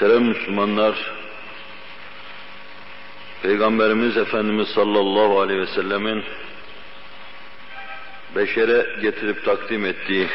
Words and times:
Muhterem 0.00 0.24
Müslümanlar, 0.24 1.12
Peygamberimiz 3.42 4.16
Efendimiz 4.16 4.68
sallallahu 4.68 5.40
aleyhi 5.40 5.60
ve 5.60 5.66
sellemin 5.66 6.24
beşere 8.36 8.86
getirip 9.02 9.44
takdim 9.44 9.86
ettiği 9.86 10.28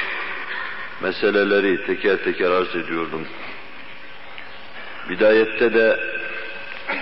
meseleleri 1.01 1.86
teker 1.86 2.17
teker 2.17 2.51
arz 2.51 2.75
ediyordum. 2.75 3.28
Bidayette 5.09 5.73
de 5.73 5.99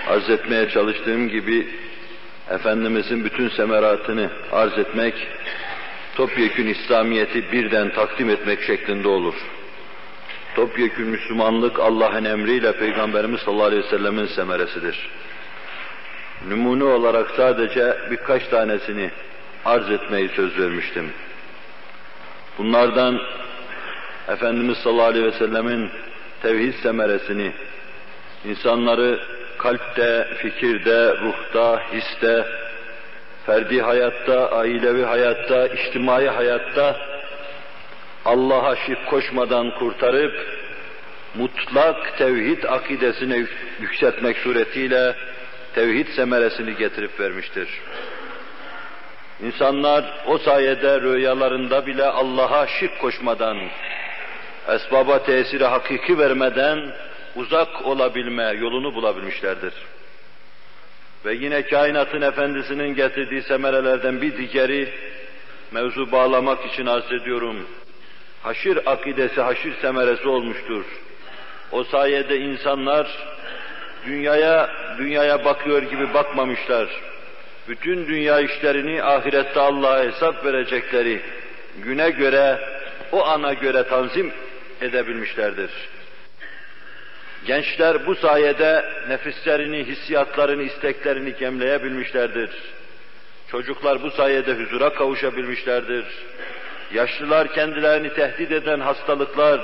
arz 0.08 0.30
etmeye 0.30 0.68
çalıştığım 0.68 1.28
gibi 1.28 1.68
Efendimizin 2.50 3.24
bütün 3.24 3.48
semeratını 3.48 4.30
arz 4.52 4.78
etmek, 4.78 5.14
topyekün 6.14 6.66
İslamiyet'i 6.66 7.52
birden 7.52 7.92
takdim 7.92 8.30
etmek 8.30 8.62
şeklinde 8.62 9.08
olur. 9.08 9.34
Topyekün 10.54 11.06
Müslümanlık 11.06 11.80
Allah'ın 11.80 12.24
emriyle 12.24 12.72
Peygamberimiz 12.72 13.40
sallallahu 13.40 13.64
aleyhi 13.64 13.84
ve 13.84 13.88
sellemin 13.88 14.26
semeresidir. 14.26 15.08
Numune 16.48 16.84
olarak 16.84 17.30
sadece 17.36 17.96
birkaç 18.10 18.48
tanesini 18.48 19.10
arz 19.64 19.90
etmeyi 19.90 20.28
söz 20.28 20.58
vermiştim. 20.58 21.12
Bunlardan 22.58 23.20
Efendimiz 24.28 24.78
sallallahu 24.78 25.06
aleyhi 25.06 25.26
ve 25.26 25.32
sellemin 25.32 25.90
tevhid 26.42 26.74
semeresini, 26.82 27.52
insanları 28.44 29.20
kalpte, 29.58 30.28
fikirde, 30.42 31.16
ruhta, 31.22 31.82
histe, 31.92 32.46
ferdi 33.46 33.82
hayatta, 33.82 34.50
ailevi 34.50 35.04
hayatta, 35.04 35.66
içtimai 35.66 36.28
hayatta 36.28 37.13
Allah'a 38.24 38.76
şirk 38.76 39.06
koşmadan 39.06 39.70
kurtarıp 39.70 40.46
mutlak 41.34 42.18
tevhid 42.18 42.64
akidesine 42.64 43.46
yükseltmek 43.80 44.36
suretiyle 44.36 45.14
tevhid 45.74 46.08
semeresini 46.08 46.76
getirip 46.76 47.20
vermiştir. 47.20 47.68
İnsanlar 49.42 50.04
o 50.26 50.38
sayede 50.38 51.00
rüyalarında 51.00 51.86
bile 51.86 52.04
Allah'a 52.04 52.66
şirk 52.66 52.98
koşmadan, 52.98 53.58
esbaba 54.68 55.22
tesiri 55.22 55.64
hakiki 55.64 56.18
vermeden 56.18 56.78
uzak 57.36 57.86
olabilme 57.86 58.52
yolunu 58.60 58.94
bulabilmişlerdir. 58.94 59.74
Ve 61.24 61.34
yine 61.34 61.62
kainatın 61.62 62.20
efendisinin 62.20 62.94
getirdiği 62.94 63.42
semerelerden 63.42 64.22
bir 64.22 64.36
diğeri, 64.36 64.88
mevzu 65.72 66.12
bağlamak 66.12 66.66
için 66.66 66.86
arz 66.86 67.12
ediyorum, 67.12 67.66
haşir 68.44 68.92
akidesi, 68.92 69.40
haşir 69.40 69.74
semeresi 69.80 70.28
olmuştur. 70.28 70.84
O 71.72 71.84
sayede 71.84 72.38
insanlar 72.38 73.06
dünyaya 74.06 74.70
dünyaya 74.98 75.44
bakıyor 75.44 75.82
gibi 75.82 76.14
bakmamışlar. 76.14 76.88
Bütün 77.68 78.06
dünya 78.06 78.40
işlerini 78.40 79.02
ahirette 79.02 79.60
Allah'a 79.60 80.04
hesap 80.04 80.44
verecekleri 80.44 81.20
güne 81.84 82.10
göre, 82.10 82.58
o 83.12 83.24
ana 83.24 83.52
göre 83.52 83.82
tanzim 83.82 84.32
edebilmişlerdir. 84.80 85.70
Gençler 87.46 88.06
bu 88.06 88.14
sayede 88.14 88.84
nefislerini, 89.08 89.84
hissiyatlarını, 89.84 90.62
isteklerini 90.62 91.36
gemleyebilmişlerdir. 91.36 92.50
Çocuklar 93.50 94.02
bu 94.02 94.10
sayede 94.10 94.54
huzura 94.54 94.94
kavuşabilmişlerdir. 94.94 96.04
Yaşlılar 96.94 97.52
kendilerini 97.52 98.14
tehdit 98.14 98.52
eden 98.52 98.80
hastalıklar 98.80 99.60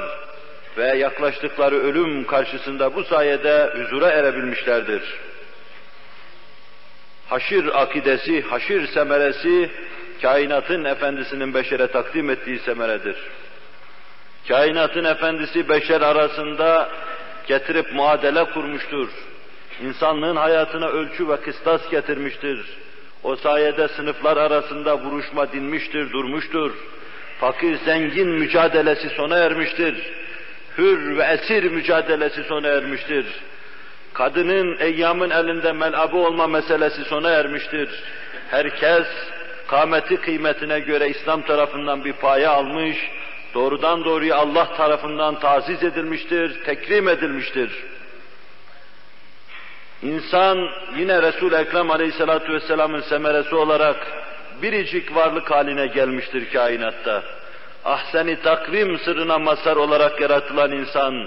ve 0.76 0.96
yaklaştıkları 0.96 1.74
ölüm 1.74 2.26
karşısında 2.26 2.94
bu 2.94 3.04
sayede 3.04 3.70
huzura 3.76 4.10
erebilmişlerdir. 4.10 5.02
Haşir 7.28 7.82
akidesi, 7.82 8.42
haşir 8.42 8.86
semeresi, 8.86 9.70
kainatın 10.22 10.84
efendisinin 10.84 11.54
beşere 11.54 11.86
takdim 11.86 12.30
ettiği 12.30 12.58
semeredir. 12.58 13.16
Kainatın 14.48 15.04
efendisi 15.04 15.68
beşer 15.68 16.00
arasında 16.00 16.88
getirip 17.46 17.92
muadele 17.92 18.44
kurmuştur. 18.44 19.08
İnsanlığın 19.82 20.36
hayatına 20.36 20.88
ölçü 20.88 21.28
ve 21.28 21.36
kıstas 21.36 21.90
getirmiştir. 21.90 22.78
O 23.22 23.36
sayede 23.36 23.88
sınıflar 23.88 24.36
arasında 24.36 24.98
vuruşma 24.98 25.52
dinmiştir, 25.52 26.12
durmuştur. 26.12 26.72
Fakir 27.40 27.76
zengin 27.76 28.28
mücadelesi 28.28 29.08
sona 29.08 29.38
ermiştir. 29.38 29.94
Hür 30.78 31.16
ve 31.16 31.24
esir 31.24 31.64
mücadelesi 31.64 32.44
sona 32.44 32.68
ermiştir. 32.68 33.26
Kadının 34.14 34.76
eyyamın 34.80 35.30
elinde 35.30 35.72
melabı 35.72 36.16
olma 36.16 36.46
meselesi 36.46 37.04
sona 37.04 37.30
ermiştir. 37.30 37.88
Herkes 38.50 39.06
kâmeti 39.66 40.16
kıymetine 40.16 40.80
göre 40.80 41.08
İslam 41.08 41.42
tarafından 41.42 42.04
bir 42.04 42.12
paya 42.12 42.50
almış, 42.50 42.96
doğrudan 43.54 44.04
doğruya 44.04 44.36
Allah 44.36 44.76
tarafından 44.76 45.40
taziz 45.40 45.84
edilmiştir, 45.84 46.64
tekrim 46.64 47.08
edilmiştir. 47.08 47.70
İnsan 50.02 50.68
yine 50.96 51.22
Resul-i 51.22 51.54
Ekrem 51.54 51.90
Aleyhisselatü 51.90 52.52
Vesselam'ın 52.52 53.00
semeresi 53.00 53.54
olarak 53.54 53.96
biricik 54.62 55.14
varlık 55.14 55.50
haline 55.50 55.86
gelmiştir 55.86 56.52
kainatta. 56.52 57.22
Ahseni 57.84 58.40
takvim 58.42 58.98
sırrına 58.98 59.38
mazhar 59.38 59.76
olarak 59.76 60.20
yaratılan 60.20 60.72
insan, 60.72 61.26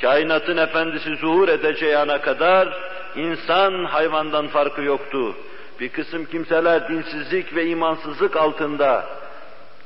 kainatın 0.00 0.56
efendisi 0.56 1.16
zuhur 1.16 1.48
edeceği 1.48 1.96
ana 1.96 2.20
kadar 2.20 2.68
insan 3.16 3.84
hayvandan 3.84 4.48
farkı 4.48 4.82
yoktu. 4.82 5.34
Bir 5.80 5.88
kısım 5.88 6.24
kimseler 6.24 6.88
dinsizlik 6.88 7.54
ve 7.54 7.66
imansızlık 7.66 8.36
altında 8.36 9.04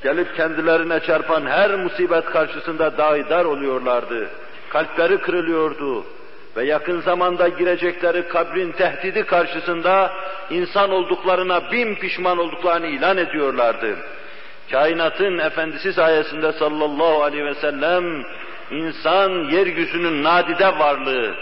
gelip 0.02 0.36
kendilerine 0.36 1.00
çarpan 1.00 1.46
her 1.46 1.74
musibet 1.74 2.24
karşısında 2.24 2.98
daidar 2.98 3.44
oluyorlardı. 3.44 4.28
Kalpleri 4.68 5.18
kırılıyordu 5.18 6.04
ve 6.56 6.64
yakın 6.64 7.00
zamanda 7.00 7.48
girecekleri 7.48 8.28
kabrin 8.28 8.72
tehdidi 8.72 9.26
karşısında 9.26 10.12
insan 10.50 10.90
olduklarına 10.90 11.72
bin 11.72 11.94
pişman 11.94 12.38
olduklarını 12.38 12.86
ilan 12.86 13.16
ediyorlardı. 13.16 13.96
Kainatın 14.70 15.38
efendisi 15.38 15.92
sayesinde 15.92 16.52
sallallahu 16.52 17.22
aleyhi 17.22 17.44
ve 17.44 17.54
sellem 17.54 18.24
insan 18.70 19.30
yeryüzünün 19.30 20.24
nadide 20.24 20.78
varlığı, 20.78 21.34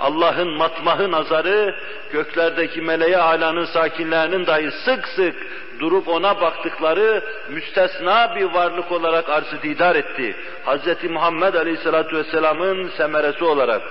Allah'ın 0.00 0.50
matmahı 0.50 1.10
nazarı, 1.10 1.74
göklerdeki 2.12 2.80
meleğe 2.80 3.18
alanın 3.18 3.64
sakinlerinin 3.64 4.46
dahi 4.46 4.70
sık 4.70 5.08
sık 5.08 5.34
durup 5.80 6.08
ona 6.08 6.40
baktıkları 6.40 7.24
müstesna 7.50 8.36
bir 8.36 8.44
varlık 8.44 8.92
olarak 8.92 9.28
arz 9.28 9.62
didar 9.62 9.96
etti. 9.96 10.36
Hz. 10.66 11.10
Muhammed 11.10 11.54
Aleyhisselatü 11.54 12.16
Vesselam'ın 12.16 12.90
semeresi 12.96 13.44
olarak. 13.44 13.82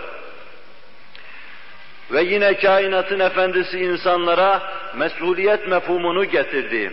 Ve 2.11 2.23
yine 2.23 2.57
kainatın 2.57 3.19
efendisi 3.19 3.79
insanlara 3.79 4.61
mesuliyet 4.95 5.67
mefhumunu 5.67 6.25
getirdi. 6.25 6.91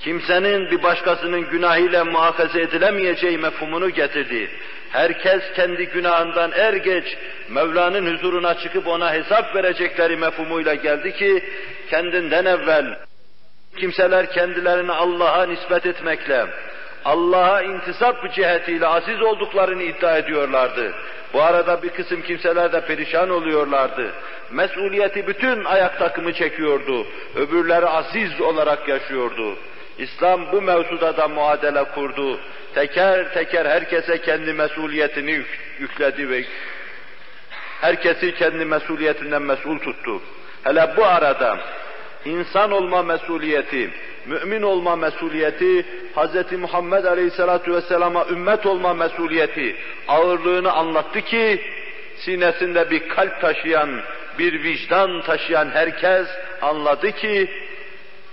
Kimsenin 0.00 0.70
bir 0.70 0.82
başkasının 0.82 1.50
günahıyla 1.50 2.04
muhafaza 2.04 2.60
edilemeyeceği 2.60 3.38
mefhumunu 3.38 3.90
getirdi. 3.90 4.50
Herkes 4.90 5.42
kendi 5.56 5.86
günahından 5.86 6.52
er 6.52 6.74
geç 6.74 7.04
Mevla'nın 7.48 8.14
huzuruna 8.14 8.58
çıkıp 8.58 8.86
ona 8.86 9.12
hesap 9.12 9.56
verecekleri 9.56 10.16
mefhumuyla 10.16 10.74
geldi 10.74 11.12
ki 11.12 11.44
kendinden 11.90 12.44
evvel 12.44 12.98
kimseler 13.76 14.32
kendilerini 14.32 14.92
Allah'a 14.92 15.46
nispet 15.46 15.86
etmekle, 15.86 16.46
Allah'a 17.04 17.62
intisap 17.62 18.34
cihetiyle 18.34 18.86
aziz 18.86 19.22
olduklarını 19.22 19.82
iddia 19.82 20.18
ediyorlardı. 20.18 20.92
Bu 21.32 21.42
arada 21.42 21.82
bir 21.82 21.88
kısım 21.88 22.22
kimseler 22.22 22.72
de 22.72 22.80
perişan 22.80 23.30
oluyorlardı. 23.30 24.12
Mesuliyeti 24.50 25.26
bütün 25.26 25.64
ayak 25.64 25.98
takımı 25.98 26.32
çekiyordu. 26.32 27.06
Öbürleri 27.36 27.86
aziz 27.86 28.40
olarak 28.40 28.88
yaşıyordu. 28.88 29.56
İslam 29.98 30.52
bu 30.52 30.62
mevzuda 30.62 31.16
da 31.16 31.28
muadele 31.28 31.84
kurdu. 31.84 32.40
Teker 32.74 33.34
teker 33.34 33.66
herkese 33.66 34.20
kendi 34.20 34.52
mesuliyetini 34.52 35.42
yükledi 35.80 36.30
ve 36.30 36.44
herkesi 37.80 38.34
kendi 38.34 38.64
mesuliyetinden 38.64 39.42
mesul 39.42 39.78
tuttu. 39.78 40.22
Hele 40.64 40.90
bu 40.96 41.04
arada 41.04 41.58
insan 42.26 42.70
olma 42.70 43.02
mesuliyeti, 43.02 43.90
mümin 44.26 44.62
olma 44.62 44.96
mesuliyeti, 44.96 45.86
Hz. 46.16 46.52
Muhammed 46.52 47.04
Aleyhisselatü 47.04 47.74
Vesselam'a 47.74 48.26
ümmet 48.30 48.66
olma 48.66 48.94
mesuliyeti 48.94 49.76
ağırlığını 50.08 50.72
anlattı 50.72 51.20
ki, 51.20 51.60
sinesinde 52.16 52.90
bir 52.90 53.08
kalp 53.08 53.40
taşıyan, 53.40 54.00
bir 54.38 54.62
vicdan 54.62 55.22
taşıyan 55.22 55.70
herkes 55.70 56.26
anladı 56.62 57.12
ki, 57.12 57.50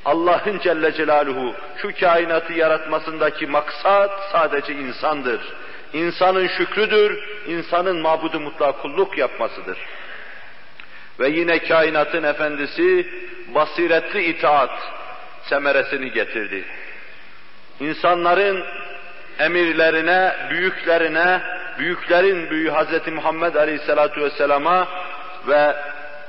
Allah'ın 0.05 0.59
Celle 0.59 0.93
Celaluhu 0.93 1.53
şu 1.77 1.91
kainatı 1.99 2.53
yaratmasındaki 2.53 3.47
maksat 3.47 4.11
sadece 4.31 4.73
insandır. 4.73 5.41
İnsanın 5.93 6.47
şükrüdür, 6.47 7.23
insanın 7.47 8.01
mabudu 8.01 8.39
mutlak 8.39 8.81
kulluk 8.81 9.17
yapmasıdır. 9.17 9.77
Ve 11.19 11.29
yine 11.29 11.59
kainatın 11.59 12.23
efendisi 12.23 13.07
basiretli 13.55 14.23
itaat 14.23 14.71
semeresini 15.43 16.11
getirdi. 16.11 16.63
İnsanların 17.79 18.63
emirlerine, 19.39 20.35
büyüklerine, 20.49 21.41
büyüklerin 21.79 22.49
büyüğü 22.49 22.71
Hz. 22.71 23.07
Muhammed 23.07 23.55
Aleyhisselatu 23.55 24.21
Vesselam'a 24.21 24.87
ve 25.47 25.75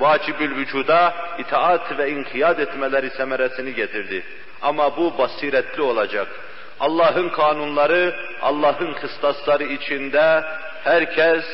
vacibül 0.01 0.57
vücuda 0.57 1.15
itaat 1.39 1.99
ve 1.99 2.11
inkiyat 2.11 2.61
etmeleri 2.61 3.11
semeresini 3.11 3.75
getirdi. 3.75 4.23
Ama 4.63 4.97
bu 4.97 5.19
basiretli 5.19 5.83
olacak. 5.83 6.29
Allah'ın 6.81 7.29
kanunları, 7.29 8.15
Allah'ın 8.43 8.93
kıstasları 8.93 9.65
içinde 9.65 10.45
herkes 10.85 11.45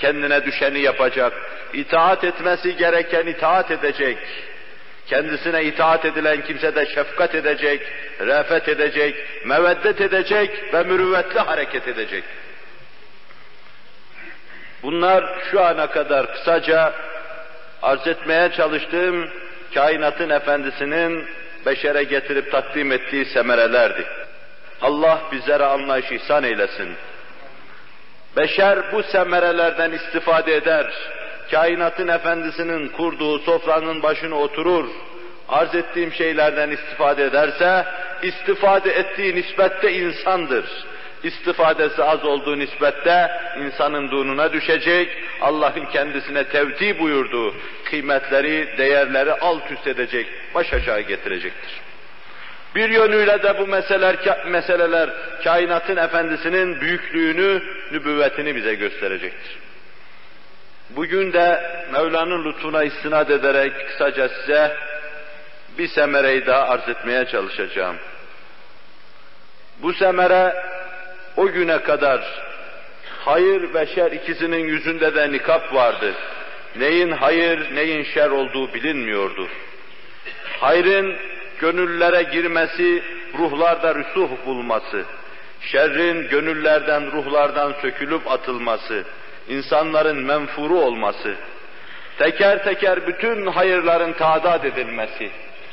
kendine 0.00 0.44
düşeni 0.44 0.80
yapacak. 0.80 1.32
İtaat 1.72 2.24
etmesi 2.24 2.76
gereken 2.76 3.26
itaat 3.26 3.70
edecek. 3.70 4.18
Kendisine 5.06 5.64
itaat 5.64 6.04
edilen 6.04 6.44
kimse 6.44 6.74
de 6.74 6.86
şefkat 6.86 7.34
edecek, 7.34 7.80
refet 8.20 8.68
edecek, 8.68 9.16
meveddet 9.44 10.00
edecek 10.00 10.74
ve 10.74 10.82
mürüvvetli 10.82 11.40
hareket 11.40 11.88
edecek. 11.88 12.24
Bunlar 14.82 15.24
şu 15.50 15.60
ana 15.64 15.86
kadar 15.86 16.32
kısaca 16.32 16.92
arz 17.82 18.06
etmeye 18.06 18.52
çalıştığım 18.52 19.30
kainatın 19.74 20.30
efendisinin 20.30 21.26
beşere 21.66 22.02
getirip 22.02 22.52
takdim 22.52 22.92
ettiği 22.92 23.24
semerelerdi. 23.24 24.06
Allah 24.82 25.20
bizlere 25.32 25.64
anlayış 25.64 26.12
ihsan 26.12 26.44
eylesin. 26.44 26.96
Beşer 28.36 28.92
bu 28.92 29.02
semerelerden 29.02 29.92
istifade 29.92 30.56
eder. 30.56 30.86
Kainatın 31.50 32.08
efendisinin 32.08 32.88
kurduğu 32.88 33.38
sofranın 33.38 34.02
başına 34.02 34.34
oturur. 34.34 34.88
Arz 35.48 35.74
ettiğim 35.74 36.12
şeylerden 36.12 36.70
istifade 36.70 37.24
ederse, 37.24 37.84
istifade 38.22 38.90
ettiği 38.90 39.34
nispette 39.34 39.92
insandır 39.92 40.64
istifadesi 41.22 42.02
az 42.02 42.24
olduğu 42.24 42.58
nispette 42.58 43.30
insanın 43.58 44.10
dununa 44.10 44.52
düşecek, 44.52 45.08
Allah'ın 45.40 45.84
kendisine 45.84 46.44
tevdi 46.44 46.98
buyurduğu 46.98 47.54
kıymetleri, 47.84 48.78
değerleri 48.78 49.32
alt 49.32 49.70
üst 49.70 49.86
edecek, 49.86 50.26
baş 50.54 50.72
aşağı 50.72 51.00
getirecektir. 51.00 51.89
Bir 52.74 52.90
yönüyle 52.90 53.42
de 53.42 53.58
bu 53.58 53.66
meseleler, 53.66 54.46
meseleler 54.46 55.10
kainatın 55.44 55.96
efendisinin 55.96 56.80
büyüklüğünü, 56.80 57.62
nübüvvetini 57.92 58.56
bize 58.56 58.74
gösterecektir. 58.74 59.58
Bugün 60.90 61.32
de 61.32 61.60
Mevla'nın 61.92 62.44
lütfuna 62.44 62.84
istinad 62.84 63.28
ederek 63.28 63.88
kısaca 63.88 64.28
size 64.28 64.76
bir 65.78 65.88
semereyi 65.88 66.46
daha 66.46 66.68
arz 66.68 66.88
etmeye 66.88 67.24
çalışacağım. 67.24 67.96
Bu 69.82 69.92
semere 69.92 70.54
o 71.36 71.46
güne 71.46 71.82
kadar 71.82 72.20
hayır 73.18 73.74
ve 73.74 73.86
şer 73.86 74.12
ikisinin 74.12 74.66
yüzünde 74.66 75.14
de 75.14 75.32
nikap 75.32 75.74
vardı. 75.74 76.14
Neyin 76.76 77.10
hayır, 77.10 77.74
neyin 77.74 78.04
şer 78.04 78.30
olduğu 78.30 78.74
bilinmiyordu. 78.74 79.48
Hayrın 80.60 81.16
gönüllere 81.60 82.22
girmesi, 82.22 83.02
ruhlarda 83.38 83.94
rüsuh 83.94 84.28
bulması, 84.46 85.04
şerrin 85.60 86.28
gönüllerden, 86.28 87.12
ruhlardan 87.12 87.74
sökülüp 87.82 88.30
atılması, 88.30 89.04
insanların 89.48 90.16
menfuru 90.16 90.78
olması, 90.78 91.34
teker 92.18 92.64
teker 92.64 93.06
bütün 93.06 93.46
hayırların 93.46 94.12
tadat 94.12 94.64
edilmesi 94.64 95.30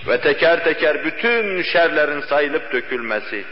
ve 0.08 0.22
teker 0.22 0.64
teker 0.64 1.06
bütün 1.06 1.62
şerlerin 1.62 2.22
sayılıp 2.22 2.74
dökülmesi, 2.74 3.46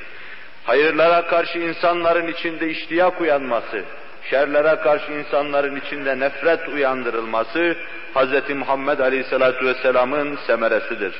hayırlara 0.64 1.28
karşı 1.28 1.60
insanların 1.60 2.28
içinde 2.28 2.70
iştiyak 2.70 3.22
uyanması, 3.22 3.84
şerlere 4.30 4.76
karşı 4.76 5.12
insanların 5.12 5.76
içinde 5.76 6.20
nefret 6.20 6.68
uyandırılması 6.68 7.76
Hz. 8.16 8.50
Muhammed 8.50 9.00
Aleyhisselatü 9.00 9.66
Vesselam'ın 9.66 10.38
semeresidir. 10.48 11.14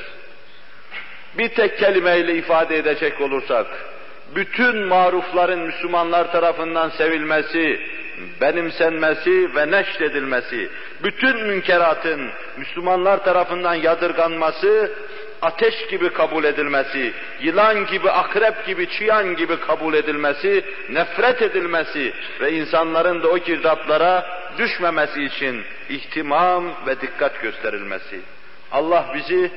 Bir 1.38 1.48
tek 1.48 1.78
kelimeyle 1.78 2.34
ifade 2.34 2.76
edecek 2.76 3.20
olursak, 3.20 3.66
bütün 4.34 4.76
marufların 4.76 5.60
Müslümanlar 5.60 6.32
tarafından 6.32 6.88
sevilmesi, 6.88 7.80
benimsenmesi 8.40 9.54
ve 9.54 9.70
neşredilmesi, 9.70 10.68
bütün 11.04 11.46
münkeratın 11.46 12.30
Müslümanlar 12.56 13.24
tarafından 13.24 13.74
yadırganması 13.74 14.92
ateş 15.42 15.86
gibi 15.86 16.12
kabul 16.12 16.44
edilmesi, 16.44 17.12
yılan 17.40 17.86
gibi, 17.86 18.10
akrep 18.10 18.66
gibi, 18.66 18.88
çıyan 18.90 19.36
gibi 19.36 19.60
kabul 19.60 19.94
edilmesi, 19.94 20.64
nefret 20.90 21.42
edilmesi 21.42 22.12
ve 22.40 22.52
insanların 22.52 23.22
da 23.22 23.28
o 23.28 23.38
girdaplara 23.38 24.26
düşmemesi 24.58 25.24
için 25.24 25.62
ihtimam 25.88 26.64
ve 26.86 27.00
dikkat 27.00 27.42
gösterilmesi. 27.42 28.20
Allah 28.72 29.06
bizi 29.14 29.50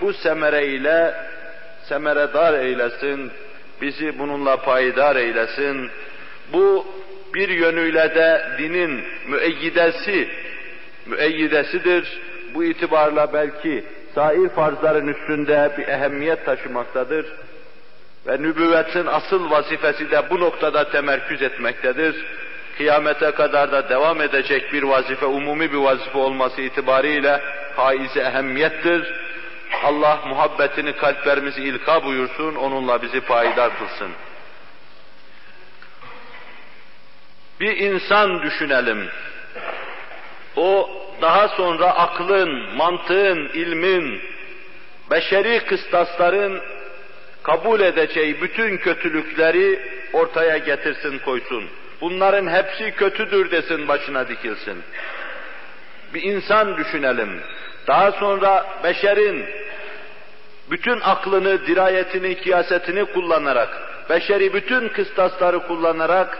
bu 0.00 0.12
semere 0.12 0.66
ile 0.66 1.14
semeredar 1.88 2.54
eylesin, 2.54 3.30
bizi 3.82 4.18
bununla 4.18 4.56
payidar 4.56 5.16
eylesin. 5.16 5.90
Bu 6.52 6.86
bir 7.34 7.48
yönüyle 7.48 8.14
de 8.14 8.46
dinin 8.58 9.04
müeyyidesi, 9.28 10.28
müeyyidesidir. 11.06 12.20
Bu 12.54 12.64
itibarla 12.64 13.32
belki 13.32 13.84
sair 14.14 14.48
farzların 14.48 15.08
üstünde 15.08 15.72
bir 15.78 15.88
ehemmiyet 15.88 16.44
taşımaktadır. 16.44 17.26
Ve 18.26 18.42
nübüvvetin 18.42 19.06
asıl 19.06 19.50
vazifesi 19.50 20.10
de 20.10 20.30
bu 20.30 20.40
noktada 20.40 20.90
temerküz 20.90 21.42
etmektedir. 21.42 22.26
Kıyamete 22.76 23.30
kadar 23.30 23.72
da 23.72 23.88
devam 23.88 24.20
edecek 24.20 24.72
bir 24.72 24.82
vazife, 24.82 25.26
umumi 25.26 25.72
bir 25.72 25.76
vazife 25.78 26.18
olması 26.18 26.60
itibariyle 26.60 27.40
haize 27.76 28.20
ehemmiyettir. 28.20 29.14
Allah 29.84 30.20
muhabbetini 30.26 30.92
kalplerimizi 30.96 31.62
ilka 31.62 32.04
buyursun, 32.04 32.54
onunla 32.54 33.02
bizi 33.02 33.20
payidar 33.20 33.78
kılsın. 33.78 34.12
Bir 37.60 37.76
insan 37.76 38.42
düşünelim. 38.42 39.08
O 40.56 40.90
daha 41.22 41.48
sonra 41.48 41.86
aklın, 41.86 42.76
mantığın, 42.76 43.48
ilmin, 43.48 44.22
beşeri 45.10 45.60
kıstasların 45.60 46.60
kabul 47.42 47.80
edeceği 47.80 48.42
bütün 48.42 48.76
kötülükleri 48.76 49.80
ortaya 50.12 50.58
getirsin 50.58 51.18
koysun. 51.18 51.64
Bunların 52.00 52.46
hepsi 52.46 52.90
kötüdür 52.96 53.50
desin 53.50 53.88
başına 53.88 54.28
dikilsin. 54.28 54.82
Bir 56.14 56.22
insan 56.22 56.76
düşünelim. 56.76 57.40
Daha 57.86 58.12
sonra 58.12 58.66
beşerin 58.84 59.44
bütün 60.70 61.00
aklını, 61.00 61.66
dirayetini, 61.66 62.40
kiyasetini 62.40 63.04
kullanarak, 63.04 63.68
beşeri 64.10 64.54
bütün 64.54 64.88
kıstasları 64.88 65.66
kullanarak 65.66 66.38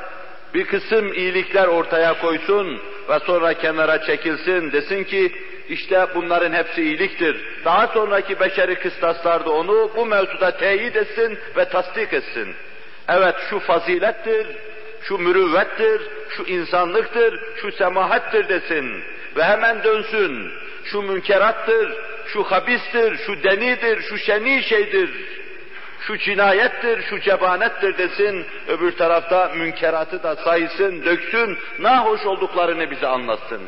bir 0.54 0.64
kısım 0.66 1.12
iyilikler 1.12 1.66
ortaya 1.66 2.20
koysun 2.20 2.80
ve 3.08 3.18
sonra 3.18 3.54
kenara 3.54 4.02
çekilsin 4.02 4.72
desin 4.72 5.04
ki 5.04 5.32
işte 5.68 6.06
bunların 6.14 6.52
hepsi 6.52 6.82
iyiliktir. 6.82 7.36
Daha 7.64 7.86
sonraki 7.86 8.40
beşeri 8.40 8.74
kıstaslar 8.74 9.46
da 9.46 9.50
onu 9.50 9.90
bu 9.96 10.06
mevzuda 10.06 10.50
teyit 10.56 10.96
etsin 10.96 11.38
ve 11.56 11.64
tasdik 11.64 12.12
etsin. 12.12 12.54
Evet 13.08 13.34
şu 13.50 13.58
fazilettir, 13.58 14.46
şu 15.02 15.18
mürüvvettir, 15.18 16.02
şu 16.28 16.42
insanlıktır, 16.42 17.40
şu 17.56 17.72
semahattir 17.72 18.48
desin 18.48 19.02
ve 19.36 19.44
hemen 19.44 19.84
dönsün. 19.84 20.50
Şu 20.84 21.02
münkerattır, 21.02 21.92
şu 22.26 22.44
habistir, 22.44 23.16
şu 23.16 23.42
denidir, 23.42 24.02
şu 24.02 24.18
şeni 24.18 24.62
şeydir 24.62 25.10
şu 26.06 26.18
cinayettir, 26.18 27.02
şu 27.02 27.20
cebanettir 27.20 27.98
desin, 27.98 28.46
öbür 28.68 28.96
tarafta 28.96 29.52
münkeratı 29.56 30.22
da 30.22 30.36
saysın, 30.36 31.04
döksün, 31.04 31.58
nahoş 31.78 32.26
olduklarını 32.26 32.90
bize 32.90 33.06
anlatsın. 33.06 33.62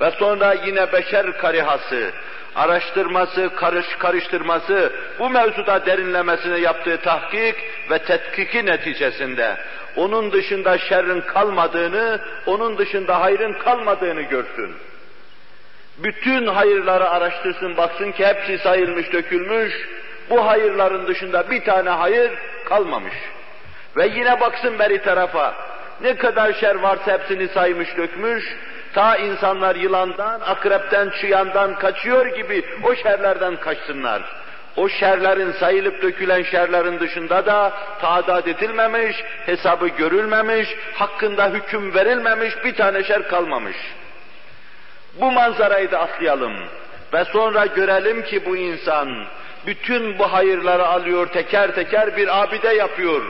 Ve 0.00 0.10
sonra 0.10 0.52
yine 0.66 0.92
beşer 0.92 1.38
karihası, 1.38 2.10
araştırması, 2.56 3.50
karış 3.56 3.86
karıştırması, 3.98 4.92
bu 5.18 5.30
mevzuda 5.30 5.86
derinlemesine 5.86 6.58
yaptığı 6.58 6.96
tahkik 6.96 7.54
ve 7.90 7.98
tetkiki 7.98 8.66
neticesinde 8.66 9.56
onun 9.96 10.32
dışında 10.32 10.78
şerrin 10.78 11.20
kalmadığını, 11.20 12.20
onun 12.46 12.78
dışında 12.78 13.20
hayrın 13.20 13.52
kalmadığını 13.52 14.22
görsün. 14.22 14.74
Bütün 15.98 16.46
hayırları 16.46 17.10
araştırsın, 17.10 17.76
baksın 17.76 18.12
ki 18.12 18.26
hepsi 18.26 18.58
sayılmış, 18.58 19.12
dökülmüş, 19.12 19.88
bu 20.30 20.46
hayırların 20.46 21.06
dışında 21.06 21.50
bir 21.50 21.64
tane 21.64 21.90
hayır 21.90 22.30
kalmamış. 22.64 23.14
Ve 23.96 24.06
yine 24.06 24.40
baksın 24.40 24.78
beri 24.78 25.02
tarafa, 25.02 25.54
Ne 26.02 26.16
kadar 26.16 26.52
şer 26.52 26.74
varsa 26.74 27.12
hepsini 27.12 27.48
saymış 27.48 27.96
dökmüş. 27.96 28.56
Ta 28.94 29.16
insanlar 29.16 29.76
yılandan, 29.76 30.40
akrepten, 30.40 31.10
çıyandan 31.20 31.74
kaçıyor 31.74 32.26
gibi 32.26 32.64
o 32.84 32.94
şerlerden 32.94 33.56
kaçsınlar. 33.56 34.22
O 34.76 34.88
şerlerin 34.88 35.52
sayılıp 35.52 36.02
dökülen 36.02 36.42
şerlerin 36.42 37.00
dışında 37.00 37.46
da 37.46 37.72
tadat 38.00 38.48
edilmemiş, 38.48 39.16
hesabı 39.46 39.88
görülmemiş, 39.88 40.68
hakkında 40.94 41.48
hüküm 41.48 41.94
verilmemiş 41.94 42.64
bir 42.64 42.74
tane 42.74 43.04
şer 43.04 43.28
kalmamış. 43.28 43.76
Bu 45.20 45.32
manzarayı 45.32 45.90
da 45.90 46.00
atlayalım 46.00 46.52
ve 47.12 47.24
sonra 47.24 47.66
görelim 47.66 48.22
ki 48.22 48.46
bu 48.46 48.56
insan 48.56 49.24
bütün 49.66 50.18
bu 50.18 50.32
hayırları 50.32 50.86
alıyor 50.86 51.26
teker 51.26 51.74
teker 51.74 52.16
bir 52.16 52.42
abide 52.42 52.74
yapıyor. 52.74 53.22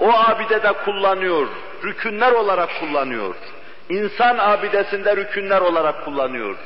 O 0.00 0.12
abide 0.12 0.62
de 0.62 0.72
kullanıyor, 0.72 1.48
rükünler 1.84 2.32
olarak 2.32 2.70
kullanıyor. 2.80 3.34
İnsan 3.90 4.38
abidesinde 4.38 5.16
rükünler 5.16 5.60
olarak 5.60 6.04
kullanıyor. 6.04 6.56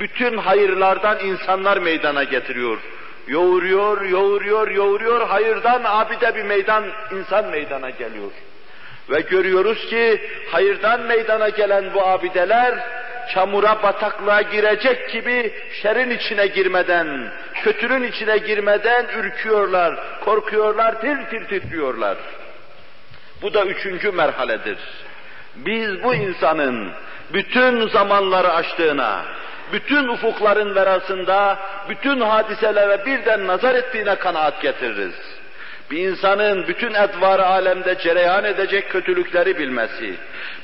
Bütün 0.00 0.38
hayırlardan 0.38 1.18
insanlar 1.18 1.76
meydana 1.76 2.24
getiriyor. 2.24 2.78
Yoğuruyor, 3.26 4.02
yoğuruyor, 4.02 4.70
yoğuruyor, 4.70 5.28
hayırdan 5.28 5.82
abide 5.84 6.34
bir 6.34 6.42
meydan, 6.42 6.84
insan 7.12 7.46
meydana 7.46 7.90
geliyor. 7.90 8.30
Ve 9.10 9.20
görüyoruz 9.20 9.86
ki 9.86 10.20
hayırdan 10.50 11.00
meydana 11.00 11.48
gelen 11.48 11.94
bu 11.94 12.06
abideler 12.06 12.74
çamura 13.34 13.82
bataklığa 13.82 14.42
girecek 14.42 15.10
gibi 15.12 15.52
şerin 15.82 16.10
içine 16.10 16.46
girmeden, 16.46 17.32
kötünün 17.64 18.02
içine 18.02 18.38
girmeden 18.38 19.06
ürküyorlar, 19.18 20.20
korkuyorlar, 20.24 21.00
tir 21.00 21.18
tir 21.30 21.48
titriyorlar. 21.48 22.16
Bu 23.42 23.54
da 23.54 23.64
üçüncü 23.64 24.12
merhaledir. 24.12 24.78
Biz 25.56 26.02
bu 26.02 26.14
insanın 26.14 26.92
bütün 27.32 27.88
zamanları 27.88 28.52
açtığına, 28.52 29.22
bütün 29.72 30.08
ufukların 30.08 30.74
verasında, 30.74 31.58
bütün 31.88 32.20
hadiselere 32.20 33.06
birden 33.06 33.46
nazar 33.46 33.74
ettiğine 33.74 34.14
kanaat 34.14 34.62
getiririz. 34.62 35.14
Bir 35.90 35.98
insanın 35.98 36.68
bütün 36.68 36.94
edvar 36.94 37.38
alemde 37.38 37.98
cereyan 37.98 38.44
edecek 38.44 38.90
kötülükleri 38.90 39.58
bilmesi, 39.58 40.14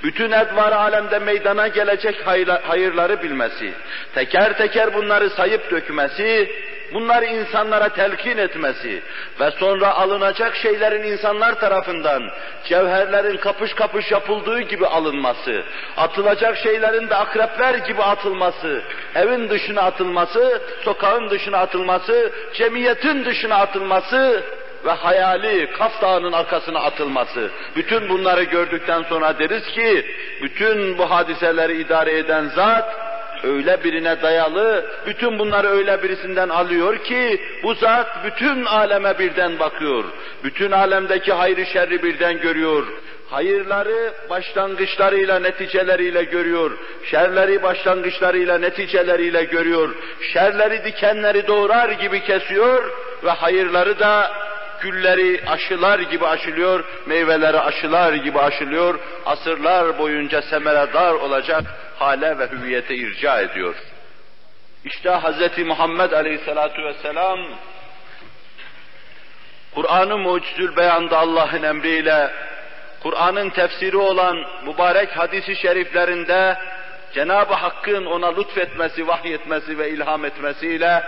bütün 0.03 0.33
edvar 0.33 0.73
alemde 0.73 1.19
meydana 1.19 1.69
gelecek 1.69 2.27
hayırları 2.69 3.23
bilmesi, 3.23 3.73
teker 4.15 4.59
teker 4.59 4.95
bunları 4.95 5.31
sayıp 5.31 5.71
dökmesi, 5.71 6.51
bunları 6.95 7.27
insanlara 7.27 7.89
telkin 7.89 8.39
etmesi 8.39 9.03
ve 9.41 9.51
sonra 9.51 9.95
alınacak 9.95 10.57
şeylerin 10.57 11.03
insanlar 11.03 11.61
tarafından 11.61 12.23
cevherlerin 12.65 13.37
kapış 13.37 13.75
kapış 13.75 14.11
yapıldığı 14.13 14.61
gibi 14.61 14.87
alınması, 14.87 15.63
atılacak 15.97 16.57
şeylerin 16.57 17.09
de 17.09 17.17
akrepler 17.17 17.75
gibi 17.75 18.03
atılması, 18.03 18.83
evin 19.15 19.51
dışına 19.51 19.83
atılması, 19.83 20.63
sokağın 20.85 21.31
dışına 21.31 21.59
atılması, 21.59 22.33
cemiyetin 22.55 23.25
dışına 23.25 23.57
atılması 23.57 24.43
ve 24.85 24.91
hayali 24.91 25.71
Kaf 25.73 26.03
Dağı'nın 26.03 26.33
arkasına 26.33 26.79
atılması. 26.79 27.51
Bütün 27.77 28.09
bunları 28.09 28.43
gördükten 28.43 29.03
sonra 29.03 29.39
deriz 29.39 29.67
ki, 29.67 30.07
bütün 30.43 30.99
bu 30.99 31.11
hadiseleri 31.11 31.81
idare 31.81 32.19
eden 32.19 32.45
zat, 32.45 33.06
öyle 33.43 33.85
birine 33.85 34.23
dayalı, 34.23 34.87
bütün 35.07 35.39
bunları 35.39 35.69
öyle 35.69 36.03
birisinden 36.03 36.49
alıyor 36.49 37.05
ki, 37.05 37.41
bu 37.63 37.75
zat 37.75 38.25
bütün 38.25 38.65
aleme 38.65 39.19
birden 39.19 39.59
bakıyor. 39.59 40.05
Bütün 40.45 40.71
alemdeki 40.71 41.33
hayrı 41.33 41.67
şerri 41.67 42.03
birden 42.03 42.41
görüyor. 42.41 42.87
Hayırları 43.31 44.13
başlangıçlarıyla, 44.31 45.39
neticeleriyle 45.39 46.25
görüyor. 46.25 46.71
Şerleri 47.11 47.63
başlangıçlarıyla, 47.63 48.59
neticeleriyle 48.59 49.45
görüyor. 49.45 49.95
Şerleri 50.33 50.85
dikenleri 50.85 51.47
doğrar 51.47 51.89
gibi 51.89 52.21
kesiyor 52.21 52.91
ve 53.25 53.31
hayırları 53.31 53.99
da 53.99 54.33
gülleri 54.81 55.41
aşılar 55.47 55.99
gibi 55.99 56.27
aşılıyor, 56.27 56.85
meyveleri 57.07 57.61
aşılar 57.61 58.13
gibi 58.13 58.39
aşılıyor, 58.41 58.99
asırlar 59.27 59.99
boyunca 59.99 60.43
semeredar 60.43 61.13
olacak 61.13 61.65
hale 61.99 62.39
ve 62.39 62.51
hüviyete 62.51 62.95
irca 62.95 63.41
ediyor. 63.41 63.75
İşte 64.85 65.11
Hz. 65.11 65.59
Muhammed 65.59 66.13
Aleyhisselatu 66.13 66.83
Vesselam 66.85 67.39
Kur'an-ı 69.75 70.19
Mucizül 70.19 70.77
Beyan'da 70.77 71.19
Allah'ın 71.19 71.63
emriyle 71.63 72.31
Kur'an'ın 73.03 73.51
tefsiri 73.51 73.97
olan 73.97 74.37
mübarek 74.67 75.17
hadisi 75.17 75.57
şeriflerinde 75.57 76.59
Cenab-ı 77.15 77.55
Hakk'ın 77.55 78.07
ona 78.07 78.37
lütfetmesi, 78.37 79.09
vahyetmesi 79.09 79.79
ve 79.79 79.91
ilham 79.91 80.25
etmesiyle 80.25 81.03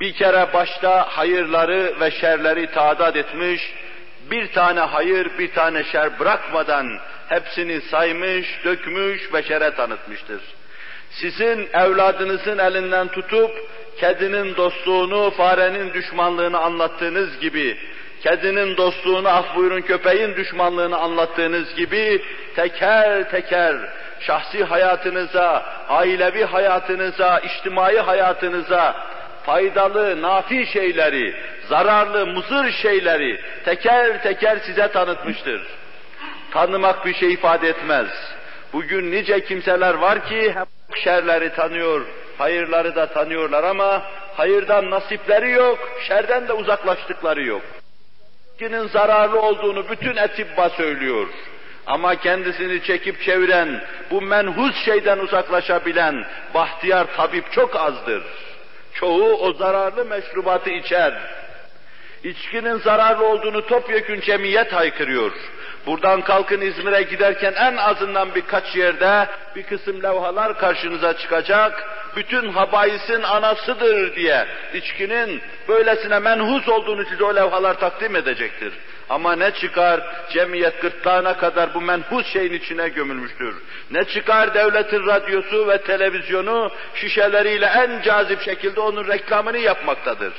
bir 0.00 0.14
kere 0.14 0.52
başta 0.52 1.06
hayırları 1.08 2.00
ve 2.00 2.10
şerleri 2.10 2.66
tadat 2.66 3.16
etmiş, 3.16 3.74
bir 4.30 4.52
tane 4.52 4.80
hayır, 4.80 5.38
bir 5.38 5.52
tane 5.52 5.84
şer 5.84 6.18
bırakmadan 6.18 7.00
hepsini 7.28 7.80
saymış, 7.80 8.46
dökmüş 8.64 9.34
ve 9.34 9.42
şere 9.42 9.70
tanıtmıştır. 9.70 10.40
Sizin 11.10 11.68
evladınızın 11.72 12.58
elinden 12.58 13.08
tutup 13.08 13.50
kedinin 14.00 14.56
dostluğunu, 14.56 15.30
farenin 15.30 15.94
düşmanlığını 15.94 16.58
anlattığınız 16.58 17.40
gibi, 17.40 17.78
kedinin 18.22 18.76
dostluğunu, 18.76 19.28
af 19.28 19.56
buyurun 19.56 19.80
köpeğin 19.80 20.36
düşmanlığını 20.36 20.98
anlattığınız 20.98 21.74
gibi 21.74 22.22
teker 22.56 23.30
teker 23.30 23.76
şahsi 24.20 24.64
hayatınıza, 24.64 25.66
ailevi 25.88 26.44
hayatınıza, 26.44 27.38
içtimai 27.38 27.98
hayatınıza 27.98 28.96
faydalı, 29.46 30.22
nafi 30.22 30.66
şeyleri, 30.66 31.34
zararlı, 31.68 32.26
muzır 32.26 32.70
şeyleri 32.70 33.40
teker 33.64 34.22
teker 34.22 34.56
size 34.56 34.88
tanıtmıştır. 34.88 35.62
Tanımak 36.54 37.06
bir 37.06 37.14
şey 37.14 37.32
ifade 37.32 37.68
etmez. 37.68 38.06
Bugün 38.72 39.12
nice 39.12 39.44
kimseler 39.44 39.94
var 39.94 40.28
ki 40.28 40.52
hem 40.54 40.66
şerleri 41.04 41.54
tanıyor, 41.54 42.06
hayırları 42.38 42.96
da 42.96 43.06
tanıyorlar 43.06 43.64
ama 43.64 44.02
hayırdan 44.36 44.90
nasipleri 44.90 45.50
yok, 45.50 45.78
şerden 46.08 46.48
de 46.48 46.52
uzaklaştıkları 46.52 47.44
yok. 47.44 47.62
Kinin 48.58 48.88
zararlı 48.88 49.40
olduğunu 49.40 49.88
bütün 49.88 50.16
etibba 50.16 50.68
söylüyor. 50.68 51.26
Ama 51.86 52.14
kendisini 52.14 52.82
çekip 52.82 53.22
çeviren, 53.22 53.84
bu 54.10 54.22
menhuz 54.22 54.76
şeyden 54.84 55.18
uzaklaşabilen 55.18 56.24
bahtiyar 56.54 57.06
tabip 57.16 57.52
çok 57.52 57.76
azdır. 57.76 58.22
Çoğu 58.94 59.32
o 59.32 59.52
zararlı 59.52 60.04
meşrubatı 60.04 60.70
içer. 60.70 61.14
İçkinin 62.24 62.78
zararlı 62.78 63.26
olduğunu 63.26 63.66
topyekün 63.66 64.20
cemiyet 64.20 64.72
haykırıyor. 64.72 65.32
Buradan 65.86 66.20
kalkın 66.20 66.60
İzmir'e 66.60 67.02
giderken 67.02 67.52
en 67.52 67.76
azından 67.76 68.34
birkaç 68.34 68.76
yerde 68.76 69.26
bir 69.56 69.62
kısım 69.62 70.02
levhalar 70.02 70.58
karşınıza 70.58 71.16
çıkacak. 71.16 71.84
Bütün 72.16 72.48
habaisin 72.48 73.22
anasıdır 73.22 74.16
diye 74.16 74.46
içkinin 74.74 75.42
böylesine 75.68 76.18
menhus 76.18 76.68
olduğunu 76.68 77.04
size 77.04 77.24
o 77.24 77.34
levhalar 77.34 77.80
takdim 77.80 78.16
edecektir. 78.16 78.72
Ama 79.08 79.36
ne 79.36 79.50
çıkar 79.50 80.00
cemiyet 80.30 80.82
gırtlağına 80.82 81.36
kadar 81.36 81.74
bu 81.74 81.80
menhus 81.80 82.26
şeyin 82.26 82.52
içine 82.52 82.88
gömülmüştür. 82.88 83.54
Ne 83.90 84.04
çıkar 84.04 84.54
devletin 84.54 85.06
radyosu 85.06 85.68
ve 85.68 85.78
televizyonu 85.78 86.70
şişeleriyle 86.94 87.66
en 87.66 88.02
cazip 88.02 88.42
şekilde 88.42 88.80
onun 88.80 89.08
reklamını 89.08 89.58
yapmaktadır. 89.58 90.32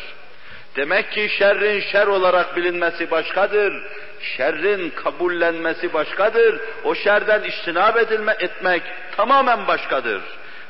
Demek 0.75 1.12
ki 1.12 1.29
şerrin 1.38 1.79
şer 1.79 2.08
olarak 2.08 2.55
bilinmesi 2.55 3.12
başkadır. 3.12 3.84
Şerrin 4.22 4.89
kabullenmesi 4.89 5.94
başkadır. 5.94 6.62
O 6.84 6.96
şerden 6.96 7.44
iştinab 7.44 7.96
edilme, 7.96 8.36
etmek 8.39 8.84
tamamen 9.17 9.67
başkadır. 9.67 10.22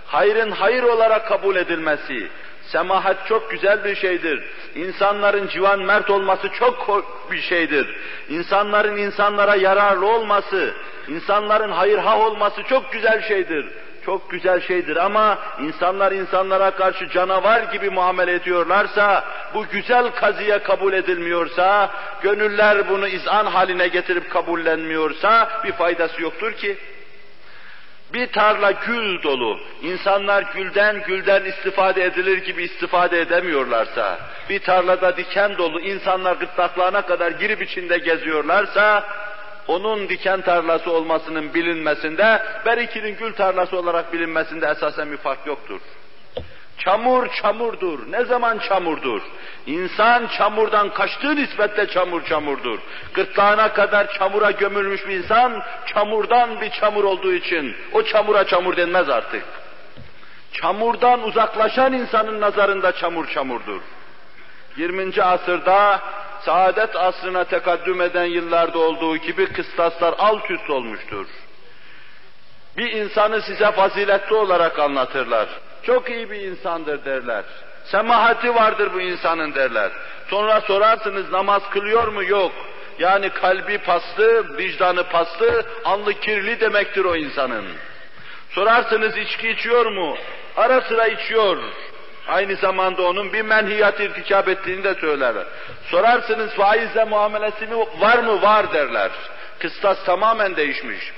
Hayrın 0.05 0.51
hayır 0.51 0.83
olarak 0.83 1.27
kabul 1.27 1.55
edilmesi, 1.55 2.29
Semahat 2.71 3.27
çok 3.27 3.51
güzel 3.51 3.83
bir 3.83 3.95
şeydir. 3.95 4.43
İnsanların 4.75 5.47
civan 5.47 5.79
mert 5.79 6.09
olması 6.09 6.49
çok 6.49 7.05
bir 7.31 7.41
şeydir. 7.41 7.97
İnsanların 8.29 8.97
insanlara 8.97 9.55
yararlı 9.55 10.07
olması, 10.07 10.73
insanların 11.07 11.71
hayırha 11.71 12.19
olması 12.19 12.63
çok 12.63 12.91
güzel 12.91 13.21
şeydir. 13.21 13.65
Çok 14.05 14.29
güzel 14.31 14.61
şeydir 14.61 14.95
ama 14.95 15.37
insanlar 15.59 16.11
insanlara 16.11 16.71
karşı 16.71 17.09
canavar 17.09 17.63
gibi 17.63 17.89
muamele 17.89 18.33
ediyorlarsa, 18.33 19.25
bu 19.53 19.65
güzel 19.67 20.11
kazıya 20.11 20.63
kabul 20.63 20.93
edilmiyorsa, 20.93 21.89
gönüller 22.21 22.89
bunu 22.89 23.07
izan 23.07 23.45
haline 23.45 23.87
getirip 23.87 24.31
kabullenmiyorsa 24.31 25.61
bir 25.63 25.71
faydası 25.71 26.21
yoktur 26.21 26.53
ki. 26.53 26.77
Bir 28.13 28.27
tarla 28.27 28.71
gül 28.71 29.23
dolu, 29.23 29.59
insanlar 29.81 30.43
gülden 30.55 31.03
gülden 31.07 31.43
istifade 31.43 32.03
edilir 32.03 32.37
gibi 32.37 32.63
istifade 32.63 33.21
edemiyorlarsa, 33.21 34.19
bir 34.49 34.59
tarlada 34.59 35.17
diken 35.17 35.57
dolu, 35.57 35.79
insanlar 35.79 36.35
gırtlaklarına 36.35 37.01
kadar 37.01 37.31
girip 37.31 37.61
içinde 37.61 37.97
geziyorlarsa, 37.97 39.03
onun 39.67 40.09
diken 40.09 40.41
tarlası 40.41 40.91
olmasının 40.91 41.53
bilinmesinde, 41.53 42.43
Berikinin 42.65 43.15
gül 43.15 43.33
tarlası 43.33 43.77
olarak 43.77 44.13
bilinmesinde 44.13 44.67
esasen 44.67 45.11
bir 45.11 45.17
fark 45.17 45.47
yoktur. 45.47 45.81
Çamur 46.77 47.27
çamurdur. 47.27 48.11
Ne 48.11 48.25
zaman 48.25 48.57
çamurdur? 48.57 49.21
İnsan 49.65 50.27
çamurdan 50.27 50.89
kaçtığı 50.93 51.35
nispetle 51.35 51.87
çamur 51.87 52.25
çamurdur. 52.25 52.79
Gırtlağına 53.13 53.73
kadar 53.73 54.13
çamura 54.13 54.51
gömülmüş 54.51 55.07
bir 55.07 55.15
insan, 55.15 55.63
çamurdan 55.93 56.61
bir 56.61 56.69
çamur 56.69 57.03
olduğu 57.03 57.33
için 57.33 57.75
o 57.91 58.03
çamura 58.03 58.47
çamur 58.47 58.77
denmez 58.77 59.09
artık. 59.09 59.43
Çamurdan 60.51 61.23
uzaklaşan 61.23 61.93
insanın 61.93 62.41
nazarında 62.41 62.91
çamur 62.91 63.27
çamurdur. 63.27 63.81
20. 64.77 65.23
asırda 65.23 66.01
saadet 66.45 66.95
asrına 66.95 67.43
tekaddüm 67.43 68.01
eden 68.01 68.25
yıllarda 68.25 68.79
olduğu 68.79 69.17
gibi 69.17 69.45
kıstaslar 69.45 70.15
alt 70.17 70.51
üst 70.51 70.69
olmuştur. 70.69 71.27
Bir 72.77 72.91
insanı 72.91 73.41
size 73.41 73.71
faziletli 73.71 74.35
olarak 74.35 74.79
anlatırlar. 74.79 75.47
Çok 75.83 76.09
iyi 76.09 76.31
bir 76.31 76.41
insandır 76.41 77.05
derler. 77.05 77.43
Semahati 77.85 78.55
vardır 78.55 78.89
bu 78.93 79.01
insanın 79.01 79.55
derler. 79.55 79.91
Sonra 80.27 80.61
sorarsınız 80.61 81.31
namaz 81.31 81.69
kılıyor 81.69 82.07
mu? 82.07 82.23
Yok. 82.23 82.51
Yani 82.99 83.29
kalbi 83.29 83.77
paslı, 83.77 84.57
vicdanı 84.57 85.03
paslı, 85.03 85.65
anlı 85.85 86.13
kirli 86.13 86.59
demektir 86.59 87.05
o 87.05 87.15
insanın. 87.15 87.65
Sorarsınız 88.49 89.17
içki 89.17 89.49
içiyor 89.49 89.85
mu? 89.85 90.17
Ara 90.57 90.81
sıra 90.81 91.07
içiyor. 91.07 91.57
Aynı 92.27 92.55
zamanda 92.55 93.01
onun 93.01 93.33
bir 93.33 93.41
menhiyat 93.41 93.99
irtikap 93.99 94.47
ettiğini 94.47 94.83
de 94.83 94.95
söylerler. 94.95 95.45
Sorarsınız 95.91 96.53
faizle 96.53 97.03
muamelesi 97.03 97.67
mi 97.67 97.75
var 97.99 98.17
mı? 98.17 98.41
Var 98.41 98.73
derler. 98.73 99.11
Kıstas 99.59 100.03
tamamen 100.05 100.55
değişmiş. 100.55 101.13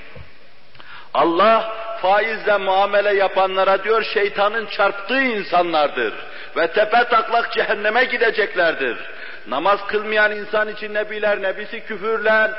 Allah 1.14 1.72
faizle 2.02 2.56
muamele 2.56 3.14
yapanlara 3.14 3.84
diyor 3.84 4.02
şeytanın 4.02 4.66
çarptığı 4.66 5.22
insanlardır 5.22 6.14
ve 6.56 6.66
tepe 6.66 7.04
taklak 7.04 7.52
cehenneme 7.52 8.04
gideceklerdir. 8.04 8.98
Namaz 9.46 9.86
kılmayan 9.86 10.32
insan 10.32 10.68
için 10.68 10.94
nebiler 10.94 11.42
nebisi 11.42 11.80
küfürle 11.80 12.50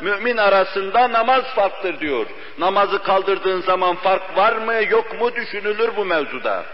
mümin 0.00 0.36
arasında 0.36 1.12
namaz 1.12 1.44
farktır 1.54 2.00
diyor. 2.00 2.26
Namazı 2.58 3.02
kaldırdığın 3.02 3.60
zaman 3.60 3.96
fark 3.96 4.36
var 4.36 4.52
mı 4.52 4.74
yok 4.90 5.20
mu 5.20 5.34
düşünülür 5.34 5.96
bu 5.96 6.04
mevzuda. 6.04 6.64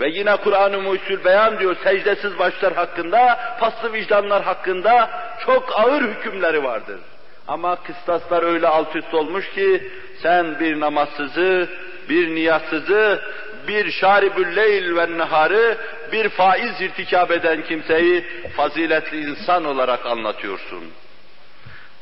Ve 0.00 0.08
yine 0.08 0.36
Kur'an-ı 0.36 0.80
Muhsul 0.80 1.24
beyan 1.24 1.58
diyor 1.58 1.76
secdesiz 1.84 2.38
başlar 2.38 2.74
hakkında, 2.74 3.40
paslı 3.60 3.92
vicdanlar 3.92 4.42
hakkında 4.42 5.10
çok 5.46 5.72
ağır 5.80 6.02
hükümleri 6.02 6.64
vardır. 6.64 7.00
Ama 7.48 7.76
kıstaslar 7.76 8.42
öyle 8.42 8.68
alt 8.68 8.96
üst 8.96 9.14
olmuş 9.14 9.50
ki 9.50 9.90
sen 10.22 10.60
bir 10.60 10.80
namazsızı, 10.80 11.68
bir 12.08 12.34
niyatsızı, 12.34 13.22
bir 13.68 13.90
şaribül 13.90 14.56
leyl 14.56 14.96
ve 14.96 15.18
neharı, 15.18 15.76
bir 16.12 16.28
faiz 16.28 16.80
irtikab 16.80 17.30
eden 17.30 17.62
kimseyi 17.62 18.24
faziletli 18.56 19.20
insan 19.20 19.64
olarak 19.64 20.06
anlatıyorsun. 20.06 20.84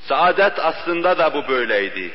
Saadet 0.01 0.59
aslında 0.59 1.19
da 1.19 1.35
bu 1.35 1.49
böyleydi. 1.49 2.11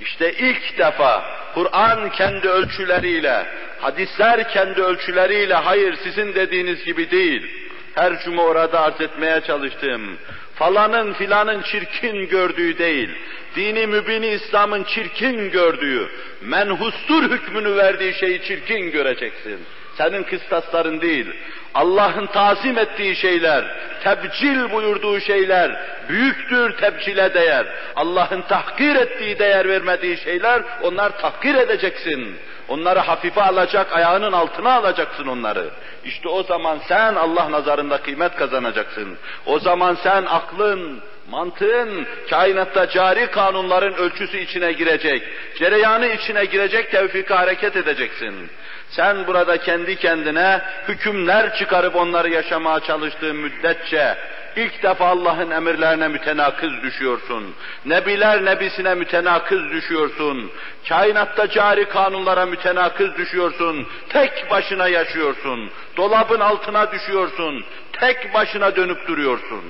İşte 0.00 0.32
ilk 0.32 0.78
defa 0.78 1.24
Kur'an 1.54 2.10
kendi 2.10 2.48
ölçüleriyle, 2.48 3.46
hadisler 3.80 4.48
kendi 4.48 4.82
ölçüleriyle, 4.82 5.54
hayır 5.54 5.94
sizin 6.02 6.34
dediğiniz 6.34 6.84
gibi 6.84 7.10
değil, 7.10 7.46
her 7.94 8.22
cuma 8.24 8.42
orada 8.42 8.80
arz 8.80 9.00
etmeye 9.00 9.40
çalıştım. 9.40 10.18
Falanın 10.54 11.12
filanın 11.12 11.62
çirkin 11.62 12.28
gördüğü 12.28 12.78
değil, 12.78 13.10
dini 13.56 13.86
mübini 13.86 14.26
İslam'ın 14.26 14.84
çirkin 14.84 15.50
gördüğü, 15.50 16.08
menhustur 16.42 17.30
hükmünü 17.30 17.76
verdiği 17.76 18.14
şeyi 18.14 18.42
çirkin 18.42 18.90
göreceksin. 18.90 19.58
Senin 19.96 20.22
kıstasların 20.22 21.00
değil, 21.00 21.26
Allah'ın 21.74 22.26
tazim 22.26 22.78
ettiği 22.78 23.16
şeyler, 23.16 23.64
tebcil 24.04 24.70
buyurduğu 24.72 25.20
şeyler, 25.20 25.80
büyüktür 26.08 26.76
tebcile 26.76 27.34
değer. 27.34 27.66
Allah'ın 27.96 28.42
tahkir 28.42 28.96
ettiği, 28.96 29.38
değer 29.38 29.68
vermediği 29.68 30.16
şeyler, 30.16 30.62
onlar 30.82 31.18
tahkir 31.18 31.54
edeceksin. 31.54 32.36
Onları 32.68 32.98
hafife 32.98 33.42
alacak, 33.42 33.92
ayağının 33.92 34.32
altına 34.32 34.72
alacaksın 34.72 35.26
onları. 35.26 35.70
İşte 36.04 36.28
o 36.28 36.42
zaman 36.42 36.78
sen 36.88 37.14
Allah 37.14 37.50
nazarında 37.50 37.98
kıymet 37.98 38.34
kazanacaksın. 38.36 39.18
O 39.46 39.58
zaman 39.58 39.96
sen 40.02 40.24
aklın, 40.24 41.00
mantığın, 41.30 42.06
kainatta 42.30 42.88
cari 42.88 43.26
kanunların 43.26 43.94
ölçüsü 43.94 44.38
içine 44.38 44.72
girecek, 44.72 45.22
cereyanı 45.58 46.06
içine 46.06 46.44
girecek 46.44 46.90
tevfika 46.90 47.38
hareket 47.38 47.76
edeceksin. 47.76 48.50
Sen 48.90 49.26
burada 49.26 49.56
kendi 49.56 49.96
kendine 49.96 50.60
hükümler 50.88 51.54
çıkarıp 51.54 51.96
onları 51.96 52.30
yaşamaya 52.30 52.80
çalıştığın 52.80 53.36
müddetçe 53.36 54.16
ilk 54.56 54.82
defa 54.82 55.06
Allah'ın 55.06 55.50
emirlerine 55.50 56.08
mütenakız 56.08 56.82
düşüyorsun. 56.82 57.54
Nebiler 57.84 58.44
nebisine 58.44 58.94
mütenakız 58.94 59.70
düşüyorsun. 59.70 60.50
Kainatta 60.88 61.50
cari 61.50 61.88
kanunlara 61.88 62.46
mütenakız 62.46 63.16
düşüyorsun. 63.16 63.86
Tek 64.08 64.50
başına 64.50 64.88
yaşıyorsun. 64.88 65.70
Dolabın 65.96 66.40
altına 66.40 66.92
düşüyorsun. 66.92 67.64
Tek 67.92 68.34
başına 68.34 68.76
dönüp 68.76 69.08
duruyorsun. 69.08 69.64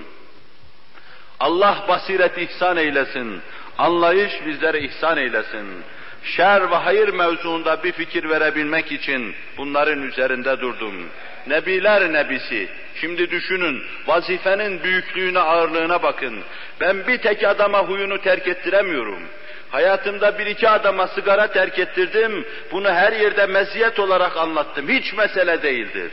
Allah 1.41 1.85
basiret 1.89 2.39
ihsan 2.39 2.77
eylesin. 2.77 3.41
Anlayış 3.79 4.33
bizlere 4.47 4.81
ihsan 4.81 5.17
eylesin 5.17 5.85
şer 6.23 6.71
ve 6.71 6.75
hayır 6.75 7.09
mevzuunda 7.09 7.85
bir 7.85 7.93
fikir 7.93 8.29
verebilmek 8.29 8.93
için 8.93 9.35
bunların 9.57 10.03
üzerinde 10.03 10.61
durdum. 10.61 11.09
Nebiler 11.47 12.13
nebisi. 12.13 12.69
Şimdi 12.95 13.31
düşünün, 13.31 13.83
vazifenin 14.07 14.83
büyüklüğüne, 14.83 15.39
ağırlığına 15.39 16.03
bakın. 16.03 16.41
Ben 16.81 17.07
bir 17.07 17.19
tek 17.19 17.45
adama 17.45 17.79
huyunu 17.79 18.23
terk 18.23 18.49
ettiremiyorum. 18.49 19.23
Hayatımda 19.71 20.39
bir 20.39 20.47
iki 20.47 20.69
adama 20.69 21.09
sigara 21.09 21.47
terk 21.47 21.79
ettirdim, 21.79 22.45
bunu 22.73 22.91
her 22.91 23.13
yerde 23.13 23.47
meziyet 23.47 23.99
olarak 23.99 24.37
anlattım. 24.37 24.89
Hiç 24.89 25.13
mesele 25.13 25.63
değildir. 25.63 26.13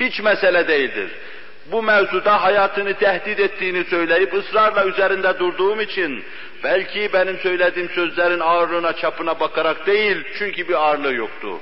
Hiç 0.00 0.20
mesele 0.20 0.68
değildir 0.68 1.10
bu 1.66 1.82
mevzuda 1.82 2.42
hayatını 2.42 2.94
tehdit 2.94 3.40
ettiğini 3.40 3.84
söyleyip 3.84 4.34
ısrarla 4.34 4.84
üzerinde 4.84 5.38
durduğum 5.38 5.80
için 5.80 6.24
belki 6.64 7.10
benim 7.12 7.38
söylediğim 7.38 7.88
sözlerin 7.88 8.40
ağırlığına 8.40 8.92
çapına 8.92 9.40
bakarak 9.40 9.86
değil 9.86 10.24
çünkü 10.38 10.68
bir 10.68 10.74
ağırlığı 10.74 11.14
yoktu. 11.14 11.60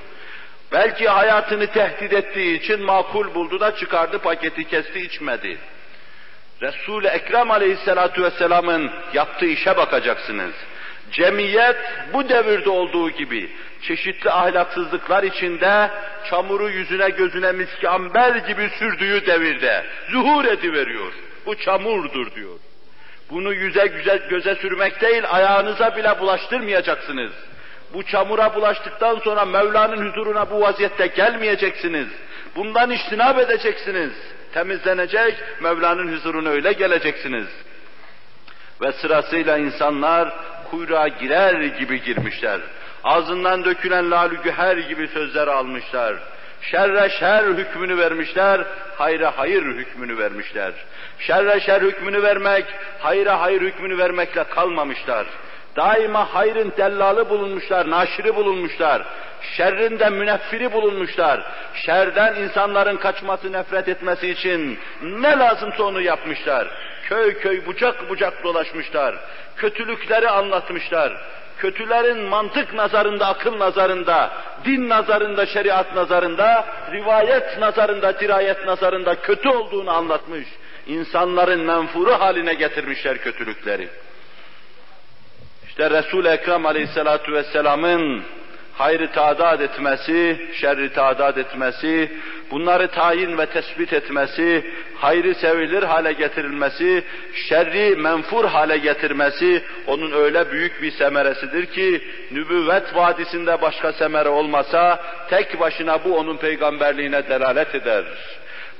Belki 0.71 1.07
hayatını 1.09 1.67
tehdit 1.67 2.13
ettiği 2.13 2.59
için 2.59 2.81
makul 2.81 3.35
buldu 3.35 3.59
da 3.59 3.75
çıkardı 3.75 4.19
paketi 4.19 4.63
kesti 4.63 4.99
içmedi. 4.99 5.57
Resul-i 6.61 7.07
Ekrem 7.07 7.51
aleyhissalatu 7.51 8.23
vesselamın 8.23 8.91
yaptığı 9.13 9.45
işe 9.45 9.77
bakacaksınız. 9.77 10.53
Cemiyet 11.11 11.75
bu 12.13 12.29
devirde 12.29 12.69
olduğu 12.69 13.09
gibi 13.09 13.49
çeşitli 13.87 14.31
ahlaksızlıklar 14.31 15.23
içinde 15.23 15.91
çamuru 16.29 16.69
yüzüne 16.69 17.09
gözüne 17.09 17.51
miski 17.51 17.87
gibi 18.47 18.69
sürdüğü 18.79 19.25
devirde 19.25 19.85
zuhur 20.11 20.45
ediveriyor. 20.45 21.13
Bu 21.45 21.55
çamurdur 21.55 22.35
diyor. 22.35 22.59
Bunu 23.29 23.53
yüze 23.53 23.87
güzel 23.87 24.29
göze 24.29 24.55
sürmek 24.55 25.01
değil, 25.01 25.23
ayağınıza 25.29 25.95
bile 25.95 26.19
bulaştırmayacaksınız. 26.19 27.31
Bu 27.93 28.03
çamura 28.03 28.55
bulaştıktan 28.55 29.19
sonra 29.19 29.45
Mevla'nın 29.45 30.09
huzuruna 30.09 30.51
bu 30.51 30.61
vaziyette 30.61 31.07
gelmeyeceksiniz. 31.07 32.07
Bundan 32.55 32.91
iştinab 32.91 33.37
edeceksiniz. 33.37 34.11
Temizlenecek, 34.53 35.35
Mevla'nın 35.61 36.15
huzuruna 36.15 36.49
öyle 36.49 36.73
geleceksiniz. 36.73 37.47
Ve 38.81 38.91
sırasıyla 38.91 39.57
insanlar 39.57 40.33
kuyruğa 40.71 41.07
girer 41.07 41.61
gibi 41.61 42.03
girmişler. 42.03 42.59
Ağzından 43.03 43.65
dökülen 43.65 44.11
lalü 44.11 44.41
güher 44.43 44.77
gibi 44.77 45.07
sözler 45.07 45.47
almışlar. 45.47 46.15
Şerre 46.61 47.09
şer 47.09 47.43
hükmünü 47.43 47.97
vermişler, 47.97 48.61
hayra 48.97 49.37
hayır 49.37 49.63
hükmünü 49.63 50.17
vermişler. 50.17 50.73
Şerre 51.19 51.59
şer 51.59 51.81
hükmünü 51.81 52.23
vermek, 52.23 52.65
hayra 52.99 53.41
hayır 53.41 53.61
hükmünü 53.61 53.97
vermekle 53.97 54.43
kalmamışlar. 54.43 55.25
Daima 55.75 56.33
hayrın 56.33 56.73
dellalı 56.77 57.29
bulunmuşlar, 57.29 57.89
naşiri 57.89 58.35
bulunmuşlar. 58.35 59.01
Şerrin 59.57 59.99
de 59.99 60.09
müneffiri 60.09 60.71
bulunmuşlar. 60.71 61.41
Şerden 61.73 62.35
insanların 62.35 62.97
kaçması, 62.97 63.51
nefret 63.51 63.87
etmesi 63.87 64.29
için 64.29 64.79
ne 65.01 65.37
lazımsa 65.37 65.83
onu 65.83 66.01
yapmışlar. 66.01 66.67
Köy 67.09 67.39
köy, 67.39 67.65
bucak 67.65 68.09
bucak 68.09 68.43
dolaşmışlar. 68.43 69.15
Kötülükleri 69.57 70.29
anlatmışlar 70.29 71.13
kötülerin 71.63 72.19
mantık 72.19 72.73
nazarında, 72.73 73.27
akıl 73.27 73.59
nazarında, 73.59 74.31
din 74.65 74.89
nazarında, 74.89 75.45
şeriat 75.45 75.95
nazarında, 75.95 76.65
rivayet 76.91 77.59
nazarında, 77.59 78.19
dirayet 78.19 78.65
nazarında 78.65 79.15
kötü 79.15 79.49
olduğunu 79.49 79.91
anlatmış. 79.91 80.47
İnsanların 80.87 81.59
menfuru 81.59 82.11
haline 82.11 82.53
getirmişler 82.53 83.17
kötülükleri. 83.17 83.89
İşte 85.67 85.89
Resul-i 85.89 86.27
Ekrem 86.27 86.65
Aleyhisselatü 86.65 87.33
Vesselam'ın 87.33 88.23
hayrı 88.73 89.11
tadat 89.11 89.61
etmesi, 89.61 90.47
şerri 90.53 90.93
tadat 90.93 91.37
etmesi, 91.37 92.11
bunları 92.51 92.87
tayin 92.87 93.37
ve 93.37 93.45
tespit 93.45 93.93
etmesi, 93.93 94.73
hayrı 94.95 95.35
sevilir 95.35 95.83
hale 95.83 96.13
getirilmesi, 96.13 97.03
şerri 97.33 97.95
menfur 97.95 98.45
hale 98.45 98.77
getirmesi 98.77 99.63
onun 99.87 100.11
öyle 100.11 100.51
büyük 100.51 100.81
bir 100.81 100.91
semeresidir 100.91 101.65
ki 101.65 102.01
nübüvvet 102.31 102.95
vadisinde 102.95 103.61
başka 103.61 103.93
semere 103.93 104.29
olmasa 104.29 104.99
tek 105.29 105.59
başına 105.59 106.03
bu 106.03 106.17
onun 106.17 106.37
peygamberliğine 106.37 107.29
delalet 107.29 107.75
eder 107.75 108.03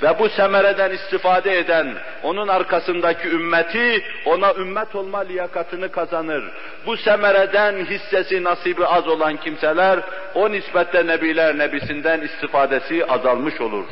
ve 0.01 0.19
bu 0.19 0.29
semereden 0.29 0.91
istifade 0.91 1.59
eden, 1.59 1.93
onun 2.23 2.47
arkasındaki 2.47 3.27
ümmeti, 3.27 4.03
ona 4.25 4.53
ümmet 4.53 4.95
olma 4.95 5.19
liyakatını 5.19 5.91
kazanır. 5.91 6.43
Bu 6.85 6.97
semereden 6.97 7.85
hissesi, 7.85 8.43
nasibi 8.43 8.85
az 8.85 9.07
olan 9.07 9.37
kimseler, 9.37 9.99
o 10.35 10.51
nispette 10.51 11.07
Nebiler 11.07 11.57
Nebisinden 11.57 12.21
istifadesi 12.21 13.05
azalmış 13.05 13.61
olur. 13.61 13.85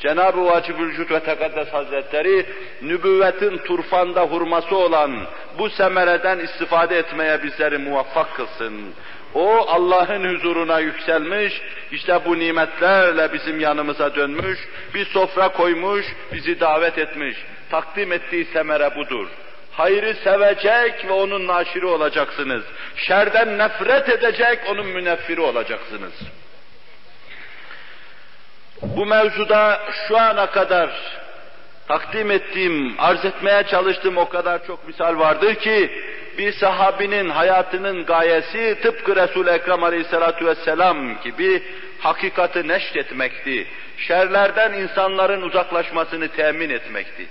Cenab-ı 0.00 0.44
Vacibülcud 0.44 1.10
ve 1.10 1.20
Tekaddes 1.20 1.68
Hazretleri, 1.68 2.46
nübüvvetin 2.82 3.58
turfanda 3.58 4.22
hurması 4.22 4.76
olan 4.76 5.26
bu 5.58 5.70
semereden 5.70 6.38
istifade 6.38 6.98
etmeye 6.98 7.42
bizleri 7.42 7.78
muvaffak 7.78 8.34
kılsın. 8.34 8.94
O 9.38 9.66
Allah'ın 9.68 10.34
huzuruna 10.34 10.80
yükselmiş, 10.80 11.62
işte 11.92 12.20
bu 12.24 12.38
nimetlerle 12.38 13.32
bizim 13.32 13.60
yanımıza 13.60 14.14
dönmüş, 14.14 14.58
bir 14.94 15.04
sofra 15.06 15.48
koymuş, 15.48 16.06
bizi 16.32 16.60
davet 16.60 16.98
etmiş. 16.98 17.36
Takdim 17.70 18.12
ettiği 18.12 18.44
semere 18.44 18.96
budur. 18.96 19.28
Hayrı 19.72 20.14
sevecek 20.14 21.08
ve 21.08 21.12
onun 21.12 21.46
naşiri 21.46 21.86
olacaksınız. 21.86 22.64
Şerden 22.96 23.58
nefret 23.58 24.08
edecek, 24.08 24.58
onun 24.70 24.86
müneffiri 24.86 25.40
olacaksınız. 25.40 26.12
Bu 28.82 29.06
mevzuda 29.06 29.80
şu 30.08 30.18
ana 30.18 30.46
kadar 30.46 30.90
takdim 31.88 32.30
ettiğim, 32.30 32.94
arz 32.98 33.24
etmeye 33.24 33.62
çalıştığım 33.62 34.16
o 34.16 34.28
kadar 34.28 34.66
çok 34.66 34.86
misal 34.86 35.18
vardır 35.18 35.54
ki, 35.54 35.90
bir 36.38 36.52
sahabinin 36.52 37.28
hayatının 37.28 38.04
gayesi 38.04 38.78
tıpkı 38.82 39.16
Resul-i 39.16 39.50
Ekrem 39.50 39.84
Aleyhisselatü 39.84 40.46
Vesselam 40.46 41.20
gibi 41.22 41.62
hakikati 42.00 42.68
neşretmekti. 42.68 43.66
Şerlerden 43.98 44.72
insanların 44.72 45.42
uzaklaşmasını 45.42 46.28
temin 46.28 46.70
etmekti. 46.70 47.26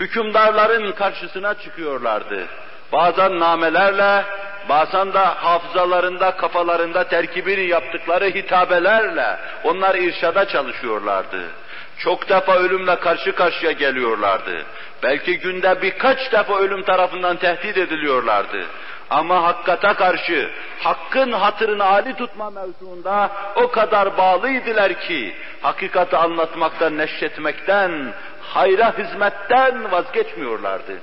Hükümdarların 0.00 0.92
karşısına 0.92 1.54
çıkıyorlardı. 1.54 2.46
Bazen 2.92 3.40
namelerle, 3.40 4.24
bazen 4.68 5.12
de 5.12 5.18
hafızalarında, 5.18 6.30
kafalarında 6.36 7.08
terkibini 7.08 7.66
yaptıkları 7.66 8.24
hitabelerle 8.24 9.36
onlar 9.64 9.94
irşada 9.94 10.48
çalışıyorlardı. 10.48 11.42
Çok 12.04 12.28
defa 12.28 12.56
ölümle 12.56 13.00
karşı 13.00 13.34
karşıya 13.34 13.72
geliyorlardı. 13.72 14.64
Belki 15.02 15.38
günde 15.38 15.82
birkaç 15.82 16.32
defa 16.32 16.58
ölüm 16.58 16.82
tarafından 16.82 17.36
tehdit 17.36 17.76
ediliyorlardı. 17.76 18.66
Ama 19.10 19.42
hakkata 19.42 19.94
karşı, 19.94 20.50
hakkın 20.78 21.32
hatırını 21.32 21.84
âli 21.84 22.14
tutma 22.14 22.50
mevzuunda 22.50 23.30
o 23.56 23.70
kadar 23.70 24.16
bağlıydılar 24.16 25.00
ki, 25.00 25.36
hakikati 25.60 26.16
anlatmaktan, 26.16 26.98
neşretmekten, 26.98 28.14
hayra 28.42 28.98
hizmetten 28.98 29.92
vazgeçmiyorlardı. 29.92 30.98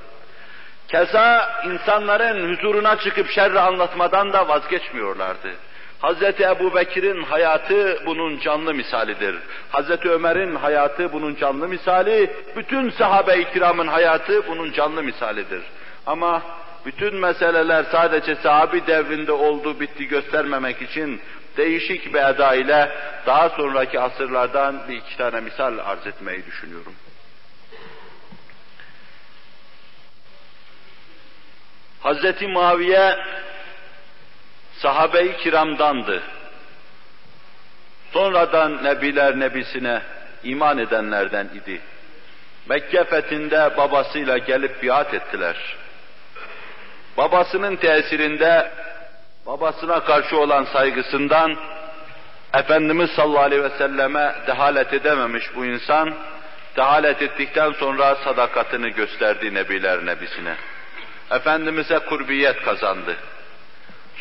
Keza 0.87 1.49
insanların 1.65 2.53
huzuruna 2.53 2.99
çıkıp 2.99 3.29
şerri 3.29 3.59
anlatmadan 3.59 4.33
da 4.33 4.47
vazgeçmiyorlardı. 4.47 5.55
Hazreti 5.99 6.43
Ebu 6.43 6.75
Bekir'in 6.75 7.23
hayatı 7.23 8.03
bunun 8.05 8.39
canlı 8.39 8.73
misalidir. 8.73 9.35
Hazreti 9.69 10.09
Ömer'in 10.09 10.55
hayatı 10.55 11.13
bunun 11.13 11.35
canlı 11.35 11.67
misali, 11.67 12.33
bütün 12.55 12.89
sahabe-i 12.89 13.51
kiramın 13.53 13.87
hayatı 13.87 14.47
bunun 14.47 14.71
canlı 14.71 15.03
misalidir. 15.03 15.61
Ama 16.05 16.41
bütün 16.85 17.15
meseleler 17.15 17.85
sadece 17.91 18.35
sahabi 18.35 18.87
devrinde 18.87 19.31
olduğu 19.31 19.79
bitti 19.79 20.07
göstermemek 20.07 20.81
için 20.81 21.21
değişik 21.57 22.13
bir 22.13 22.19
eda 22.19 22.55
ile 22.55 22.91
daha 23.25 23.49
sonraki 23.49 23.99
asırlardan 23.99 24.81
bir 24.89 24.97
iki 24.97 25.17
tane 25.17 25.39
misal 25.39 25.77
arz 25.77 26.07
etmeyi 26.07 26.45
düşünüyorum. 26.45 26.93
Hazreti 31.99 32.47
Muaviye 32.47 33.15
sahabe-i 34.81 35.37
kiramdandı. 35.37 36.23
Sonradan 38.13 38.83
nebiler 38.83 39.39
nebisine 39.39 40.01
iman 40.43 40.77
edenlerden 40.77 41.45
idi. 41.45 41.81
Mekke 42.69 43.03
fethinde 43.03 43.77
babasıyla 43.77 44.37
gelip 44.37 44.83
biat 44.83 45.13
ettiler. 45.13 45.55
Babasının 47.17 47.75
tesirinde, 47.75 48.71
babasına 49.45 49.99
karşı 49.99 50.37
olan 50.37 50.63
saygısından, 50.63 51.57
Efendimiz 52.53 53.11
sallallahu 53.11 53.43
aleyhi 53.43 53.63
ve 53.63 53.69
selleme 53.69 54.35
dehalet 54.47 54.93
edememiş 54.93 55.55
bu 55.55 55.65
insan, 55.65 56.13
dehalet 56.77 57.21
ettikten 57.21 57.71
sonra 57.71 58.15
sadakatini 58.15 58.93
gösterdi 58.93 59.53
nebiler 59.53 60.05
nebisine. 60.05 60.55
Efendimiz'e 61.31 61.99
kurbiyet 61.99 62.61
kazandı. 62.61 63.15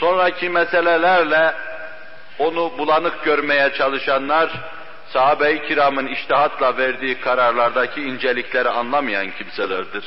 Sonraki 0.01 0.49
meselelerle 0.49 1.55
onu 2.39 2.73
bulanık 2.79 3.25
görmeye 3.25 3.73
çalışanlar, 3.73 4.51
sahabe-i 5.13 5.69
kiramın 5.69 6.07
iştihatla 6.07 6.77
verdiği 6.77 7.21
kararlardaki 7.21 8.03
incelikleri 8.03 8.69
anlamayan 8.69 9.31
kimselerdir. 9.31 10.05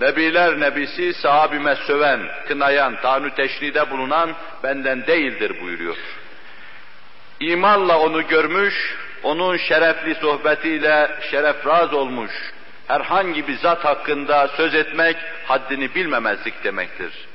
Nebiler 0.00 0.60
nebisi 0.60 1.14
sahabime 1.14 1.76
söven, 1.76 2.20
kınayan, 2.48 2.96
tanrı 3.02 3.34
teşride 3.34 3.90
bulunan 3.90 4.30
benden 4.62 5.06
değildir 5.06 5.60
buyuruyor. 5.62 5.96
İmanla 7.40 7.98
onu 7.98 8.26
görmüş, 8.26 8.96
onun 9.22 9.56
şerefli 9.56 10.14
sohbetiyle 10.14 11.10
şerefraz 11.30 11.94
olmuş, 11.94 12.32
herhangi 12.86 13.48
bir 13.48 13.58
zat 13.58 13.84
hakkında 13.84 14.48
söz 14.48 14.74
etmek 14.74 15.16
haddini 15.46 15.94
bilmemezlik 15.94 16.64
demektir 16.64 17.27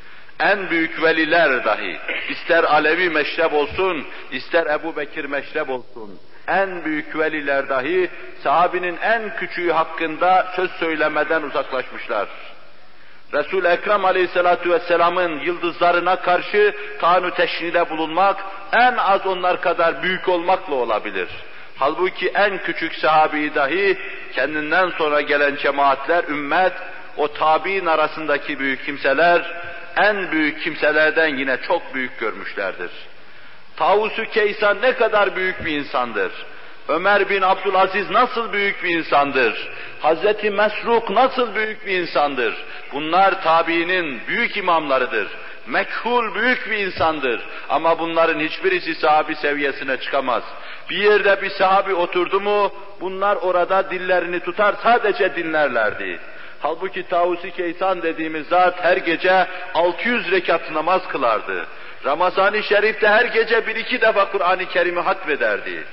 en 0.43 0.69
büyük 0.69 1.03
veliler 1.03 1.65
dahi, 1.65 1.97
ister 2.29 2.63
Alevi 2.63 3.10
meşrep 3.10 3.53
olsun, 3.53 4.06
ister 4.32 4.65
Ebu 4.65 4.95
Bekir 4.95 5.25
meşrep 5.25 5.69
olsun, 5.69 6.19
en 6.47 6.86
büyük 6.86 7.17
veliler 7.17 7.69
dahi 7.69 8.10
sahabinin 8.43 8.97
en 8.97 9.36
küçüğü 9.36 9.71
hakkında 9.71 10.47
söz 10.56 10.71
söylemeden 10.71 11.43
uzaklaşmışlar. 11.43 12.27
Resul-i 13.34 13.67
Ekrem 13.67 14.06
Aleyhisselatü 14.06 14.71
Vesselam'ın 14.71 15.39
yıldızlarına 15.39 16.15
karşı 16.15 16.75
kanun 17.01 17.29
teşnide 17.29 17.89
bulunmak 17.89 18.38
en 18.73 18.97
az 18.97 19.25
onlar 19.25 19.62
kadar 19.62 20.03
büyük 20.03 20.29
olmakla 20.29 20.75
olabilir. 20.75 21.27
Halbuki 21.77 22.27
en 22.27 22.58
küçük 22.58 22.95
sahabi 22.95 23.56
dahi 23.56 23.97
kendinden 24.34 24.89
sonra 24.89 25.21
gelen 25.21 25.56
cemaatler, 25.56 26.23
ümmet, 26.23 26.73
o 27.17 27.27
tabi'in 27.27 27.86
arasındaki 27.86 28.60
büyük 28.60 28.86
kimseler 28.86 29.72
en 29.97 30.32
büyük 30.32 30.63
kimselerden 30.63 31.27
yine 31.38 31.58
çok 31.67 31.93
büyük 31.93 32.19
görmüşlerdir. 32.19 32.91
Tavus-u 33.75 34.23
Keysan 34.23 34.82
ne 34.82 34.93
kadar 34.93 35.36
büyük 35.36 35.65
bir 35.65 35.71
insandır. 35.71 36.32
Ömer 36.88 37.29
bin 37.29 37.41
Abdülaziz 37.41 38.10
nasıl 38.10 38.53
büyük 38.53 38.84
bir 38.84 38.89
insandır. 38.89 39.69
Hazreti 40.01 40.51
Mesruk 40.51 41.10
nasıl 41.10 41.56
büyük 41.56 41.86
bir 41.86 42.01
insandır. 42.01 42.53
Bunlar 42.93 43.43
tabiinin 43.43 44.21
büyük 44.27 44.58
imamlarıdır. 44.58 45.27
Mekhul 45.67 46.36
büyük 46.36 46.71
bir 46.71 46.77
insandır. 46.77 47.41
Ama 47.69 47.99
bunların 47.99 48.39
hiçbirisi 48.39 48.95
sahabi 48.95 49.36
seviyesine 49.36 49.97
çıkamaz. 49.97 50.43
Bir 50.89 50.97
yerde 50.97 51.41
bir 51.41 51.49
sahabi 51.49 51.93
oturdu 51.93 52.41
mu, 52.41 52.71
bunlar 53.01 53.36
orada 53.36 53.91
dillerini 53.91 54.39
tutar 54.39 54.75
sadece 54.84 55.36
dinlerlerdi. 55.36 56.19
Halbuki 56.63 57.08
Tavus-i 57.08 57.52
Keysan 57.52 58.02
dediğimiz 58.02 58.47
zat 58.47 58.84
her 58.84 58.97
gece 58.97 59.47
600 59.73 60.32
rekat 60.32 60.71
namaz 60.71 61.08
kılardı. 61.08 61.65
Ramazan-ı 62.06 62.63
Şerif'te 62.63 63.08
her 63.08 63.26
gece 63.26 63.67
bir 63.67 63.76
iki 63.76 64.02
defa 64.02 64.32
Kur'an-ı 64.32 64.65
Kerim'i 64.65 64.99
hatmederdi. 64.99 65.84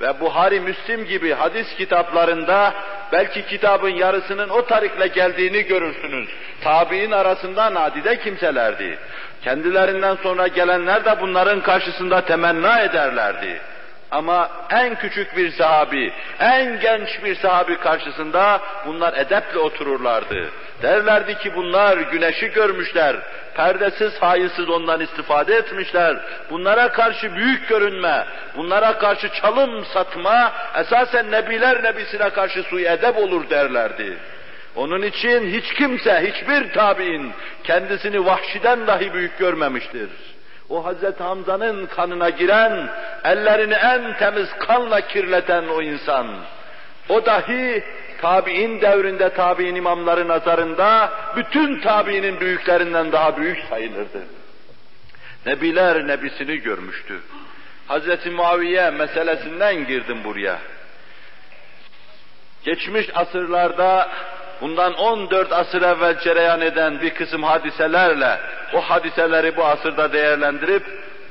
Ve 0.00 0.20
Buhari, 0.20 0.60
Müslim 0.60 1.04
gibi 1.04 1.32
hadis 1.32 1.74
kitaplarında 1.76 2.74
belki 3.12 3.46
kitabın 3.46 3.88
yarısının 3.88 4.48
o 4.48 4.66
tarikle 4.66 5.06
geldiğini 5.06 5.62
görürsünüz. 5.62 6.28
Tabi'in 6.60 7.10
arasında 7.10 7.74
nadide 7.74 8.18
kimselerdi. 8.18 8.98
Kendilerinden 9.44 10.16
sonra 10.22 10.46
gelenler 10.46 11.04
de 11.04 11.20
bunların 11.20 11.60
karşısında 11.60 12.20
temenna 12.20 12.80
ederlerdi. 12.80 13.60
Ama 14.16 14.50
en 14.70 14.94
küçük 14.94 15.36
bir 15.36 15.50
sahabi, 15.50 16.12
en 16.40 16.80
genç 16.80 17.24
bir 17.24 17.34
sahabi 17.34 17.76
karşısında 17.76 18.60
bunlar 18.86 19.14
edeple 19.16 19.58
otururlardı. 19.58 20.50
Derlerdi 20.82 21.38
ki 21.38 21.54
bunlar 21.56 21.98
güneşi 21.98 22.48
görmüşler, 22.48 23.16
perdesiz, 23.54 24.22
hayırsız 24.22 24.68
ondan 24.68 25.00
istifade 25.00 25.54
etmişler. 25.54 26.16
Bunlara 26.50 26.92
karşı 26.92 27.34
büyük 27.34 27.68
görünme, 27.68 28.24
bunlara 28.56 28.98
karşı 28.98 29.28
çalım 29.28 29.84
satma, 29.84 30.52
esasen 30.80 31.30
nebiler 31.30 31.82
nebisine 31.82 32.30
karşı 32.30 32.62
suyu 32.62 32.86
edep 32.86 33.16
olur 33.16 33.50
derlerdi. 33.50 34.16
Onun 34.76 35.02
için 35.02 35.48
hiç 35.48 35.74
kimse, 35.74 36.32
hiçbir 36.32 36.72
tabi'in 36.72 37.32
kendisini 37.64 38.26
vahşiden 38.26 38.86
dahi 38.86 39.14
büyük 39.14 39.38
görmemiştir. 39.38 40.08
O 40.68 40.84
Hazreti 40.84 41.22
Hamza'nın 41.22 41.86
kanına 41.86 42.30
giren, 42.30 42.88
ellerini 43.24 43.74
en 43.74 44.16
temiz 44.18 44.48
kanla 44.58 45.00
kirleten 45.00 45.68
o 45.68 45.82
insan. 45.82 46.26
O 47.08 47.26
dahi 47.26 47.84
tabi'in 48.20 48.80
devrinde 48.80 49.28
tabi'in 49.30 49.74
imamları 49.74 50.28
nazarında 50.28 51.10
bütün 51.36 51.80
tabi'inin 51.80 52.40
büyüklerinden 52.40 53.12
daha 53.12 53.36
büyük 53.36 53.58
sayılırdı. 53.70 54.22
Nebiler 55.46 56.06
nebisini 56.06 56.56
görmüştü. 56.56 57.20
Hazreti 57.86 58.30
Muaviye 58.30 58.90
meselesinden 58.90 59.86
girdim 59.86 60.24
buraya. 60.24 60.58
Geçmiş 62.64 63.06
asırlarda 63.14 64.08
bundan 64.60 64.94
14 64.94 65.52
asır 65.52 65.82
evvel 65.82 66.18
cereyan 66.18 66.60
eden 66.60 67.00
bir 67.00 67.10
kısım 67.10 67.42
hadiselerle 67.42 68.40
o 68.74 68.80
hadiseleri 68.80 69.56
bu 69.56 69.64
asırda 69.64 70.12
değerlendirip 70.12 70.82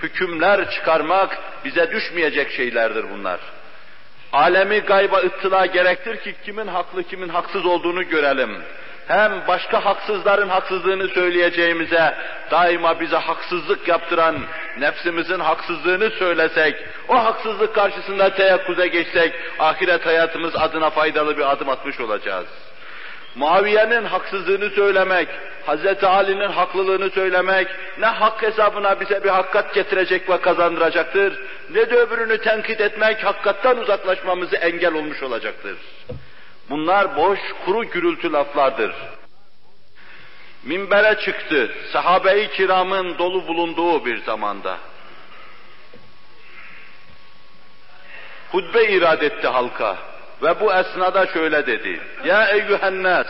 hükümler 0.04 0.72
çıkarmak 0.72 1.38
bize 1.66 1.92
düşmeyecek 1.92 2.52
şeylerdir 2.52 3.06
bunlar. 3.14 3.40
Alemi 4.34 4.80
gayba 4.80 5.18
ıttıla 5.18 5.66
gerektir 5.66 6.18
ki 6.18 6.36
kimin 6.46 6.68
haklı 6.68 7.04
kimin 7.04 7.30
haksız 7.30 7.66
olduğunu 7.66 8.04
görelim. 8.04 8.62
Hem 9.08 9.48
başka 9.48 9.86
haksızların 9.86 10.50
haksızlığını 10.50 11.08
söyleyeceğimize 11.08 12.16
daima 12.52 13.00
bize 13.00 13.18
haksızlık 13.18 13.88
yaptıran 13.88 14.36
nefsimizin 14.80 15.40
haksızlığını 15.40 16.10
söylesek, 16.10 16.76
o 17.08 17.24
haksızlık 17.24 17.76
karşısında 17.76 18.36
teyakkuze 18.36 18.88
geçsek, 18.88 19.34
ahiret 19.60 20.06
hayatımız 20.06 20.56
adına 20.56 20.90
faydalı 20.90 21.38
bir 21.38 21.52
adım 21.52 21.70
atmış 21.70 22.00
olacağız. 22.00 22.46
Muaviye'nin 23.36 24.06
haksızlığını 24.06 24.70
söylemek, 24.70 25.28
Hz. 25.68 26.04
Ali'nin 26.04 26.52
haklılığını 26.52 27.10
söylemek, 27.10 27.68
ne 28.00 28.06
hak 28.06 28.42
hesabına 28.42 29.00
bize 29.00 29.24
bir 29.24 29.30
hakkat 29.30 29.74
getirecek 29.74 30.30
ve 30.30 30.42
kazandıracaktır, 30.42 31.42
ne 31.70 31.90
de 31.90 31.96
öbürünü 31.96 32.38
tenkit 32.38 32.82
etmek, 32.82 33.24
hakikattan 33.26 33.78
uzaklaşmamızı 33.78 34.56
engel 34.56 34.94
olmuş 34.94 35.24
olacaktır. 35.24 35.78
Bunlar 36.70 37.16
boş, 37.18 37.40
kuru 37.66 37.84
gürültü 37.84 38.32
laflardır. 38.32 38.96
Minbere 40.64 41.20
çıktı, 41.20 41.72
sahabe-i 41.92 42.52
kiramın 42.52 43.18
dolu 43.18 43.48
bulunduğu 43.48 44.06
bir 44.06 44.24
zamanda. 44.24 44.78
Hutbe 48.52 48.86
irad 48.86 49.22
etti 49.22 49.48
halka. 49.48 50.15
Ve 50.44 50.60
bu 50.60 50.74
esnada 50.74 51.28
şöyle 51.28 51.68
dedi. 51.68 52.00
Ya 52.26 52.48
eyyühen 52.48 53.04
nas, 53.04 53.28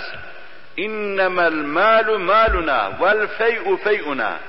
innemel 0.78 1.54
malu 1.54 2.20
maluna 2.20 2.92
vel 3.02 3.28
fey'u 3.28 3.78
fey'una. 3.78 4.40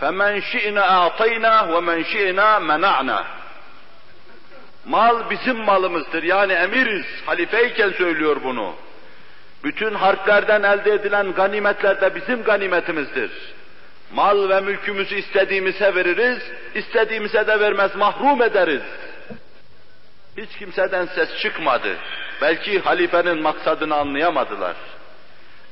Femen 0.00 0.40
şi'na 0.40 0.82
a'tayna 0.82 1.74
ve 1.74 1.80
men 1.80 2.02
şi'na 2.02 2.60
mena'na. 2.60 3.24
Mal 4.86 5.30
bizim 5.30 5.56
malımızdır. 5.56 6.22
Yani 6.22 6.52
emiriz. 6.52 7.06
Halifeyken 7.26 7.90
söylüyor 7.90 8.36
bunu. 8.44 8.74
Bütün 9.64 9.94
harplerden 9.94 10.62
elde 10.62 10.92
edilen 10.92 11.32
ganimetler 11.32 12.00
de 12.00 12.14
bizim 12.14 12.42
ganimetimizdir. 12.42 13.30
Mal 14.12 14.48
ve 14.48 14.60
mülkümüzü 14.60 15.14
istediğimize 15.14 15.94
veririz, 15.94 16.42
istediğimize 16.74 17.46
de 17.46 17.60
vermez 17.60 17.96
mahrum 17.96 18.42
ederiz. 18.42 18.82
Hiç 20.36 20.58
kimseden 20.58 21.06
ses 21.06 21.38
çıkmadı. 21.38 21.96
Belki 22.42 22.80
halifenin 22.80 23.42
maksadını 23.42 23.94
anlayamadılar. 23.94 24.76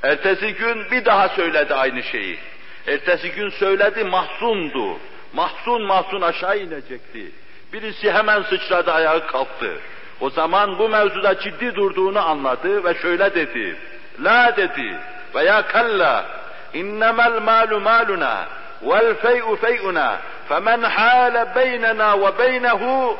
Ertesi 0.02 0.54
gün 0.54 0.90
bir 0.90 1.04
daha 1.04 1.28
söyledi 1.28 1.74
aynı 1.74 2.02
şeyi. 2.02 2.38
Ertesi 2.86 3.32
gün 3.32 3.50
söyledi 3.50 4.04
mahzundu. 4.04 4.98
Mahzun 5.32 5.82
mahzun 5.82 6.20
aşağı 6.20 6.58
inecekti. 6.58 7.30
Birisi 7.72 8.12
hemen 8.12 8.42
sıçradı 8.42 8.92
ayağı 8.92 9.26
kalktı. 9.26 9.78
O 10.20 10.30
zaman 10.30 10.78
bu 10.78 10.88
mevzuda 10.88 11.40
ciddi 11.40 11.74
durduğunu 11.74 12.28
anladı 12.28 12.84
ve 12.84 12.94
şöyle 12.94 13.34
dedi. 13.34 13.76
La 14.20 14.56
dedi 14.56 14.98
veya 15.34 15.62
kalla 15.66 16.26
innemel 16.74 17.42
malu 17.42 17.80
maluna 17.80 18.48
vel 18.82 19.14
fey'u 19.14 19.56
fey'una 19.56 20.18
femen 20.48 20.82
hâle 20.82 21.46
beynena 21.56 22.20
ve 22.20 22.38
beynehu 22.38 23.18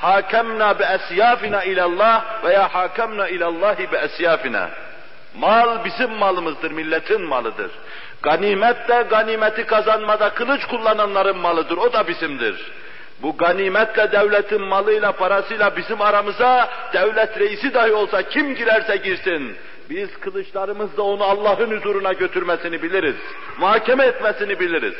hakemna 0.00 0.78
bi 0.78 0.82
esyafina 0.82 1.64
ilallah 1.64 2.44
veya 2.44 2.74
hakemna 2.74 3.28
ilallahi 3.28 3.92
bi 3.92 3.96
esyafina. 3.96 4.70
Mal 5.34 5.84
bizim 5.84 6.10
malımızdır, 6.10 6.70
milletin 6.70 7.22
malıdır. 7.22 7.70
Ganimet 8.22 8.88
de 8.88 9.06
ganimeti 9.10 9.66
kazanmada 9.66 10.30
kılıç 10.30 10.64
kullananların 10.64 11.38
malıdır, 11.38 11.76
o 11.76 11.92
da 11.92 12.08
bizimdir. 12.08 12.72
Bu 13.22 13.36
ganimetle 13.36 14.12
devletin 14.12 14.62
malıyla 14.62 15.12
parasıyla 15.12 15.76
bizim 15.76 16.00
aramıza 16.00 16.70
devlet 16.92 17.38
reisi 17.38 17.74
dahi 17.74 17.92
olsa 17.92 18.22
kim 18.22 18.54
girerse 18.54 18.96
girsin. 18.96 19.56
Biz 19.90 20.20
kılıçlarımızla 20.20 21.02
onu 21.02 21.24
Allah'ın 21.24 21.76
huzuruna 21.76 22.12
götürmesini 22.12 22.82
biliriz. 22.82 23.16
Muhakeme 23.58 24.04
etmesini 24.06 24.60
biliriz. 24.60 24.94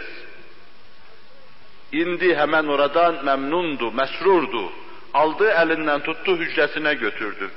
İndi 1.93 2.37
hemen 2.37 2.67
oradan 2.67 3.25
memnundu, 3.25 3.93
mesrurdu. 3.93 4.73
Aldı 5.15 5.51
elinden 5.51 6.01
tuttu 6.01 6.37
hücresine 6.37 6.95
götürdü. 6.95 7.51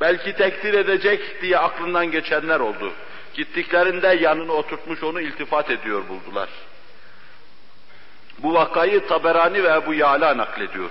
Belki 0.00 0.32
tekdir 0.32 0.74
edecek 0.74 1.42
diye 1.42 1.58
aklından 1.58 2.10
geçenler 2.10 2.60
oldu. 2.60 2.92
Gittiklerinde 3.34 4.08
yanına 4.08 4.52
oturtmuş 4.52 5.02
onu 5.02 5.20
iltifat 5.20 5.70
ediyor 5.70 6.08
buldular. 6.08 6.48
Bu 8.38 8.54
vakayı 8.54 9.06
Taberani 9.06 9.64
ve 9.64 9.68
Ebu 9.68 9.94
Yala 9.94 10.36
naklediyor. 10.36 10.90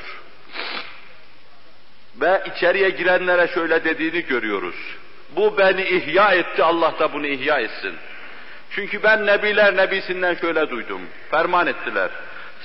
Ve 2.21 2.43
içeriye 2.55 2.89
girenlere 2.89 3.47
şöyle 3.47 3.83
dediğini 3.83 4.21
görüyoruz. 4.21 4.75
Bu 5.35 5.57
beni 5.57 5.81
ihya 5.81 6.31
etti, 6.31 6.63
Allah 6.63 6.99
da 6.99 7.13
bunu 7.13 7.27
ihya 7.27 7.59
etsin. 7.59 7.95
Çünkü 8.71 9.03
ben 9.03 9.25
Nebiler 9.25 9.77
Nebisinden 9.77 10.33
şöyle 10.35 10.69
duydum. 10.69 11.01
Ferman 11.31 11.67
ettiler 11.67 12.09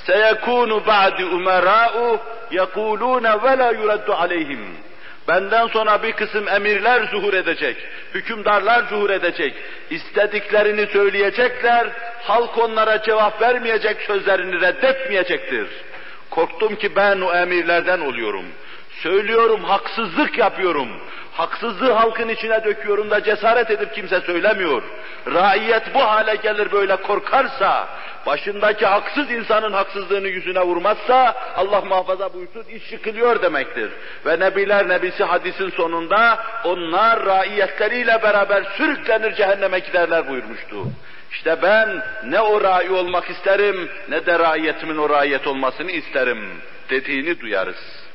seyekûnu 0.07 0.87
ba'di 0.87 1.25
umerâ'u 1.25 2.21
yekûlûne 2.51 3.43
ve 3.43 3.59
la 3.59 3.71
yuraddu 3.71 4.13
aleyhim. 4.13 4.87
Benden 5.29 5.67
sonra 5.67 6.03
bir 6.03 6.13
kısım 6.13 6.49
emirler 6.49 7.03
zuhur 7.11 7.35
edecek, 7.35 7.77
hükümdarlar 8.15 8.83
zuhur 8.83 9.11
edecek, 9.11 9.55
istediklerini 9.91 10.87
söyleyecekler, 10.87 11.87
halk 12.23 12.59
onlara 12.59 13.03
cevap 13.03 13.43
vermeyecek, 13.43 14.01
sözlerini 14.01 14.61
reddetmeyecektir. 14.61 15.69
Korktum 16.31 16.77
ki 16.77 16.97
ben 16.97 17.21
o 17.21 17.35
emirlerden 17.35 18.01
oluyorum. 18.01 18.45
Söylüyorum, 19.03 19.65
haksızlık 19.65 20.39
yapıyorum. 20.39 20.89
Haksızlığı 21.37 21.93
halkın 21.93 22.29
içine 22.29 22.65
döküyorum 22.65 23.11
da 23.11 23.25
cesaret 23.25 23.71
edip 23.71 23.95
kimse 23.95 24.21
söylemiyor. 24.21 24.83
Raiyet 25.27 25.95
bu 25.95 26.01
hale 26.01 26.37
gelir 26.37 26.73
böyle 26.73 26.97
korkarsa, 26.97 27.89
başındaki 28.27 28.87
haksız 28.87 29.31
insanın 29.31 29.73
haksızlığını 29.73 30.29
yüzüne 30.29 30.61
vurmazsa, 30.61 31.35
Allah 31.57 31.81
muhafaza 31.81 32.35
buyursun 32.35 32.65
iş 32.71 32.93
yıkılıyor 32.93 33.43
demektir. 33.43 33.91
Ve 34.27 34.41
Nebiler 34.41 34.89
Nebisi 34.89 35.25
hadisin 35.25 35.71
sonunda 35.71 36.45
onlar 36.65 37.27
raiyetleriyle 37.27 38.23
beraber 38.23 38.65
sürüklenir 38.77 39.35
cehenneme 39.35 39.79
giderler 39.79 40.29
buyurmuştu. 40.29 40.77
İşte 41.33 41.63
ben 41.63 42.03
ne 42.25 42.41
o 42.41 42.61
rai 42.61 42.91
olmak 42.91 43.31
isterim 43.31 43.89
ne 44.09 44.27
de 44.27 44.39
raiyetimin 44.39 44.97
o 44.97 45.11
raiyet 45.11 45.47
olmasını 45.47 45.91
isterim 45.91 46.39
dediğini 46.91 47.41
duyarız. 47.41 48.06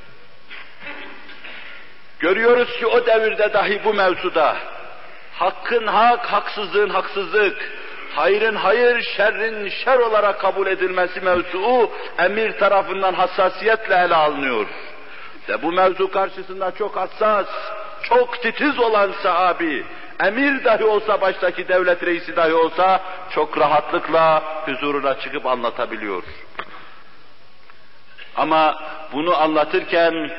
Görüyoruz 2.22 2.78
ki 2.78 2.88
o 2.88 3.06
devirde 3.06 3.54
dahi 3.54 3.84
bu 3.84 3.94
mevzuda 3.94 4.58
hakkın 5.34 5.88
hak, 5.88 6.26
haksızlığın 6.26 6.90
haksızlık, 6.90 7.72
hayrın 8.16 8.56
hayır, 8.56 9.02
şerrin 9.18 9.70
şer 9.70 9.98
olarak 9.98 10.40
kabul 10.42 10.68
edilmesi 10.68 11.22
mevzuu 11.22 11.92
emir 12.18 12.60
tarafından 12.60 13.14
hassasiyetle 13.14 13.96
ele 13.96 14.16
alınıyor. 14.16 14.68
Ve 15.50 15.62
bu 15.62 15.72
mevzu 15.72 16.12
karşısında 16.12 16.72
çok 16.72 16.96
hassas, 16.96 17.48
çok 18.04 18.42
titiz 18.42 18.80
olan 18.80 19.12
sahabi, 19.24 19.86
emir 20.24 20.64
dahi 20.64 20.84
olsa 20.84 21.22
baştaki 21.22 21.68
devlet 21.68 22.04
reisi 22.04 22.36
dahi 22.36 22.54
olsa 22.54 23.02
çok 23.30 23.58
rahatlıkla 23.58 24.44
huzuruna 24.66 25.20
çıkıp 25.20 25.46
anlatabiliyor. 25.46 26.24
Ama 28.36 28.76
bunu 29.14 29.38
anlatırken 29.42 30.32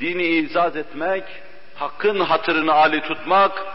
dini 0.00 0.26
izaz 0.26 0.76
etmek, 0.76 1.24
hakkın 1.74 2.20
hatırını 2.20 2.72
âli 2.72 3.00
tutmak, 3.00 3.66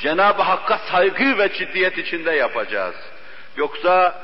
Cenab-ı 0.00 0.42
Hakk'a 0.42 0.78
saygı 0.78 1.38
ve 1.38 1.52
ciddiyet 1.52 1.98
içinde 1.98 2.30
yapacağız. 2.30 2.94
Yoksa 3.56 4.14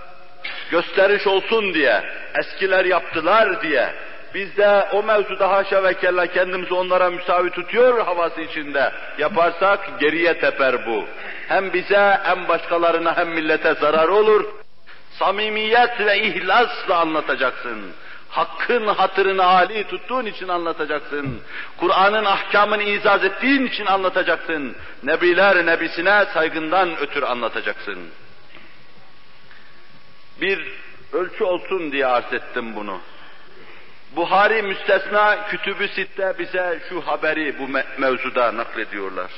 gösteriş 0.70 1.26
olsun 1.26 1.74
diye, 1.74 2.02
eskiler 2.38 2.84
yaptılar 2.84 3.62
diye, 3.62 3.94
biz 4.34 4.56
de 4.56 4.88
o 4.92 5.02
mevzuda 5.02 5.50
haşa 5.50 5.82
ve 5.82 5.94
kella 5.94 6.26
kendimizi 6.26 6.74
onlara 6.74 7.10
müsavi 7.10 7.50
tutuyor 7.50 8.04
havası 8.04 8.40
içinde 8.40 8.92
yaparsak 9.18 10.00
geriye 10.00 10.38
teper 10.38 10.86
bu. 10.86 11.04
Hem 11.48 11.72
bize 11.72 12.18
hem 12.22 12.48
başkalarına 12.48 13.16
hem 13.16 13.28
millete 13.28 13.74
zarar 13.74 14.08
olur. 14.08 14.44
Samimiyet 15.18 16.00
ve 16.00 16.18
ihlasla 16.18 16.96
anlatacaksın. 16.96 17.92
Hakkın 18.28 18.86
hatırını 18.86 19.44
âli 19.44 19.84
tuttuğun 19.84 20.26
için 20.26 20.48
anlatacaksın. 20.48 21.40
Kur'an'ın 21.76 22.24
ahkamını 22.24 22.82
izaz 22.82 23.24
ettiğin 23.24 23.66
için 23.66 23.86
anlatacaksın. 23.86 24.76
Nebiler 25.02 25.66
nebisine 25.66 26.26
saygından 26.34 26.96
ötürü 26.96 27.24
anlatacaksın. 27.24 27.98
Bir 30.40 30.68
ölçü 31.12 31.44
olsun 31.44 31.92
diye 31.92 32.06
arz 32.06 32.32
ettim 32.32 32.76
bunu. 32.76 33.00
Buhari 34.16 34.62
müstesna 34.62 35.48
Kütüb-ü 35.48 35.88
Sitte 35.88 36.34
bize 36.38 36.80
şu 36.88 37.00
haberi 37.00 37.58
bu 37.58 37.68
me 37.68 37.84
mevzuda 37.98 38.56
naklediyorlar. 38.56 39.30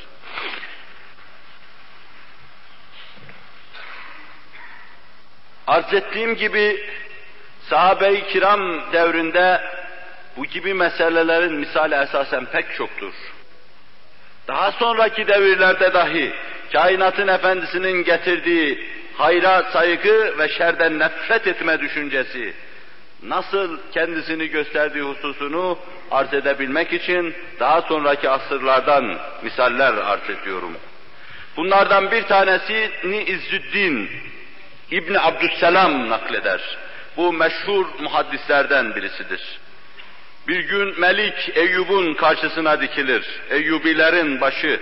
Arz 5.67 5.95
ettiğim 5.95 6.35
gibi 6.35 6.91
sahabe-i 7.71 8.27
kiram 8.27 8.93
devrinde 8.93 9.61
bu 10.37 10.47
gibi 10.47 10.75
meselelerin 10.75 11.53
misali 11.53 11.95
esasen 11.95 12.45
pek 12.45 12.75
çoktur. 12.75 13.13
Daha 14.49 14.73
sonraki 14.73 15.27
devirlerde 15.27 15.95
dahi 15.95 16.33
kainatın 16.73 17.29
efendisinin 17.29 18.05
getirdiği 18.05 18.87
hayra 19.19 19.63
saygı 19.63 20.39
ve 20.39 20.49
şerden 20.49 20.99
nefret 20.99 21.47
etme 21.47 21.81
düşüncesi, 21.81 22.55
nasıl 23.23 23.79
kendisini 23.93 24.47
gösterdiği 24.49 25.03
hususunu 25.03 25.79
arz 26.11 26.35
edebilmek 26.35 26.93
için 26.93 27.35
daha 27.61 27.83
sonraki 27.83 28.31
asırlardan 28.31 29.19
misaller 29.43 29.95
arz 29.95 30.31
ediyorum. 30.31 30.77
Bunlardan 31.57 32.11
bir 32.11 32.23
tanesini 32.23 33.23
İzzüddin 33.23 34.11
İbni 34.91 35.21
Abdüsselam 35.21 36.11
nakleder. 36.11 36.61
Bu 37.17 37.33
meşhur 37.33 37.87
muhaddislerden 38.01 38.95
birisidir. 38.95 39.59
Bir 40.49 40.61
gün 40.61 41.01
Melik 41.01 41.57
Eyyub'un 41.57 42.15
karşısına 42.15 42.81
dikilir. 42.81 43.25
Eyyubilerin 43.51 44.41
başı. 44.41 44.81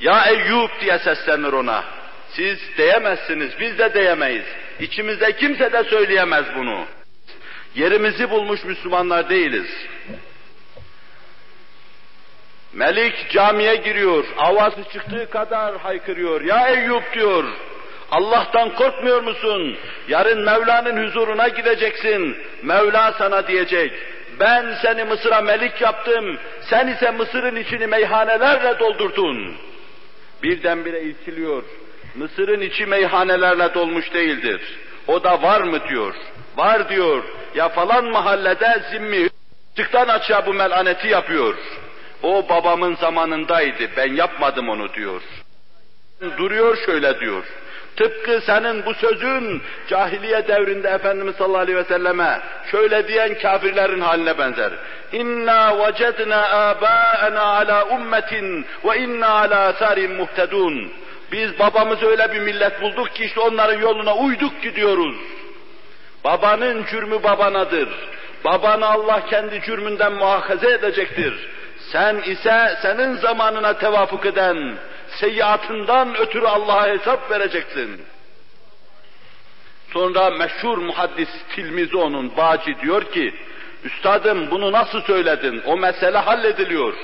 Ya 0.00 0.24
Eyyub 0.26 0.70
diye 0.80 0.98
seslenir 0.98 1.52
ona. 1.52 1.84
Siz 2.30 2.58
diyemezsiniz, 2.76 3.60
biz 3.60 3.78
de 3.78 3.94
diyemeyiz. 3.94 4.44
İçimizde 4.80 5.36
kimse 5.36 5.72
de 5.72 5.84
söyleyemez 5.84 6.44
bunu. 6.56 6.84
Yerimizi 7.74 8.30
bulmuş 8.30 8.64
Müslümanlar 8.64 9.28
değiliz. 9.28 9.70
Melik 12.72 13.30
camiye 13.30 13.76
giriyor, 13.76 14.24
avazı 14.38 14.84
çıktığı 14.92 15.30
kadar 15.30 15.78
haykırıyor. 15.78 16.40
Ya 16.40 16.68
Eyüp 16.68 17.14
diyor, 17.14 17.44
Allah'tan 18.10 18.74
korkmuyor 18.74 19.22
musun? 19.22 19.76
Yarın 20.08 20.44
Mevla'nın 20.44 21.06
huzuruna 21.06 21.48
gideceksin. 21.48 22.36
Mevla 22.62 23.12
sana 23.18 23.48
diyecek. 23.48 23.92
Ben 24.40 24.74
seni 24.82 25.04
Mısır'a 25.04 25.40
melik 25.40 25.80
yaptım. 25.80 26.38
Sen 26.60 26.88
ise 26.88 27.10
Mısır'ın 27.10 27.56
içini 27.56 27.86
meyhanelerle 27.86 28.78
doldurdun. 28.78 29.54
Birdenbire 30.42 31.02
irkiliyor. 31.02 31.62
Mısır'ın 32.14 32.60
içi 32.60 32.86
meyhanelerle 32.86 33.74
dolmuş 33.74 34.14
değildir. 34.14 34.60
O 35.06 35.24
da 35.24 35.42
var 35.42 35.60
mı 35.60 35.88
diyor. 35.88 36.14
Var 36.56 36.88
diyor. 36.88 37.24
Ya 37.54 37.68
falan 37.68 38.04
mahallede 38.04 38.82
zimmi 38.90 39.28
çıktan 39.76 40.08
açığa 40.08 40.46
bu 40.46 40.54
melaneti 40.54 41.08
yapıyor. 41.08 41.54
O 42.22 42.48
babamın 42.48 42.94
zamanındaydı. 42.94 43.88
Ben 43.96 44.12
yapmadım 44.12 44.68
onu 44.68 44.94
diyor. 44.94 45.22
Duruyor 46.38 46.76
şöyle 46.86 47.20
diyor. 47.20 47.44
Tıpkı 47.96 48.40
senin 48.46 48.86
bu 48.86 48.94
sözün 48.94 49.62
cahiliye 49.88 50.48
devrinde 50.48 50.88
Efendimiz 50.88 51.36
sallallahu 51.36 51.62
aleyhi 51.62 51.78
ve 51.78 51.84
selleme 51.84 52.40
şöyle 52.70 53.08
diyen 53.08 53.38
kafirlerin 53.38 54.00
haline 54.00 54.38
benzer. 54.38 54.72
İnna 55.12 55.78
vecedna 55.78 56.48
abaana 56.48 57.42
ala 57.42 57.84
ummetin 57.84 58.66
ve 58.84 58.98
inna 58.98 59.28
ala 59.28 59.60
asarin 59.60 60.14
muhtedun. 60.14 60.92
Biz 61.32 61.58
babamızı 61.58 62.06
öyle 62.06 62.32
bir 62.32 62.40
millet 62.40 62.82
bulduk 62.82 63.14
ki 63.14 63.24
işte 63.24 63.40
onların 63.40 63.80
yoluna 63.80 64.16
uyduk 64.16 64.62
gidiyoruz. 64.62 65.16
Babanın 66.24 66.84
cürmü 66.84 67.22
babanadır. 67.22 67.88
Babanı 68.44 68.86
Allah 68.86 69.26
kendi 69.30 69.60
cürmünden 69.60 70.12
muhakaze 70.12 70.70
edecektir. 70.70 71.48
Sen 71.92 72.16
ise 72.16 72.76
senin 72.82 73.16
zamanına 73.16 73.78
tevafuk 73.78 74.26
eden 74.26 74.74
seyyiatından 75.20 76.16
ötürü 76.16 76.46
Allah'a 76.46 76.86
hesap 76.86 77.30
vereceksin. 77.30 78.02
Sonra 79.92 80.30
meşhur 80.30 80.78
muhaddis 80.78 81.28
Tilmizi 81.54 81.96
onun 81.96 82.36
Bağcı 82.36 82.80
diyor 82.82 83.12
ki, 83.12 83.34
Üstadım 83.84 84.50
bunu 84.50 84.72
nasıl 84.72 85.00
söyledin? 85.00 85.62
O 85.66 85.76
mesele 85.76 86.18
hallediliyor. 86.18 86.94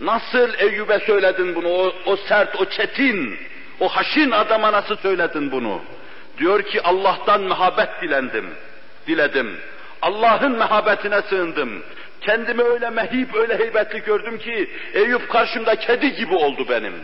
Nasıl 0.00 0.54
Eyüp'e 0.58 0.98
söyledin 0.98 1.54
bunu? 1.54 1.68
O, 1.68 1.92
o 2.06 2.16
sert, 2.16 2.60
o 2.60 2.64
çetin, 2.64 3.38
o 3.80 3.88
haşin 3.88 4.30
adama 4.30 4.72
nasıl 4.72 4.96
söyledin 4.96 5.52
bunu? 5.52 5.82
Diyor 6.38 6.62
ki 6.62 6.82
Allah'tan 6.82 7.40
mehabet 7.40 7.88
dilendim, 8.02 8.46
diledim. 9.06 9.56
Allah'ın 10.02 10.52
mehabetine 10.52 11.22
sığındım. 11.22 11.82
Kendimi 12.20 12.62
öyle 12.62 12.90
mehip, 12.90 13.34
öyle 13.34 13.58
heybetli 13.58 14.02
gördüm 14.02 14.38
ki 14.38 14.70
Eyüp 14.94 15.28
karşımda 15.28 15.76
kedi 15.76 16.14
gibi 16.14 16.34
oldu 16.34 16.66
benim. 16.68 16.94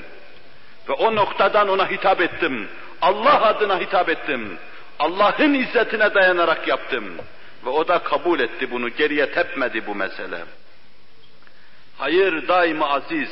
Ve 0.88 0.92
o 0.92 1.14
noktadan 1.14 1.68
ona 1.68 1.90
hitap 1.90 2.20
ettim. 2.20 2.68
Allah 3.02 3.42
adına 3.42 3.80
hitap 3.80 4.08
ettim. 4.08 4.58
Allah'ın 4.98 5.54
izzetine 5.54 6.14
dayanarak 6.14 6.68
yaptım. 6.68 7.04
Ve 7.64 7.70
o 7.70 7.88
da 7.88 7.98
kabul 7.98 8.40
etti 8.40 8.70
bunu, 8.70 8.88
geriye 8.88 9.32
tepmedi 9.32 9.86
bu 9.86 9.94
mesele. 9.94 10.44
Hayır 11.98 12.48
daima 12.48 12.88
aziz, 12.88 13.30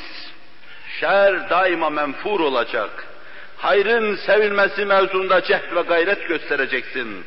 şer 0.99 1.49
daima 1.49 1.89
menfur 1.89 2.39
olacak. 2.39 3.07
Hayrın 3.57 4.15
sevilmesi 4.15 4.85
mevzunda 4.85 5.43
cehd 5.43 5.75
ve 5.75 5.81
gayret 5.81 6.27
göstereceksin. 6.27 7.25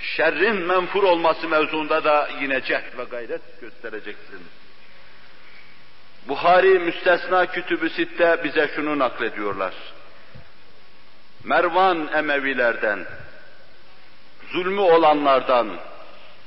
Şerrin 0.00 0.56
menfur 0.56 1.02
olması 1.02 1.48
mevzunda 1.48 2.04
da 2.04 2.28
yine 2.40 2.60
cehd 2.60 2.98
ve 2.98 3.04
gayret 3.10 3.60
göstereceksin. 3.60 4.40
Buhari 6.28 6.78
müstesna 6.78 7.46
kütübü 7.46 7.90
sitte 7.90 8.40
bize 8.44 8.70
şunu 8.76 8.98
naklediyorlar. 8.98 9.74
Mervan 11.44 12.08
Emevilerden, 12.14 13.06
zulmü 14.52 14.80
olanlardan, 14.80 15.76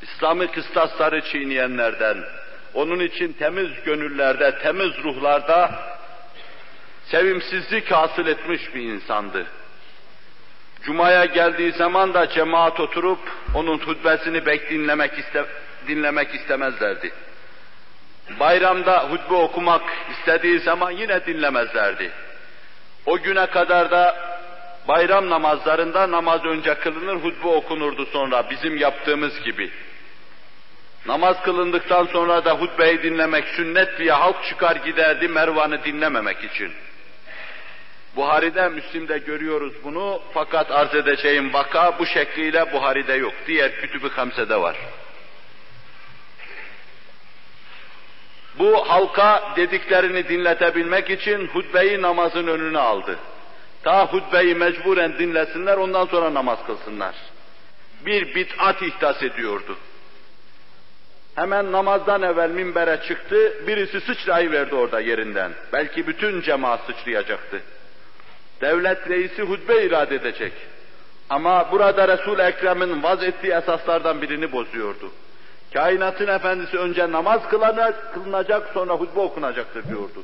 İslami 0.02 0.48
kıstasları 0.48 1.22
çiğneyenlerden, 1.22 2.18
onun 2.74 3.00
için 3.00 3.34
temiz 3.34 3.84
gönüllerde, 3.86 4.60
temiz 4.60 4.98
ruhlarda 5.04 5.72
sevimsizlik 7.06 7.92
hasıl 7.92 8.28
etmiş 8.28 8.76
bir 8.76 8.82
insandı. 8.82 9.46
Cuma'ya 10.82 11.26
geldiği 11.26 11.72
zaman 11.72 12.14
da 12.14 12.30
cemaat 12.30 12.80
oturup 12.80 13.20
onun 13.56 13.80
hutbesini 13.80 14.46
bek 14.46 14.70
dinlemek, 14.70 15.20
iste, 15.20 15.46
dinlemek 15.88 16.36
istemezlerdi. 16.36 17.12
Bayramda 18.40 19.10
hutbe 19.10 19.34
okumak 19.34 19.82
istediği 20.12 20.60
zaman 20.60 20.92
yine 20.92 21.26
dinlemezlerdi. 21.26 22.12
O 23.06 23.18
güne 23.18 23.46
kadar 23.46 23.92
da 23.92 24.16
bayram 24.88 25.30
namazlarında 25.30 26.12
namaz 26.12 26.46
önce 26.46 26.74
kılınır, 26.74 27.16
hutbe 27.16 27.48
okunurdu 27.48 28.06
sonra 28.06 28.50
bizim 28.50 28.78
yaptığımız 28.78 29.44
gibi. 29.44 29.72
Namaz 31.06 31.42
kılındıktan 31.42 32.06
sonra 32.06 32.46
da 32.46 32.54
hutbeyi 32.54 33.04
dinlemek 33.04 33.48
sünnet 33.48 33.98
diye 33.98 34.12
halk 34.12 34.44
çıkar 34.50 34.76
giderdi 34.76 35.28
Mervan'ı 35.28 35.84
dinlememek 35.84 36.44
için. 36.44 36.72
Buhari'de, 38.16 38.70
Müslim'de 38.70 39.18
görüyoruz 39.18 39.74
bunu 39.84 40.22
fakat 40.34 40.72
arz 40.72 40.96
edeceğim 40.96 41.54
vaka 41.54 42.00
bu 42.00 42.06
şekliyle 42.06 42.74
Buhari'de 42.74 43.14
yok. 43.14 43.34
Diğer 43.48 43.76
kütübü 43.76 44.10
hamsede 44.10 44.62
var. 44.62 44.76
Bu 48.60 48.90
halka 48.90 49.54
dediklerini 49.56 50.30
dinletebilmek 50.30 51.10
için 51.10 51.48
hutbeyi 51.48 52.02
namazın 52.02 52.48
önüne 52.48 52.80
aldı. 52.80 53.20
Ta 53.84 54.08
hutbeyi 54.08 54.56
mecburen 54.56 55.20
dinlesinler 55.20 55.78
ondan 55.78 56.06
sonra 56.06 56.34
namaz 56.34 56.60
kılsınlar. 56.68 57.16
Bir 58.06 58.36
bid'at 58.36 58.82
ihdas 58.82 59.24
ediyordu. 59.24 59.78
Hemen 61.36 61.72
namazdan 61.72 62.22
evvel 62.22 62.50
minbere 62.50 63.00
çıktı, 63.08 63.68
birisi 63.68 64.02
sıçrayıverdi 64.02 64.76
orada 64.76 65.00
yerinden. 65.00 65.52
Belki 65.74 66.08
bütün 66.08 66.42
cemaat 66.42 66.80
sıçrayacaktı. 66.86 67.62
Devlet 68.62 69.10
reisi 69.10 69.42
hutbe 69.42 69.86
irade 69.86 70.16
edecek. 70.16 70.54
Ama 71.30 71.72
burada 71.72 72.08
Resul-i 72.08 72.42
Ekrem'in 72.42 73.04
vaz 73.04 73.24
ettiği 73.24 73.54
esaslardan 73.54 74.22
birini 74.22 74.52
bozuyordu. 74.52 75.12
Kainatın 75.74 76.28
efendisi 76.28 76.78
önce 76.78 77.12
namaz 77.12 77.42
kılınacak, 78.14 78.70
sonra 78.74 78.94
hutbe 78.94 79.20
okunacaktır 79.20 79.90
diyordu. 79.90 80.24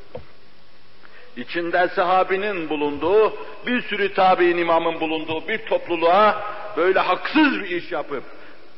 İçinde 1.37 1.87
sahabinin 1.87 2.69
bulunduğu, 2.69 3.33
bir 3.67 3.81
sürü 3.81 4.13
tabi'in 4.13 4.57
imamın 4.57 4.99
bulunduğu 4.99 5.47
bir 5.47 5.57
topluluğa 5.57 6.43
böyle 6.77 6.99
haksız 6.99 7.59
bir 7.59 7.69
iş 7.69 7.91
yapıp, 7.91 8.23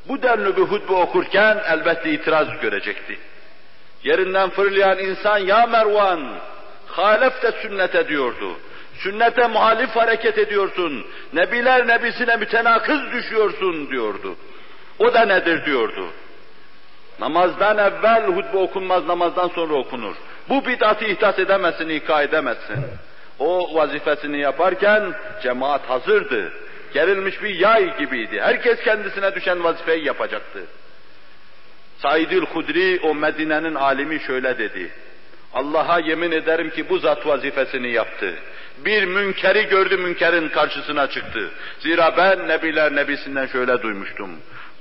bu 0.07 0.21
denli 0.21 0.57
bir 0.57 0.61
hutbe 0.61 0.93
okurken 0.93 1.57
elbette 1.67 2.11
itiraz 2.11 2.47
görecekti. 2.61 3.17
Yerinden 4.03 4.49
fırlayan 4.49 4.99
insan, 4.99 5.37
ya 5.37 5.65
Mervan, 5.65 6.39
halef 6.87 7.43
de 7.43 7.51
sünnete 7.51 8.07
diyordu. 8.07 8.55
Sünnete 8.97 9.47
muhalif 9.47 9.89
hareket 9.89 10.37
ediyorsun. 10.37 11.05
Nebiler 11.33 11.87
nebisine 11.87 12.35
mütenakız 12.35 13.11
düşüyorsun 13.11 13.89
diyordu. 13.89 14.35
O 14.99 15.13
da 15.13 15.25
nedir 15.25 15.65
diyordu. 15.65 16.07
Namazdan 17.19 17.77
evvel 17.77 18.27
hutbe 18.27 18.57
okunmaz, 18.57 19.05
namazdan 19.05 19.47
sonra 19.47 19.73
okunur. 19.73 20.15
Bu 20.49 20.65
bid'atı 20.65 21.05
ihdas 21.05 21.39
edemezsin, 21.39 21.89
ika 21.89 22.21
edemezsin. 22.21 22.85
O 23.39 23.75
vazifesini 23.75 24.39
yaparken 24.39 25.13
cemaat 25.43 25.89
hazırdı. 25.89 26.53
Gerilmiş 26.93 27.43
bir 27.43 27.55
yay 27.55 27.97
gibiydi. 27.97 28.41
Herkes 28.41 28.79
kendisine 28.79 29.35
düşen 29.35 29.63
vazifeyi 29.63 30.05
yapacaktı. 30.05 30.59
Saidül 31.97 32.45
Hudri 32.45 32.99
o 33.03 33.15
Medine'nin 33.15 33.75
alimi 33.75 34.19
şöyle 34.19 34.57
dedi. 34.57 34.91
Allah'a 35.53 35.99
yemin 35.99 36.31
ederim 36.31 36.69
ki 36.69 36.89
bu 36.89 36.99
zat 36.99 37.27
vazifesini 37.27 37.91
yaptı. 37.91 38.33
Bir 38.85 39.03
münkeri 39.03 39.67
gördü, 39.67 39.97
münkerin 39.97 40.49
karşısına 40.49 41.07
çıktı. 41.07 41.51
Zira 41.79 42.17
ben 42.17 42.47
Nebiler 42.47 42.95
Nebisinden 42.95 43.47
şöyle 43.47 43.81
duymuştum. 43.81 44.31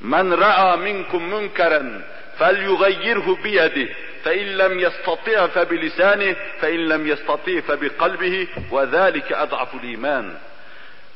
Men 0.01 0.39
ra'a 0.39 0.77
minkum 0.77 1.23
münkeren 1.23 1.93
فَلْيُغَيِّرْهُ 2.40 3.38
بِيَدِهِ 3.44 3.88
فَاِنْ 4.24 4.48
لَمْ 4.62 4.74
يَسْتَطِعْ 4.86 5.48
فَبِلِسَانِهِ 5.56 6.36
فَاِنْ 6.62 6.82
لَمْ 6.92 7.02
يَسْتَطِعْ 7.12 7.62
فَبِقَلْبِهِ 7.68 8.48
وَذَٰلِكَ 8.72 9.30
اَضْعَفُ 9.34 9.72
الْا۪يمَانِ 9.82 10.26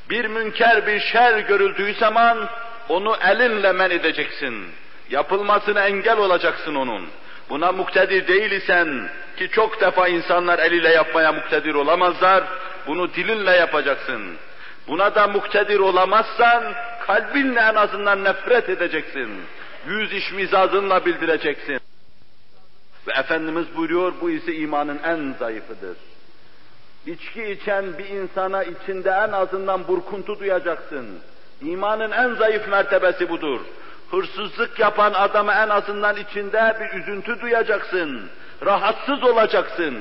Bir 0.10 0.26
münker 0.26 0.88
bir 0.88 1.00
şer 1.00 1.39
görüldüğü 1.39 1.93
zaman 1.93 2.50
onu 2.89 3.16
elinle 3.28 3.72
men 3.72 3.89
edeceksin. 3.89 4.66
Yapılmasına 5.10 5.88
engel 5.88 6.18
olacaksın 6.18 6.76
onun. 6.76 7.10
Buna 7.50 7.72
muktedir 7.72 8.28
değil 8.28 8.52
isen 8.52 9.10
ki 9.38 9.50
çok 9.50 9.82
defa 9.82 10.08
insanlar 10.08 10.60
eliyle 10.60 10.89
yapmaya 10.89 11.32
muktedir 11.32 11.74
olamazlar, 11.74 12.43
bunu 12.88 13.14
dilinle 13.14 13.52
yapacaksın. 13.52 14.38
Buna 14.88 15.16
da 15.16 15.28
muktedir 15.28 15.80
olamazsan 15.80 16.74
kalbinle 17.08 17.60
en 17.60 17.76
azından 17.76 18.24
nefret 18.24 18.70
edeceksin 18.70 19.41
Yüz 19.87 20.12
iş 20.12 20.33
mizazınla 20.33 21.07
bildireceksin. 21.07 21.81
Ve 23.07 23.12
Efendimiz 23.12 23.76
buyuruyor, 23.76 24.12
bu 24.20 24.31
ise 24.31 24.55
imanın 24.55 24.99
en 25.05 25.35
zayıfıdır. 25.39 25.97
İçki 27.07 27.45
içen 27.45 27.99
bir 27.99 28.09
insana 28.09 28.64
içinde 28.64 29.11
en 29.11 29.33
azından 29.33 29.89
burkuntu 29.89 30.41
duyacaksın. 30.41 31.07
İmanın 31.62 32.11
en 32.11 32.35
zayıf 32.35 32.68
mertebesi 32.68 33.28
budur. 33.28 33.61
Hırsızlık 34.11 34.78
yapan 34.78 35.12
adama 35.14 35.55
en 35.55 35.68
azından 35.68 36.16
içinde 36.16 36.76
bir 36.81 37.01
üzüntü 37.01 37.41
duyacaksın. 37.41 38.31
Rahatsız 38.66 39.24
olacaksın. 39.24 39.99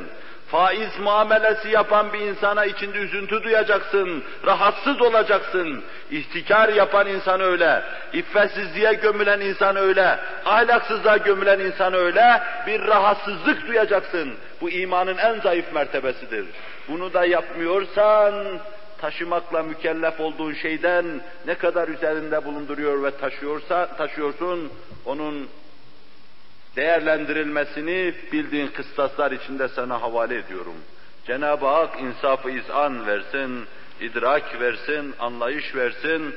Faiz 0.51 0.99
muamelesi 0.99 1.69
yapan 1.69 2.13
bir 2.13 2.19
insana 2.19 2.65
içinde 2.65 2.97
üzüntü 2.97 3.43
duyacaksın, 3.43 4.23
rahatsız 4.45 5.01
olacaksın. 5.01 5.83
İhtikar 6.11 6.69
yapan 6.69 7.07
insan 7.07 7.41
öyle, 7.41 7.83
iffetsizliğe 8.13 8.93
gömülen 8.93 9.39
insan 9.39 9.75
öyle, 9.75 10.19
ahlaksızlığa 10.45 11.17
gömülen 11.17 11.59
insan 11.59 11.93
öyle, 11.93 12.41
bir 12.67 12.87
rahatsızlık 12.87 13.67
duyacaksın. 13.67 14.33
Bu 14.61 14.69
imanın 14.69 15.17
en 15.17 15.39
zayıf 15.39 15.73
mertebesidir. 15.73 16.45
Bunu 16.87 17.13
da 17.13 17.25
yapmıyorsan, 17.25 18.33
taşımakla 19.01 19.63
mükellef 19.63 20.19
olduğun 20.19 20.53
şeyden 20.53 21.05
ne 21.45 21.55
kadar 21.55 21.87
üzerinde 21.87 22.45
bulunduruyor 22.45 23.03
ve 23.03 23.11
taşıyorsa, 23.11 23.85
taşıyorsun, 23.97 24.71
onun 25.05 25.49
değerlendirilmesini 26.75 28.13
bildiğin 28.31 28.67
kıstaslar 28.67 29.31
içinde 29.31 29.67
sana 29.67 30.01
havale 30.01 30.37
ediyorum. 30.37 30.75
Cenab-ı 31.27 31.65
Hak 31.65 32.01
insafı 32.01 32.49
izan 32.49 33.07
versin, 33.07 33.65
idrak 34.01 34.61
versin, 34.61 35.15
anlayış 35.19 35.75
versin, 35.75 36.35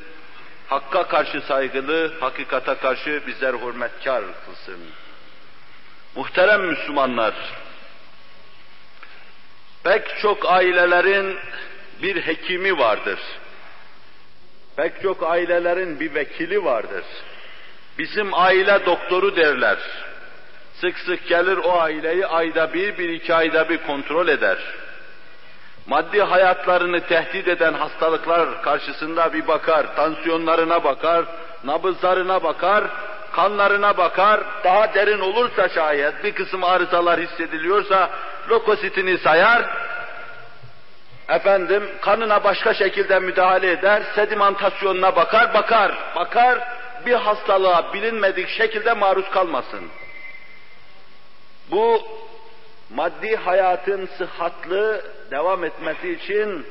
Hakka 0.73 1.09
karşı 1.09 1.41
saygılı, 1.41 2.13
hakikata 2.21 2.79
karşı 2.79 3.23
bizler 3.27 3.55
hürmetkar 3.55 4.25
kılsın. 4.47 4.81
Muhterem 6.17 6.61
Müslümanlar, 6.67 7.35
pek 9.85 10.19
çok 10.23 10.53
ailelerin 10.53 11.39
bir 12.03 12.23
hekimi 12.27 12.79
vardır. 12.79 13.19
Pek 14.77 15.03
çok 15.03 15.23
ailelerin 15.23 16.01
bir 16.01 16.15
vekili 16.15 16.65
vardır. 16.65 17.05
Bizim 17.99 18.35
aile 18.35 18.87
doktoru 18.87 19.37
derler. 19.37 19.79
Sık 20.83 20.99
sık 20.99 21.29
gelir 21.29 21.57
o 21.57 21.81
aileyi 21.81 22.27
ayda 22.27 22.75
bir, 22.75 22.99
bir 22.99 23.09
iki 23.09 23.35
ayda 23.35 23.69
bir 23.69 23.79
kontrol 23.79 24.29
eder. 24.29 24.59
Maddi 25.87 26.23
hayatlarını 26.23 27.01
tehdit 27.01 27.49
eden 27.49 27.73
hastalıklar 27.73 28.63
karşısında 28.63 29.33
bir 29.33 29.49
bakar, 29.49 29.97
tansiyonlarına 29.97 30.85
bakar, 30.85 31.25
nabızlarına 31.65 32.43
bakar, 32.43 32.85
kanlarına 33.33 33.97
bakar, 33.97 34.41
daha 34.65 34.95
derin 34.95 35.21
olursa 35.21 35.69
şayet 35.69 36.25
bir 36.25 36.33
kısım 36.33 36.65
arızalar 36.65 37.21
hissediliyorsa 37.21 38.11
lokositini 38.51 39.19
sayar, 39.19 39.63
efendim 41.29 41.91
kanına 42.01 42.45
başka 42.45 42.75
şekilde 42.75 43.19
müdahale 43.19 43.71
eder, 43.71 44.03
sedimantasyonuna 44.15 45.17
bakar, 45.17 45.55
bakar, 45.55 45.93
bakar, 46.17 46.59
bir 47.07 47.15
hastalığa 47.15 47.93
bilinmedik 47.93 48.49
şekilde 48.49 48.93
maruz 48.93 49.31
kalmasın. 49.31 49.91
Bu 51.71 52.03
maddi 52.95 53.37
hayatın 53.37 54.09
sıhhatlı 54.19 55.03
devam 55.31 55.65
etmesi 55.65 56.13
için 56.13 56.67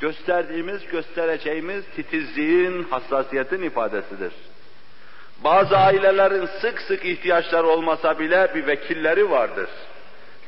gösterdiğimiz, 0.00 0.86
göstereceğimiz 0.86 1.84
titizliğin, 1.96 2.82
hassasiyetin 2.82 3.62
ifadesidir. 3.62 4.32
Bazı 5.44 5.76
ailelerin 5.76 6.46
sık 6.60 6.80
sık 6.80 7.04
ihtiyaçları 7.04 7.66
olmasa 7.66 8.18
bile 8.18 8.50
bir 8.54 8.66
vekilleri 8.66 9.30
vardır. 9.30 9.68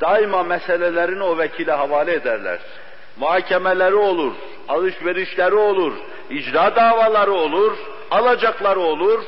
Daima 0.00 0.42
meselelerini 0.42 1.22
o 1.22 1.38
vekile 1.38 1.72
havale 1.72 2.14
ederler. 2.14 2.58
Muhakemeleri 3.16 3.94
olur, 3.94 4.32
alışverişleri 4.68 5.54
olur, 5.54 5.92
icra 6.30 6.76
davaları 6.76 7.32
olur, 7.32 7.76
alacakları 8.10 8.80
olur, 8.80 9.24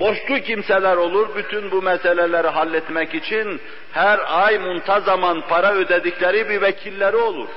boşlu 0.00 0.40
kimseler 0.40 0.96
olur, 0.96 1.36
bütün 1.36 1.70
bu 1.70 1.82
meseleleri 1.82 2.48
halletmek 2.48 3.14
için 3.14 3.60
her 3.92 4.20
ay 4.26 4.58
muntazaman 4.58 5.40
para 5.48 5.72
ödedikleri 5.72 6.48
bir 6.48 6.62
vekilleri 6.62 7.16
olur. 7.16 7.48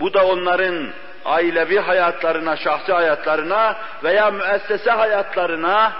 Bu 0.00 0.14
da 0.14 0.26
onların 0.26 0.88
ailevi 1.24 1.78
hayatlarına, 1.78 2.56
şahsi 2.56 2.92
hayatlarına 2.92 3.76
veya 4.04 4.30
müessese 4.30 4.90
hayatlarına, 4.90 5.92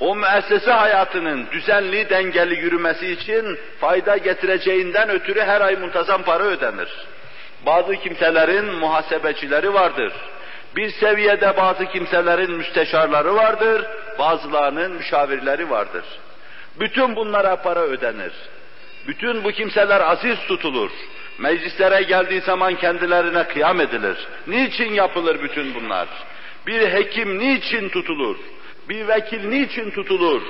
o 0.00 0.16
müessese 0.16 0.70
hayatının 0.70 1.46
düzenli, 1.52 2.10
dengeli 2.10 2.54
yürümesi 2.54 3.06
için 3.06 3.58
fayda 3.80 4.16
getireceğinden 4.16 5.08
ötürü 5.08 5.40
her 5.40 5.60
ay 5.60 5.76
muntazam 5.76 6.22
para 6.22 6.42
ödenir. 6.42 6.88
Bazı 7.66 7.96
kimselerin 7.96 8.64
muhasebecileri 8.64 9.74
vardır 9.74 10.12
bir 10.76 10.90
seviyede 10.90 11.56
bazı 11.56 11.86
kimselerin 11.86 12.52
müsteşarları 12.52 13.34
vardır, 13.34 13.86
bazılarının 14.18 14.92
müşavirleri 14.92 15.70
vardır. 15.70 16.04
Bütün 16.80 17.16
bunlara 17.16 17.56
para 17.56 17.80
ödenir. 17.80 18.32
Bütün 19.08 19.44
bu 19.44 19.52
kimseler 19.52 20.00
aziz 20.00 20.38
tutulur. 20.48 20.90
Meclislere 21.38 22.02
geldiği 22.02 22.40
zaman 22.40 22.74
kendilerine 22.74 23.48
kıyam 23.48 23.80
edilir. 23.80 24.16
Niçin 24.46 24.92
yapılır 24.92 25.42
bütün 25.42 25.74
bunlar? 25.74 26.08
Bir 26.66 26.92
hekim 26.92 27.38
niçin 27.38 27.88
tutulur? 27.88 28.36
Bir 28.88 29.08
vekil 29.08 29.48
niçin 29.48 29.90
tutulur? 29.90 30.42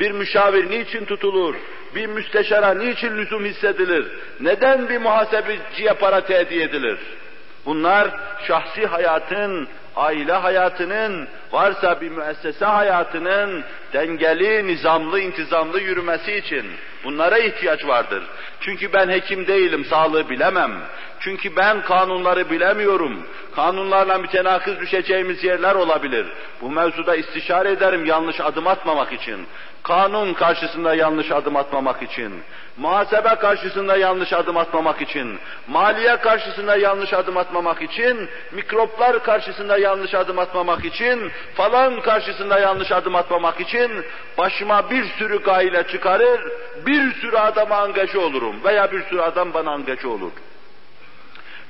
Bir 0.00 0.10
müşavir 0.10 0.70
niçin 0.70 1.04
tutulur? 1.04 1.54
Bir 1.94 2.06
müsteşara 2.06 2.74
niçin 2.74 3.16
lüzum 3.16 3.44
hissedilir? 3.44 4.06
Neden 4.40 4.88
bir 4.88 4.98
muhasebeciye 4.98 5.92
para 5.92 6.20
tehdit 6.20 6.62
edilir? 6.62 6.98
Bunlar 7.66 8.10
şahsi 8.46 8.86
hayatın, 8.86 9.68
aile 9.96 10.32
hayatının, 10.32 11.28
varsa 11.52 12.00
bir 12.00 12.10
müessese 12.10 12.64
hayatının 12.64 13.64
dengeli, 13.92 14.66
nizamlı, 14.66 15.20
intizamlı 15.20 15.80
yürümesi 15.80 16.32
için 16.32 16.66
bunlara 17.04 17.38
ihtiyaç 17.38 17.86
vardır. 17.86 18.22
Çünkü 18.60 18.92
ben 18.92 19.08
hekim 19.08 19.46
değilim, 19.46 19.84
sağlığı 19.84 20.28
bilemem. 20.28 20.72
Çünkü 21.20 21.56
ben 21.56 21.82
kanunları 21.82 22.50
bilemiyorum. 22.50 23.26
Kanunlarla 23.56 24.18
mütenakız 24.18 24.80
düşeceğimiz 24.80 25.44
yerler 25.44 25.74
olabilir. 25.74 26.26
Bu 26.60 26.70
mevzuda 26.70 27.16
istişare 27.16 27.70
ederim 27.70 28.04
yanlış 28.04 28.40
adım 28.40 28.66
atmamak 28.66 29.12
için. 29.12 29.46
Kanun 29.82 30.34
karşısında 30.34 30.94
yanlış 30.94 31.30
adım 31.30 31.56
atmamak 31.56 32.02
için. 32.02 32.32
Muhasebe 32.76 33.34
karşısında 33.34 33.96
yanlış 33.96 34.32
adım 34.32 34.56
atmamak 34.56 35.02
için. 35.02 35.38
Maliye 35.68 36.16
karşısında 36.16 36.76
yanlış 36.76 37.12
adım 37.12 37.36
atmamak 37.36 37.82
için. 37.82 38.28
Mikroplar 38.52 39.24
karşısında 39.24 39.78
yanlış 39.78 40.14
adım 40.14 40.38
atmamak 40.38 40.84
için. 40.84 41.32
Falan 41.54 42.00
karşısında 42.00 42.58
yanlış 42.58 42.92
adım 42.92 43.16
atmamak 43.16 43.60
için. 43.60 44.04
Başıma 44.38 44.90
bir 44.90 45.04
sürü 45.04 45.42
gayle 45.42 45.86
çıkarır. 45.86 46.40
Bir 46.86 47.12
sürü 47.12 47.36
adama 47.36 47.76
angaje 47.76 48.18
olurum. 48.18 48.64
Veya 48.64 48.92
bir 48.92 49.02
sürü 49.02 49.20
adam 49.20 49.54
bana 49.54 49.70
angaje 49.70 50.08
olur. 50.08 50.32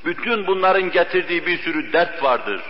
Bütün 0.04 0.46
bunların 0.46 0.90
getirdiği 0.90 1.46
bir 1.46 1.58
sürü 1.58 1.92
dert 1.92 2.22
vardır. 2.22 2.60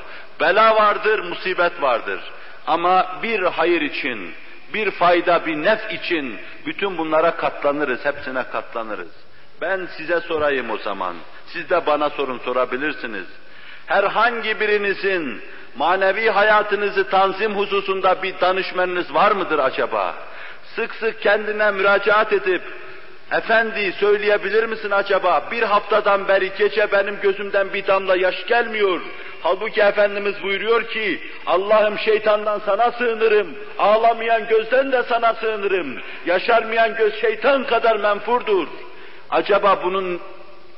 Bela 0.40 0.76
vardır, 0.76 1.18
musibet 1.18 1.82
vardır. 1.82 2.20
Ama 2.66 3.16
bir 3.22 3.42
hayır 3.42 3.80
için, 3.80 4.34
bir 4.74 4.90
fayda, 4.90 5.46
bir 5.46 5.56
nef 5.56 5.92
için 5.92 6.38
bütün 6.66 6.98
bunlara 6.98 7.36
katlanırız, 7.36 8.04
hepsine 8.04 8.42
katlanırız. 8.42 9.12
Ben 9.60 9.88
size 9.96 10.20
sorayım 10.20 10.70
o 10.70 10.78
zaman. 10.78 11.16
Siz 11.46 11.70
de 11.70 11.86
bana 11.86 12.10
sorun 12.10 12.38
sorabilirsiniz. 12.38 13.26
Herhangi 13.86 14.60
birinizin 14.60 15.42
manevi 15.76 16.30
hayatınızı 16.30 17.10
tanzim 17.10 17.54
hususunda 17.54 18.22
bir 18.22 18.40
danışmanınız 18.40 19.14
var 19.14 19.32
mıdır 19.32 19.58
acaba? 19.58 20.14
Sık 20.76 20.94
sık 20.94 21.22
kendine 21.22 21.70
müracaat 21.70 22.32
edip 22.32 22.62
Efendi 23.32 23.92
söyleyebilir 23.92 24.64
misin 24.64 24.90
acaba? 24.90 25.42
Bir 25.50 25.62
haftadan 25.62 26.28
beri 26.28 26.52
gece 26.58 26.92
benim 26.92 27.20
gözümden 27.20 27.72
bir 27.72 27.86
damla 27.86 28.16
yaş 28.16 28.46
gelmiyor. 28.46 29.00
Halbuki 29.42 29.80
Efendimiz 29.80 30.42
buyuruyor 30.42 30.88
ki, 30.88 31.20
Allah'ım 31.46 31.98
şeytandan 31.98 32.60
sana 32.66 32.90
sığınırım, 32.90 33.48
ağlamayan 33.78 34.48
gözden 34.48 34.92
de 34.92 35.02
sana 35.02 35.34
sığınırım, 35.34 35.98
yaşarmayan 36.26 36.96
göz 36.96 37.20
şeytan 37.20 37.64
kadar 37.64 37.96
menfurdur. 37.96 38.66
Acaba 39.30 39.78
bunun 39.84 40.20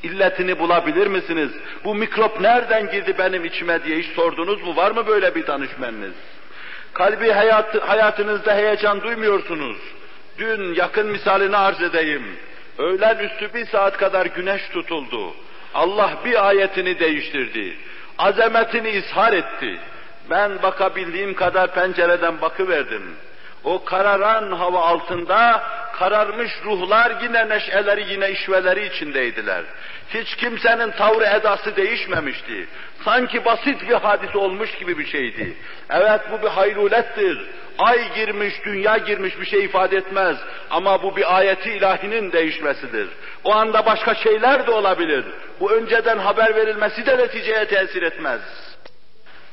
illetini 0.04 0.58
bulabilir 0.58 1.06
misiniz? 1.06 1.50
Bu 1.84 1.94
mikrop 1.94 2.40
nereden 2.40 2.90
girdi 2.90 3.14
benim 3.18 3.44
içime 3.44 3.84
diye 3.84 3.98
hiç 3.98 4.06
sordunuz 4.06 4.62
mu? 4.62 4.76
Var 4.76 4.90
mı 4.90 5.06
böyle 5.06 5.34
bir 5.34 5.46
danışmanınız? 5.46 6.14
Kalbi 6.94 7.30
hayat, 7.30 7.88
hayatınızda 7.88 8.54
heyecan 8.54 9.02
duymuyorsunuz. 9.02 9.76
Dün 10.38 10.74
yakın 10.74 11.06
misalini 11.06 11.56
arz 11.56 11.82
edeyim. 11.82 12.36
Öğlen 12.78 13.18
üstü 13.18 13.54
bir 13.54 13.66
saat 13.66 13.96
kadar 13.96 14.26
güneş 14.26 14.68
tutuldu. 14.68 15.34
Allah 15.74 16.10
bir 16.24 16.48
ayetini 16.48 16.98
değiştirdi. 16.98 17.76
Azametini 18.18 18.90
ishar 18.90 19.32
etti. 19.32 19.78
Ben 20.30 20.62
bakabildiğim 20.62 21.34
kadar 21.34 21.74
pencereden 21.74 22.40
bakıverdim. 22.40 23.16
O 23.64 23.84
kararan 23.84 24.52
hava 24.52 24.80
altında 24.80 25.62
kararmış 25.98 26.52
ruhlar 26.64 27.12
yine 27.22 27.48
neşeleri 27.48 28.12
yine 28.12 28.30
işveleri 28.30 28.86
içindeydiler. 28.86 29.64
Hiç 30.08 30.36
kimsenin 30.36 30.90
tavrı 30.90 31.24
edası 31.24 31.76
değişmemişti. 31.76 32.68
Sanki 33.04 33.44
basit 33.44 33.88
bir 33.88 33.94
hadis 33.94 34.36
olmuş 34.36 34.74
gibi 34.74 34.98
bir 34.98 35.06
şeydi. 35.06 35.56
Evet 35.90 36.20
bu 36.32 36.42
bir 36.42 36.50
hayrulettir. 36.50 37.46
Ay 37.78 38.14
girmiş, 38.14 38.54
dünya 38.64 38.96
girmiş 38.96 39.40
bir 39.40 39.46
şey 39.46 39.64
ifade 39.64 39.96
etmez. 39.96 40.36
Ama 40.70 41.02
bu 41.02 41.16
bir 41.16 41.36
ayeti 41.36 41.70
ilahinin 41.70 42.32
değişmesidir. 42.32 43.08
O 43.44 43.52
anda 43.52 43.86
başka 43.86 44.14
şeyler 44.14 44.66
de 44.66 44.70
olabilir. 44.70 45.24
Bu 45.60 45.72
önceden 45.72 46.18
haber 46.18 46.56
verilmesi 46.56 47.06
de 47.06 47.18
neticeye 47.18 47.64
tesir 47.64 48.02
etmez. 48.02 48.40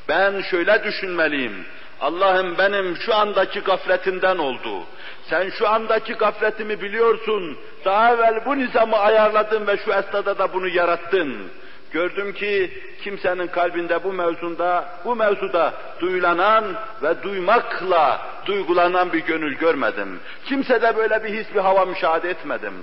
Ben 0.09 0.41
şöyle 0.41 0.83
düşünmeliyim. 0.83 1.65
Allah'ım 2.01 2.57
benim 2.57 2.97
şu 2.97 3.15
andaki 3.15 3.59
gafletimden 3.59 4.37
oldu. 4.37 4.83
Sen 5.29 5.49
şu 5.49 5.67
andaki 5.69 6.13
gafletimi 6.13 6.81
biliyorsun. 6.81 7.57
Daha 7.85 8.13
evvel 8.13 8.45
bu 8.45 8.57
nizamı 8.57 8.97
ayarladın 8.97 9.67
ve 9.67 9.77
şu 9.77 9.91
esnada 9.91 10.37
da 10.37 10.53
bunu 10.53 10.67
yarattın. 10.67 11.51
Gördüm 11.91 12.33
ki 12.33 12.71
kimsenin 13.03 13.47
kalbinde 13.47 14.03
bu 14.03 14.13
mevzunda, 14.13 14.85
bu 15.05 15.15
mevzuda 15.15 15.73
duyulanan 15.99 16.65
ve 17.03 17.23
duymakla 17.23 18.21
duygulanan 18.45 19.13
bir 19.13 19.19
gönül 19.19 19.57
görmedim. 19.57 20.19
Kimsede 20.45 20.97
böyle 20.97 21.23
bir 21.23 21.29
his, 21.29 21.55
bir 21.55 21.59
hava 21.59 21.85
müşahede 21.85 22.29
etmedim. 22.29 22.73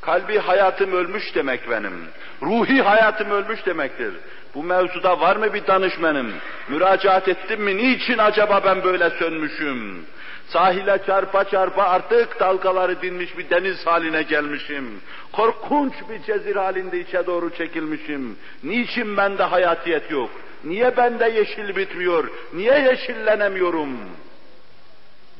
Kalbi 0.00 0.38
hayatım 0.38 0.92
ölmüş 0.92 1.34
demek 1.34 1.70
benim. 1.70 2.08
Ruhi 2.42 2.82
hayatım 2.82 3.30
ölmüş 3.30 3.66
demektir. 3.66 4.14
Bu 4.54 4.62
mevzuda 4.62 5.20
var 5.20 5.36
mı 5.36 5.54
bir 5.54 5.66
danışmanım? 5.66 6.32
Müracaat 6.68 7.28
ettim 7.28 7.62
mi? 7.62 7.76
Niçin 7.76 8.18
acaba 8.18 8.60
ben 8.64 8.84
böyle 8.84 9.10
sönmüşüm? 9.10 10.06
Sahile 10.48 10.98
çarpa 11.06 11.44
çarpa 11.44 11.82
artık 11.82 12.40
dalgaları 12.40 13.02
dinmiş 13.02 13.38
bir 13.38 13.50
deniz 13.50 13.86
haline 13.86 14.22
gelmişim. 14.22 15.00
Korkunç 15.32 15.92
bir 16.10 16.22
cezir 16.22 16.56
halinde 16.56 17.00
içe 17.00 17.26
doğru 17.26 17.50
çekilmişim. 17.50 18.36
Niçin 18.64 19.16
bende 19.16 19.42
hayatiyet 19.42 20.10
yok? 20.10 20.30
Niye 20.64 20.96
bende 20.96 21.28
yeşil 21.28 21.76
bitmiyor? 21.76 22.30
Niye 22.52 22.78
yeşillenemiyorum? 22.78 23.98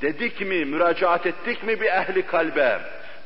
Dedik 0.03 0.41
mi, 0.41 0.65
müracaat 0.65 1.27
ettik 1.27 1.63
mi 1.65 1.81
bir 1.81 1.87
ehli 1.87 2.27
kalbe? 2.27 2.81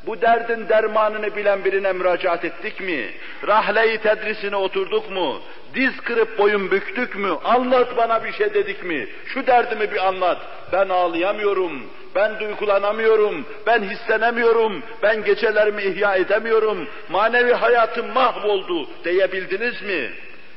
Bu 0.06 0.20
derdin 0.20 0.68
dermanını 0.68 1.36
bilen 1.36 1.64
birine 1.64 1.92
müracaat 1.92 2.44
ettik 2.44 2.80
mi? 2.80 3.10
Rahle-i 3.46 3.98
tedrisine 3.98 4.56
oturduk 4.56 5.10
mu? 5.10 5.40
Diz 5.74 6.00
kırıp 6.00 6.38
boyun 6.38 6.70
büktük 6.70 7.16
mü? 7.16 7.30
Anlat 7.44 7.96
bana 7.96 8.24
bir 8.24 8.32
şey 8.32 8.54
dedik 8.54 8.84
mi? 8.84 9.08
Şu 9.26 9.46
derdimi 9.46 9.92
bir 9.92 10.06
anlat. 10.06 10.38
Ben 10.72 10.88
ağlayamıyorum, 10.88 11.82
ben 12.14 12.40
duygulanamıyorum, 12.40 13.46
ben 13.66 13.82
hislenemiyorum, 13.82 14.82
ben 15.02 15.24
gecelerimi 15.24 15.82
ihya 15.82 16.16
edemiyorum, 16.16 16.88
manevi 17.08 17.52
hayatım 17.52 18.12
mahvoldu 18.12 18.88
diyebildiniz 19.04 19.82
mi? 19.82 20.10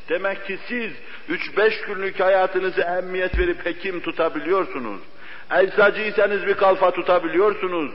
Demek 0.10 0.48
ki 0.48 0.58
siz 0.68 0.92
üç 1.30 1.58
beş 1.58 1.82
günlük 1.82 2.20
hayatınızı 2.20 2.82
ehemmiyet 2.82 3.40
verip 3.40 3.66
hekim 3.66 4.00
tutabiliyorsunuz. 4.00 5.02
Eczacıysanız 5.60 6.48
bir 6.48 6.54
kalfa 6.54 6.92
tutabiliyorsunuz 6.92 7.92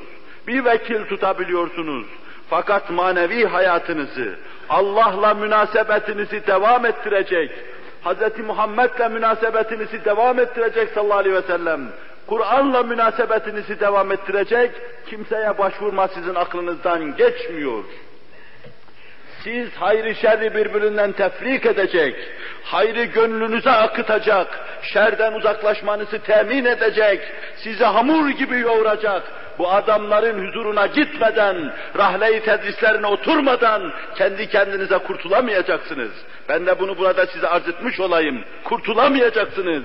bir 0.46 0.64
vekil 0.64 1.04
tutabiliyorsunuz. 1.04 2.06
Fakat 2.50 2.90
manevi 2.90 3.44
hayatınızı, 3.46 4.34
Allah'la 4.68 5.34
münasebetinizi 5.34 6.46
devam 6.46 6.86
ettirecek, 6.86 7.50
Hz. 8.04 8.38
Muhammed'le 8.46 9.10
münasebetinizi 9.10 10.04
devam 10.04 10.40
ettirecek 10.40 10.88
sallallahu 10.94 11.18
aleyhi 11.18 11.36
ve 11.36 11.42
sellem, 11.42 11.80
Kur'an'la 12.26 12.82
münasebetinizi 12.82 13.80
devam 13.80 14.12
ettirecek, 14.12 14.70
kimseye 15.06 15.58
başvurma 15.58 16.08
sizin 16.08 16.34
aklınızdan 16.34 17.16
geçmiyor. 17.16 17.84
Siz 19.44 19.72
hayrı 19.74 20.14
şerri 20.14 20.54
birbirinden 20.54 21.12
tefrik 21.12 21.66
edecek, 21.66 22.16
hayrı 22.64 23.04
gönlünüze 23.04 23.70
akıtacak, 23.70 24.60
şerden 24.82 25.32
uzaklaşmanızı 25.32 26.18
temin 26.18 26.64
edecek, 26.64 27.20
sizi 27.56 27.84
hamur 27.84 28.28
gibi 28.28 28.58
yoğuracak, 28.58 29.22
bu 29.58 29.70
adamların 29.70 30.46
huzuruna 30.46 30.86
gitmeden, 30.86 31.72
rahle-i 31.98 32.40
tedrislerine 32.40 33.06
oturmadan 33.06 33.92
kendi 34.16 34.48
kendinize 34.48 34.98
kurtulamayacaksınız. 34.98 36.10
Ben 36.48 36.66
de 36.66 36.80
bunu 36.80 36.98
burada 36.98 37.26
size 37.26 37.48
arz 37.48 37.68
etmiş 37.68 38.00
olayım. 38.00 38.40
Kurtulamayacaksınız. 38.64 39.82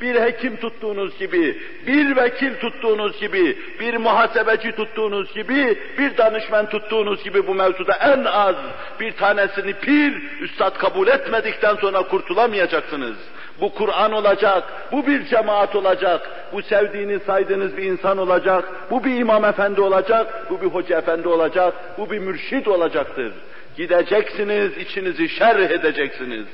Bir 0.00 0.14
hekim 0.14 0.56
tuttuğunuz 0.56 1.18
gibi, 1.18 1.62
bir 1.86 2.16
vekil 2.16 2.54
tuttuğunuz 2.54 3.20
gibi, 3.20 3.58
bir 3.80 3.96
muhasebeci 3.96 4.72
tuttuğunuz 4.72 5.34
gibi, 5.34 5.78
bir 5.98 6.16
danışman 6.16 6.68
tuttuğunuz 6.68 7.24
gibi 7.24 7.46
bu 7.46 7.54
mevzuda 7.54 7.94
en 7.94 8.24
az 8.24 8.56
bir 9.00 9.12
tanesini 9.12 9.72
pir, 9.72 10.40
üstad 10.40 10.78
kabul 10.78 11.08
etmedikten 11.08 11.76
sonra 11.76 12.02
kurtulamayacaksınız. 12.02 13.16
Bu 13.60 13.74
Kur'an 13.74 14.12
olacak, 14.12 14.64
bu 14.92 15.06
bir 15.06 15.26
cemaat 15.26 15.76
olacak, 15.76 16.30
bu 16.52 16.62
sevdiğiniz, 16.62 17.22
saydığınız 17.22 17.76
bir 17.76 17.82
insan 17.82 18.18
olacak, 18.18 18.64
bu 18.90 19.04
bir 19.04 19.16
imam 19.16 19.44
efendi 19.44 19.80
olacak, 19.80 20.50
bu 20.50 20.60
bir 20.60 20.66
hoca 20.66 20.98
efendi 20.98 21.28
olacak, 21.28 21.74
bu 21.98 22.10
bir 22.10 22.18
mürşid 22.18 22.66
olacaktır. 22.66 23.32
Gideceksiniz, 23.76 24.78
içinizi 24.78 25.28
şerh 25.28 25.70
edeceksiniz. 25.70 26.46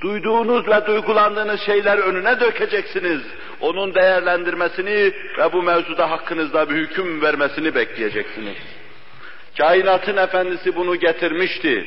Duyduğunuz 0.00 0.68
ve 0.68 0.86
duygulandığınız 0.86 1.60
şeyler 1.60 1.98
önüne 1.98 2.40
dökeceksiniz. 2.40 3.20
Onun 3.60 3.94
değerlendirmesini 3.94 5.12
ve 5.38 5.52
bu 5.52 5.62
mevzuda 5.62 6.10
hakkınızda 6.10 6.70
bir 6.70 6.74
hüküm 6.74 7.22
vermesini 7.22 7.74
bekleyeceksiniz. 7.74 8.56
Kainatın 9.58 10.16
efendisi 10.16 10.76
bunu 10.76 10.96
getirmişti. 10.96 11.86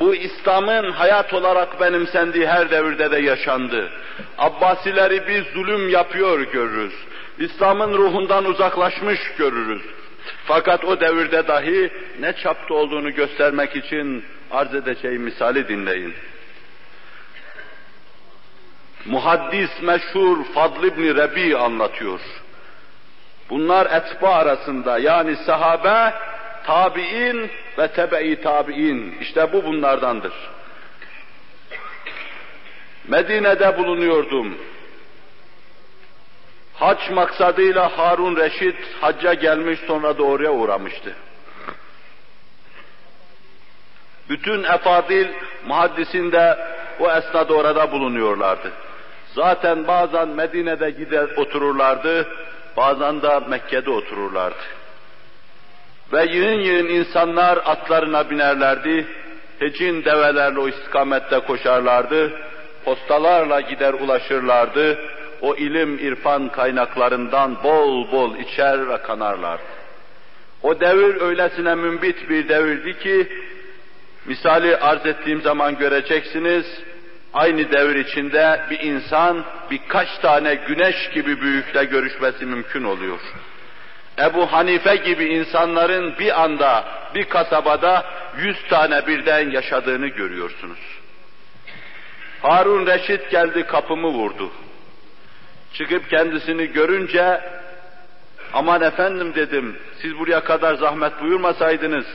Bu 0.00 0.14
İslam'ın 0.14 0.90
hayat 0.90 1.34
olarak 1.34 1.80
benimsendiği 1.80 2.46
her 2.46 2.70
devirde 2.70 3.10
de 3.10 3.18
yaşandı. 3.18 3.90
Abbasileri 4.38 5.28
bir 5.28 5.52
zulüm 5.52 5.88
yapıyor 5.88 6.40
görürüz. 6.40 6.94
İslam'ın 7.38 7.92
ruhundan 7.92 8.44
uzaklaşmış 8.44 9.20
görürüz. 9.38 9.82
Fakat 10.44 10.84
o 10.84 11.00
devirde 11.00 11.48
dahi 11.48 11.90
ne 12.20 12.32
çapta 12.32 12.74
olduğunu 12.74 13.14
göstermek 13.14 13.76
için 13.76 14.24
arz 14.50 14.74
edeceğim 14.74 15.22
misali 15.22 15.68
dinleyin. 15.68 16.14
Muhaddis 19.06 19.70
meşhur 19.82 20.44
Fadl 20.54 20.84
İbni 20.84 21.14
Rebi 21.14 21.56
anlatıyor. 21.56 22.20
Bunlar 23.50 23.86
etba 23.86 24.28
arasında 24.28 24.98
yani 24.98 25.36
sahabe, 25.36 26.14
tabi'in 26.66 27.50
ve 27.78 27.88
tebe-i 27.88 28.40
tabi'in. 28.40 29.18
İşte 29.20 29.52
bu 29.52 29.64
bunlardandır. 29.64 30.32
Medine'de 33.08 33.78
bulunuyordum. 33.78 34.58
Hac 36.74 37.10
maksadıyla 37.10 37.98
Harun 37.98 38.36
Reşit 38.36 38.76
hacca 39.00 39.34
gelmiş 39.34 39.80
sonra 39.86 40.18
da 40.18 40.22
oraya 40.22 40.52
uğramıştı. 40.52 41.14
Bütün 44.28 44.64
efadil 44.64 45.28
muhaddisinde 45.66 46.58
o 47.00 47.10
esnada 47.10 47.54
orada 47.54 47.92
bulunuyorlardı. 47.92 48.72
Zaten 49.34 49.86
bazen 49.86 50.28
Medine'de 50.28 50.90
gider 50.90 51.28
otururlardı, 51.36 52.28
bazen 52.76 53.22
de 53.22 53.40
Mekke'de 53.48 53.90
otururlardı. 53.90 54.62
Ve 56.12 56.24
yığın 56.24 56.60
yığın 56.60 56.88
insanlar 56.88 57.56
atlarına 57.56 58.30
binerlerdi, 58.30 59.06
hecin 59.58 60.04
develerle 60.04 60.60
o 60.60 60.68
istikamette 60.68 61.38
koşarlardı, 61.38 62.32
postalarla 62.84 63.60
gider 63.60 63.92
ulaşırlardı, 63.92 64.98
o 65.40 65.54
ilim 65.54 65.98
irfan 65.98 66.48
kaynaklarından 66.48 67.62
bol 67.64 68.12
bol 68.12 68.36
içer 68.36 68.88
ve 68.88 69.02
kanarlardı. 69.02 69.62
O 70.62 70.80
devir 70.80 71.20
öylesine 71.20 71.74
mümbit 71.74 72.30
bir 72.30 72.48
devirdi 72.48 72.98
ki, 72.98 73.28
misali 74.26 74.76
arz 74.76 75.06
ettiğim 75.06 75.42
zaman 75.42 75.78
göreceksiniz, 75.78 76.66
aynı 77.34 77.72
devir 77.72 77.96
içinde 77.96 78.60
bir 78.70 78.80
insan 78.80 79.44
birkaç 79.70 80.18
tane 80.18 80.54
güneş 80.54 81.10
gibi 81.14 81.40
büyükle 81.40 81.84
görüşmesi 81.84 82.46
mümkün 82.46 82.84
oluyor. 82.84 83.18
Ebu 84.18 84.52
Hanife 84.52 84.96
gibi 84.96 85.24
insanların 85.24 86.18
bir 86.18 86.42
anda 86.42 86.84
bir 87.14 87.24
kasabada 87.24 88.04
yüz 88.38 88.68
tane 88.68 89.06
birden 89.06 89.50
yaşadığını 89.50 90.06
görüyorsunuz. 90.06 90.78
Harun 92.42 92.86
Reşit 92.86 93.30
geldi 93.30 93.62
kapımı 93.66 94.08
vurdu. 94.08 94.50
Çıkıp 95.72 96.10
kendisini 96.10 96.66
görünce 96.66 97.40
aman 98.52 98.82
efendim 98.82 99.32
dedim 99.34 99.76
siz 100.02 100.18
buraya 100.18 100.40
kadar 100.40 100.74
zahmet 100.74 101.20
buyurmasaydınız 101.20 102.06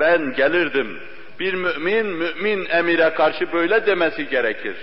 ben 0.00 0.34
gelirdim. 0.34 1.00
Bir 1.40 1.54
mümin, 1.54 2.06
mümin 2.06 2.64
emire 2.64 3.14
karşı 3.14 3.52
böyle 3.52 3.86
demesi 3.86 4.28
gerekir. 4.28 4.76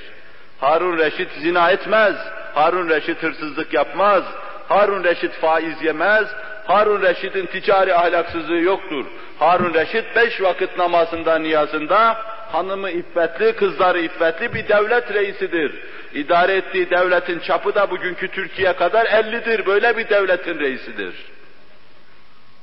Harun 0.59 0.97
Reşit 0.97 1.31
zina 1.31 1.71
etmez, 1.71 2.15
Harun 2.53 2.89
Reşit 2.89 3.23
hırsızlık 3.23 3.73
yapmaz, 3.73 4.23
Harun 4.69 5.03
Reşit 5.03 5.31
faiz 5.31 5.83
yemez, 5.83 6.27
Harun 6.69 7.01
Reşit'in 7.01 7.45
ticari 7.45 7.95
ahlaksızlığı 7.95 8.59
yoktur. 8.59 9.05
Harun 9.39 9.73
Reşit 9.73 10.15
beş 10.15 10.41
vakit 10.41 10.77
namazında, 10.77 11.39
niyazında, 11.39 12.17
hanımı 12.51 12.89
iffetli, 12.89 13.55
kızları 13.55 13.99
iffetli 13.99 14.53
bir 14.53 14.67
devlet 14.67 15.13
reisidir. 15.13 15.71
İdare 16.13 16.55
ettiği 16.55 16.89
devletin 16.89 17.39
çapı 17.39 17.75
da 17.75 17.91
bugünkü 17.91 18.27
Türkiye 18.27 18.73
kadar 18.73 19.05
ellidir, 19.05 19.65
böyle 19.65 19.97
bir 19.97 20.09
devletin 20.09 20.59
reisidir. 20.59 21.15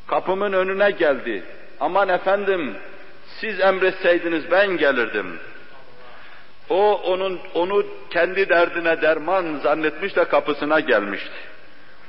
Kapımın 0.07 0.53
önüne 0.53 0.91
geldi. 0.91 1.43
Aman 1.81 2.09
efendim, 2.09 2.75
siz 3.41 3.61
emretseydiniz 3.61 4.51
ben 4.51 4.77
gelirdim. 4.77 5.39
O 6.71 6.95
onun 6.95 7.41
onu 7.55 7.87
kendi 8.11 8.49
derdine 8.49 9.03
derman 9.03 9.57
zannetmiş 9.63 10.17
de 10.17 10.25
kapısına 10.25 10.81
gelmişti. 10.81 11.56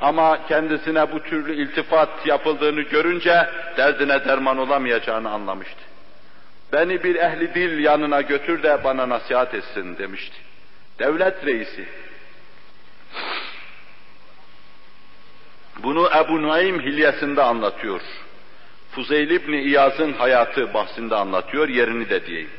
Ama 0.01 0.47
kendisine 0.47 1.11
bu 1.11 1.23
türlü 1.23 1.55
iltifat 1.55 2.25
yapıldığını 2.25 2.81
görünce 2.81 3.49
derdine 3.77 4.25
derman 4.25 4.57
olamayacağını 4.57 5.29
anlamıştı. 5.29 5.81
Beni 6.73 7.03
bir 7.03 7.15
ehli 7.15 7.53
dil 7.53 7.79
yanına 7.79 8.21
götür 8.21 8.63
de 8.63 8.83
bana 8.83 9.09
nasihat 9.09 9.53
etsin 9.53 9.97
demişti. 9.97 10.35
Devlet 10.99 11.45
reisi. 11.45 11.85
Bunu 15.83 16.09
Ebu 16.17 16.41
Nuaym 16.41 16.81
hilyesinde 16.81 17.41
anlatıyor. 17.41 18.01
Fuzeyl 18.91 19.29
İbni 19.29 19.61
İyaz'ın 19.61 20.13
hayatı 20.13 20.73
bahsinde 20.73 21.15
anlatıyor, 21.15 21.69
yerini 21.69 22.09
de 22.09 22.25
diyeyim. 22.25 22.49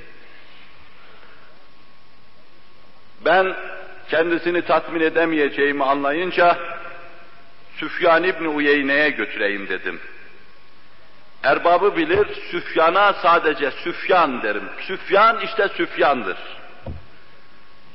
Ben 3.25 3.55
kendisini 4.09 4.63
tatmin 4.63 5.01
edemeyeceğimi 5.01 5.85
anlayınca 5.85 6.59
Süfyan 7.81 8.25
İbni 8.25 8.49
Uyeyne'ye 8.49 9.11
götüreyim 9.11 9.69
dedim. 9.69 10.01
Erbabı 11.43 11.97
bilir, 11.97 12.27
Süfyan'a 12.51 13.13
sadece 13.13 13.71
Süfyan 13.71 14.43
derim. 14.43 14.69
Süfyan 14.87 15.41
işte 15.41 15.69
Süfyan'dır. 15.69 16.37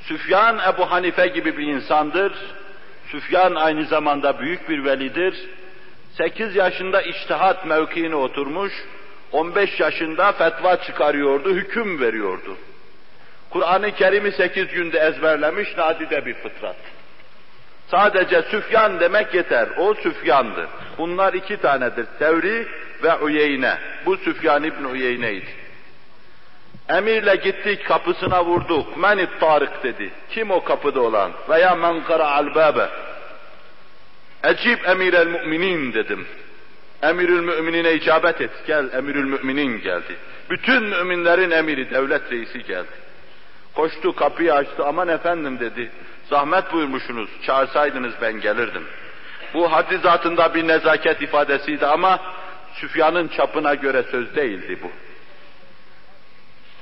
Süfyan 0.02 0.60
Ebu 0.74 0.92
Hanife 0.92 1.28
gibi 1.28 1.58
bir 1.58 1.68
insandır. 1.68 2.34
Süfyan 3.12 3.56
aynı 3.56 3.86
zamanda 3.86 4.40
büyük 4.40 4.70
bir 4.70 4.86
velidir. 4.86 5.50
8 6.18 6.56
yaşında 6.56 7.02
iştihat 7.02 7.66
mevkiine 7.66 8.16
oturmuş, 8.16 8.74
15 9.32 9.80
yaşında 9.80 10.32
fetva 10.32 10.76
çıkarıyordu, 10.76 11.50
hüküm 11.50 12.00
veriyordu. 12.00 12.58
Kur'an-ı 13.50 13.92
Kerim'i 13.92 14.32
8 14.32 14.68
günde 14.68 15.00
ezberlemiş 15.00 15.78
nadide 15.78 16.26
bir 16.26 16.34
fıtrat. 16.34 16.76
Sadece 17.88 18.42
Süfyan 18.42 19.00
demek 19.00 19.34
yeter, 19.34 19.70
o 19.78 19.94
Süfyan'dı. 19.94 20.68
Bunlar 20.98 21.34
iki 21.34 21.58
tanedir, 21.58 22.06
Sevri 22.20 22.68
ve 23.04 23.16
Uyeyne. 23.16 23.78
Bu 24.06 24.18
Süfyan 24.18 24.64
İbni 24.64 24.88
Uyeyne'ydi. 24.88 25.64
Emirle 26.90 27.36
gittik 27.36 27.86
kapısına 27.86 28.46
vurduk. 28.46 28.98
Menit 28.98 29.40
Tarık 29.40 29.84
dedi. 29.84 30.12
Kim 30.30 30.52
o 30.52 30.64
kapıda 30.64 31.02
olan? 31.02 31.32
Veya 31.50 31.76
men 31.76 32.02
al 32.20 32.56
babe. 32.56 32.90
Ecib 34.44 34.86
emirel 34.86 35.28
müminin 35.28 35.94
dedim. 35.94 36.28
Emirül 37.02 37.42
müminine 37.42 37.94
icabet 37.94 38.42
et. 38.42 38.52
Gel 38.68 38.90
emirül 38.94 39.26
müminin 39.26 39.82
geldi. 39.82 40.16
Bütün 40.50 40.84
müminlerin 40.84 41.52
emiri, 41.52 41.92
devlet 41.92 42.32
reisi 42.32 42.64
geldi. 42.64 43.04
Koştu 43.76 44.16
kapıyı 44.16 44.54
açtı. 44.54 44.86
Aman 44.86 45.08
efendim 45.08 45.60
dedi. 45.60 45.92
Zahmet 46.34 46.74
buyurmuşsunuz. 46.74 47.30
Çağırsaydınız 47.46 48.14
ben 48.22 48.34
gelirdim. 48.42 48.84
Bu 49.54 49.72
haddi 49.72 49.98
zatında 49.98 50.54
bir 50.54 50.68
nezaket 50.68 51.22
ifadesiydi 51.22 51.86
ama 51.86 52.20
Süfyan'ın 52.74 53.28
çapına 53.28 53.74
göre 53.74 54.04
söz 54.12 54.36
değildi 54.36 54.80
bu. 54.84 54.92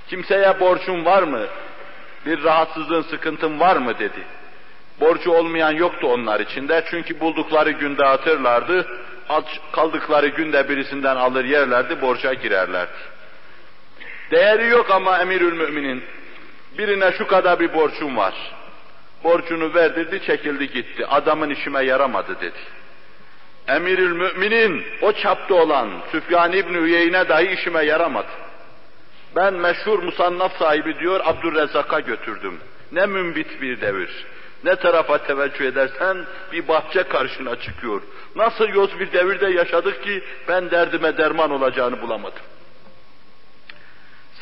Kimseye 0.09 0.59
borcun 0.59 1.05
var 1.05 1.23
mı? 1.23 1.41
Bir 2.25 2.43
rahatsızlığın, 2.43 3.01
sıkıntın 3.01 3.59
var 3.59 3.75
mı 3.75 3.99
dedi. 3.99 4.23
Borcu 4.99 5.31
olmayan 5.31 5.71
yoktu 5.71 6.07
onlar 6.07 6.39
içinde 6.39 6.83
çünkü 6.89 7.19
buldukları 7.19 7.71
gün 7.71 7.97
dağıtırlardı, 7.97 8.87
kaldıkları 9.71 10.27
günde 10.27 10.69
birisinden 10.69 11.15
alır 11.15 11.45
yerlerdi, 11.45 12.01
borca 12.01 12.33
girerlerdi. 12.33 12.91
Değeri 14.31 14.67
yok 14.67 14.91
ama 14.91 15.19
emirül 15.19 15.53
müminin, 15.53 16.03
birine 16.77 17.11
şu 17.11 17.27
kadar 17.27 17.59
bir 17.59 17.73
borcum 17.73 18.17
var. 18.17 18.33
Borcunu 19.23 19.73
verdirdi, 19.73 20.21
çekildi 20.25 20.71
gitti. 20.71 21.05
Adamın 21.05 21.49
işime 21.49 21.83
yaramadı 21.83 22.41
dedi. 22.41 22.59
Emirül 23.67 24.11
müminin 24.11 24.85
o 25.01 25.11
çapta 25.11 25.55
olan 25.55 25.89
Süfyan 26.11 26.53
İbni 26.53 26.77
Üyeyne 26.77 27.29
dahi 27.29 27.47
işime 27.47 27.85
yaramadı. 27.85 28.27
Ben 29.35 29.53
meşhur 29.53 30.03
musannaf 30.03 30.57
sahibi 30.57 30.99
diyor 30.99 31.21
Abdurrezzak'a 31.23 31.99
götürdüm. 31.99 32.59
Ne 32.91 33.05
mümbit 33.05 33.61
bir 33.61 33.81
devir. 33.81 34.25
Ne 34.63 34.75
tarafa 34.75 35.17
teveccüh 35.17 35.65
edersen 35.65 36.17
bir 36.51 36.67
bahçe 36.67 37.03
karşına 37.03 37.55
çıkıyor. 37.55 38.01
Nasıl 38.35 38.67
yoz 38.67 38.99
bir 38.99 39.11
devirde 39.11 39.47
yaşadık 39.47 40.03
ki 40.03 40.23
ben 40.47 40.71
derdime 40.71 41.17
derman 41.17 41.51
olacağını 41.51 42.01
bulamadım. 42.01 42.43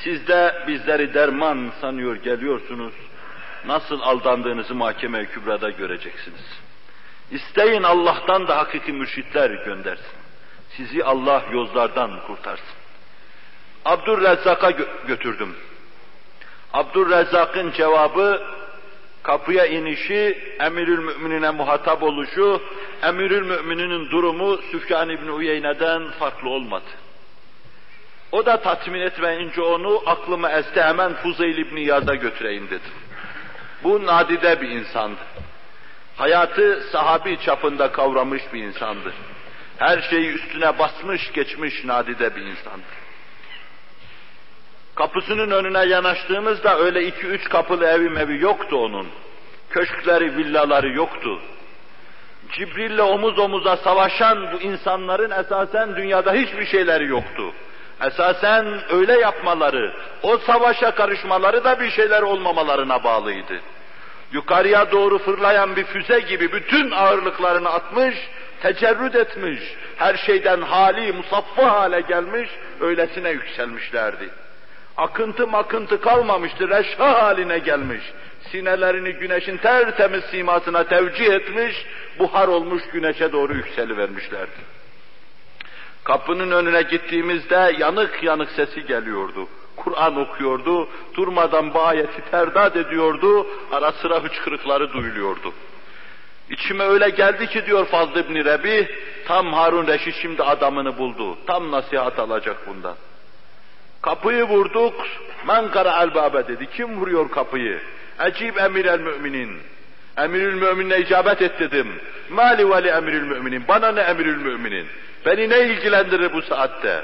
Siz 0.03 0.27
de 0.27 0.63
bizleri 0.67 1.13
derman 1.13 1.71
sanıyor 1.82 2.15
geliyorsunuz. 2.15 2.93
Nasıl 3.66 4.01
aldandığınızı 4.01 4.76
mahkeme-i 4.76 5.26
kübrada 5.28 5.70
göreceksiniz. 5.70 6.60
İsteyin 7.32 7.84
Allah'tan 7.84 8.47
da 8.47 8.57
hakiki 8.57 8.93
mürşitler 8.93 9.49
göndersin. 9.49 10.20
Sizi 10.70 11.03
Allah 11.03 11.43
yozlardan 11.51 12.12
kurtarsın. 12.28 12.80
Abdurrezzak'a 13.86 14.72
gö 14.72 14.86
götürdüm. 15.07 15.55
Abdurrezzak'ın 16.74 17.72
cevabı, 17.72 18.41
kapıya 19.24 19.66
inişi, 19.66 20.55
emirül 20.60 20.99
müminine 20.99 21.49
muhatap 21.49 22.03
oluşu, 22.03 22.62
emirül 23.03 23.45
mümininin 23.45 24.10
durumu 24.10 24.57
Süfyan 24.57 25.10
İbni 25.10 25.32
Uyeyne'den 25.32 26.12
farklı 26.12 26.49
olmadı. 26.49 26.89
O 28.32 28.45
da 28.45 28.62
tatmin 28.62 29.01
etmeyince 29.01 29.62
onu 29.62 30.01
aklıma 30.05 30.51
esti 30.51 30.82
hemen 30.82 31.14
Fuzeyl 31.14 31.57
İbni 31.57 31.82
Yaz'a 31.82 32.16
götüreyim 32.16 32.68
dedim. 32.68 32.91
Bu 33.84 34.05
nadide 34.05 34.61
bir 34.61 34.69
insandı. 34.69 35.21
Hayatı 36.17 36.82
sahabi 36.91 37.38
çapında 37.45 37.91
kavramış 37.91 38.41
bir 38.53 38.63
insandır. 38.63 39.13
Her 39.77 40.01
şeyi 40.01 40.34
üstüne 40.34 40.80
basmış 40.80 41.32
geçmiş 41.32 41.84
nadide 41.84 42.36
bir 42.36 42.41
insandır. 42.41 42.99
Kapısının 44.95 45.51
önüne 45.51 45.86
yanaştığımızda 45.86 46.77
öyle 46.77 47.07
iki 47.07 47.27
üç 47.27 47.49
kapılı 47.49 47.86
evi 47.86 48.09
mevi 48.09 48.41
yoktu 48.41 48.77
onun. 48.77 49.07
Köşkleri, 49.69 50.38
villaları 50.38 50.89
yoktu. 50.89 51.39
Cibril'le 52.51 53.01
omuz 53.01 53.39
omuza 53.39 53.77
savaşan 53.77 54.51
bu 54.53 54.61
insanların 54.61 55.32
esasen 55.32 55.95
dünyada 55.95 56.34
hiçbir 56.34 56.65
şeyleri 56.65 57.07
yoktu. 57.07 57.53
Esasen 58.02 58.66
öyle 58.89 59.20
yapmaları, 59.20 59.93
o 60.24 60.38
savaşa 60.38 60.91
karışmaları 60.91 61.64
da 61.64 61.80
bir 61.80 61.89
şeyler 61.91 62.22
olmamalarına 62.22 63.04
bağlıydı. 63.04 63.60
Yukarıya 64.32 64.91
doğru 64.91 65.18
fırlayan 65.20 65.76
bir 65.76 65.84
füze 65.84 66.20
gibi 66.20 66.52
bütün 66.52 66.91
ağırlıklarını 66.91 67.70
atmış, 67.70 68.16
tecerrüt 68.62 69.16
etmiş, 69.16 69.60
her 69.97 70.18
şeyden 70.18 70.62
hali, 70.62 71.14
musaffa 71.14 71.72
hale 71.72 72.02
gelmiş, 72.02 72.50
öylesine 72.82 73.30
yükselmişlerdi. 73.30 74.30
Akıntı 74.97 75.47
makıntı 75.47 76.02
kalmamıştı, 76.02 76.70
reşha 76.70 77.24
haline 77.24 77.60
gelmiş. 77.60 78.02
Sinelerini 78.52 79.14
güneşin 79.14 79.58
tertemiz 79.58 80.24
simasına 80.24 80.84
tevcih 80.84 81.34
etmiş, 81.34 81.86
buhar 82.20 82.47
olmuş 82.47 82.84
güneşe 82.93 83.32
doğru 83.32 83.54
yükselivermişlerdi. 83.54 84.78
Kapının 86.10 86.51
önüne 86.51 86.82
gittiğimizde 86.82 87.76
yanık 87.80 88.24
yanık 88.24 88.51
sesi 88.51 88.86
geliyordu. 88.86 89.47
Kur'an 89.76 90.16
okuyordu, 90.16 90.88
durmadan 91.14 91.74
bu 91.74 91.82
ayeti 91.82 92.32
terdad 92.32 92.76
ediyordu, 92.76 93.47
ara 93.72 93.91
sıra 93.91 94.24
hıçkırıkları 94.24 94.93
duyuluyordu. 94.93 95.53
İçime 96.49 96.84
öyle 96.84 97.10
geldi 97.10 97.47
ki 97.47 97.66
diyor 97.66 97.86
Fazıl 97.86 98.16
İbni 98.16 98.45
Rebi, 98.45 98.88
tam 99.26 99.53
Harun 99.53 99.88
Reşit 99.88 100.16
şimdi 100.16 100.43
adamını 100.43 100.97
buldu, 100.97 101.38
tam 101.47 101.72
nasihat 101.72 102.20
alacak 102.20 102.57
bundan. 102.68 102.95
Kapıyı 104.01 104.43
vurduk, 104.43 104.93
men 105.47 105.72
kara 105.72 106.16
babe 106.16 106.47
dedi, 106.47 106.68
kim 106.78 106.99
vuruyor 106.99 107.32
kapıyı? 107.32 107.82
Ecib 108.20 108.55
emir 108.57 108.86
el 108.86 108.99
müminin. 108.99 109.62
Emirül 110.24 110.53
müminine 110.53 110.99
icabet 110.99 111.41
et 111.41 111.59
dedim. 111.59 111.88
Mali 112.30 112.70
veli 112.70 112.88
emirül 112.88 113.24
müminin, 113.24 113.67
bana 113.67 113.91
ne 113.91 114.01
emirül 114.01 114.38
müminin? 114.38 114.88
Beni 115.26 115.49
ne 115.49 115.59
ilgilendirir 115.59 116.34
bu 116.34 116.41
saatte? 116.41 117.03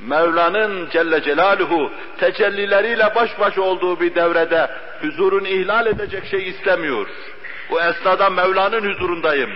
Mevla'nın 0.00 0.90
Celle 0.90 1.22
Celaluhu 1.22 1.92
tecellileriyle 2.18 3.14
baş 3.14 3.40
başa 3.40 3.62
olduğu 3.62 4.00
bir 4.00 4.14
devrede 4.14 4.70
huzurun 5.00 5.44
ihlal 5.44 5.86
edecek 5.86 6.26
şey 6.26 6.48
istemiyor. 6.48 7.06
Bu 7.70 7.80
esnada 7.80 8.30
Mevla'nın 8.30 8.90
huzurundayım. 8.90 9.50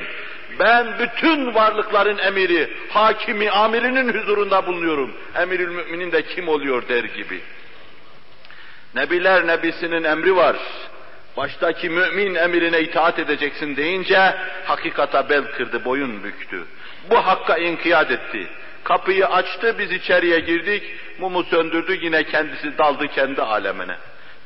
Ben 0.59 0.87
bütün 0.99 1.55
varlıkların 1.55 2.19
emiri, 2.19 2.71
hakimi, 2.89 3.51
amirinin 3.51 4.15
huzurunda 4.15 4.67
bulunuyorum. 4.67 5.11
Emirül 5.35 5.69
müminin 5.69 6.13
de 6.13 6.23
kim 6.23 6.49
oluyor 6.49 6.89
der 6.89 7.05
gibi. 7.05 7.41
Nebiler 8.95 9.47
nebisinin 9.47 10.05
emri 10.05 10.37
var. 10.37 10.57
Baştaki 11.37 11.91
mümin 11.91 12.35
emrine 12.35 12.81
itaat 12.81 13.19
edeceksin 13.19 13.77
deyince 13.77 14.35
hakikata 14.65 15.29
bel 15.29 15.45
kırdı, 15.45 15.85
boyun 15.85 16.25
büktü. 16.25 16.65
Bu 17.11 17.17
hakka 17.17 17.57
inkiyat 17.57 18.11
etti. 18.11 18.49
Kapıyı 18.85 19.27
açtı, 19.27 19.75
biz 19.79 19.93
içeriye 19.93 20.41
girdik, 20.41 20.83
mumu 21.19 21.45
söndürdü, 21.45 22.05
yine 22.05 22.25
kendisi 22.25 22.79
daldı 22.79 23.09
kendi 23.09 23.43
alemine. 23.43 23.97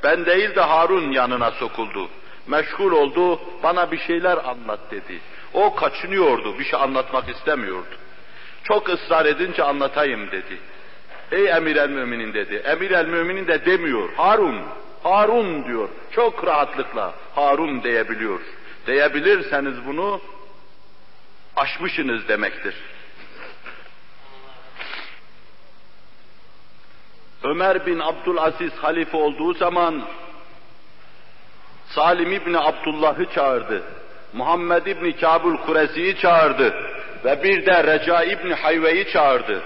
Ben 0.04 0.26
değil 0.26 0.54
de 0.54 0.60
Harun 0.60 1.12
yanına 1.12 1.50
sokuldu. 1.50 2.08
Meşgul 2.46 2.92
oldu, 2.92 3.40
bana 3.62 3.90
bir 3.92 3.98
şeyler 3.98 4.36
anlat 4.36 4.80
dedi. 4.90 5.18
O 5.54 5.74
kaçınıyordu, 5.74 6.58
bir 6.58 6.64
şey 6.64 6.80
anlatmak 6.80 7.28
istemiyordu. 7.28 7.96
Çok 8.64 8.88
ısrar 8.88 9.26
edince 9.26 9.62
anlatayım 9.62 10.30
dedi. 10.30 10.58
Ey 11.32 11.48
emir 11.48 11.76
el 11.76 11.88
müminin 11.88 12.34
dedi. 12.34 12.54
Emir 12.54 12.90
el 12.90 13.06
müminin 13.06 13.46
de 13.46 13.66
demiyor. 13.66 14.08
Harun, 14.16 14.62
Harun 15.02 15.64
diyor. 15.64 15.88
Çok 16.10 16.46
rahatlıkla 16.46 17.14
Harun 17.34 17.82
diyebiliyor. 17.82 18.40
Diyebilirseniz 18.86 19.86
bunu 19.86 20.20
aşmışsınız 21.56 22.28
demektir. 22.28 22.74
Ömer 27.42 27.86
bin 27.86 27.98
Abdülaziz 27.98 28.72
halife 28.72 29.16
olduğu 29.16 29.54
zaman 29.54 30.02
Salim 31.86 32.32
İbni 32.32 32.58
Abdullah'ı 32.58 33.26
çağırdı. 33.34 33.82
Muhammed 34.32 34.86
İbni 34.86 35.16
Kabul 35.16 35.56
Kurezi'yi 35.56 36.18
çağırdı. 36.18 36.74
Ve 37.24 37.42
bir 37.42 37.66
de 37.66 37.84
Reca 37.84 38.22
İbni 38.22 38.54
Hayve'yi 38.54 39.12
çağırdı. 39.12 39.62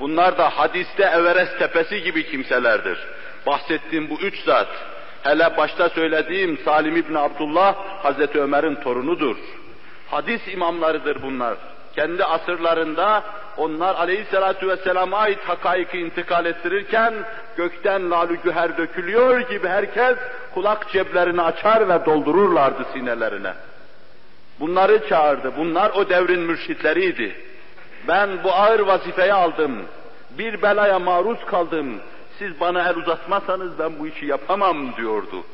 Bunlar 0.00 0.38
da 0.38 0.50
hadiste 0.50 1.02
Everest 1.02 1.58
tepesi 1.58 2.02
gibi 2.02 2.30
kimselerdir. 2.30 2.98
Bahsettiğim 3.46 4.10
bu 4.10 4.14
üç 4.14 4.44
zat, 4.44 4.68
hele 5.22 5.56
başta 5.56 5.88
söylediğim 5.88 6.58
Salim 6.64 6.96
İbni 6.96 7.18
Abdullah, 7.18 7.74
Hazreti 8.02 8.40
Ömer'in 8.40 8.74
torunudur. 8.74 9.36
Hadis 10.10 10.40
imamlarıdır 10.48 11.22
bunlar. 11.22 11.56
Kendi 11.96 12.24
asırlarında 12.24 13.22
onlar 13.56 13.94
aleyhissalatu 13.94 14.68
vesselama 14.68 15.16
ait 15.16 15.38
hakaiki 15.46 15.98
intikal 15.98 16.46
ettirirken 16.46 17.14
gökten 17.56 18.10
lalü 18.10 18.36
güher 18.44 18.76
dökülüyor 18.76 19.40
gibi 19.40 19.68
herkes 19.68 20.16
kulak 20.54 20.92
ceplerini 20.92 21.42
açar 21.42 21.88
ve 21.88 22.06
doldururlardı 22.06 22.84
sinelerine. 22.92 23.52
Bunları 24.60 25.08
çağırdı. 25.08 25.52
Bunlar 25.56 25.90
o 25.90 26.08
devrin 26.08 26.40
mürşitleriydi. 26.40 27.36
Ben 28.08 28.44
bu 28.44 28.52
ağır 28.52 28.80
vazifeyi 28.80 29.32
aldım. 29.32 29.82
Bir 30.30 30.62
belaya 30.62 30.98
maruz 30.98 31.44
kaldım. 31.46 32.00
Siz 32.40 32.60
bana 32.60 32.88
el 32.88 32.96
uzatmazsanız 32.96 33.78
ben 33.78 33.98
bu 33.98 34.06
işi 34.06 34.26
yapamam 34.26 34.96
diyordu. 34.96 35.44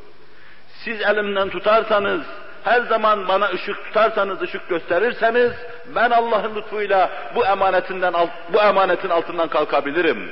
Siz 0.84 1.00
elimden 1.00 1.48
tutarsanız, 1.48 2.22
her 2.64 2.80
zaman 2.80 3.28
bana 3.28 3.48
ışık 3.48 3.84
tutarsanız, 3.84 4.42
ışık 4.42 4.68
gösterirseniz, 4.68 5.52
ben 5.94 6.10
Allah'ın 6.10 6.54
lütfuyla 6.54 7.10
bu 7.34 7.46
emanetinden 7.46 8.14
bu 8.52 8.60
emanetin 8.60 9.08
altından 9.08 9.48
kalkabilirim. 9.48 10.30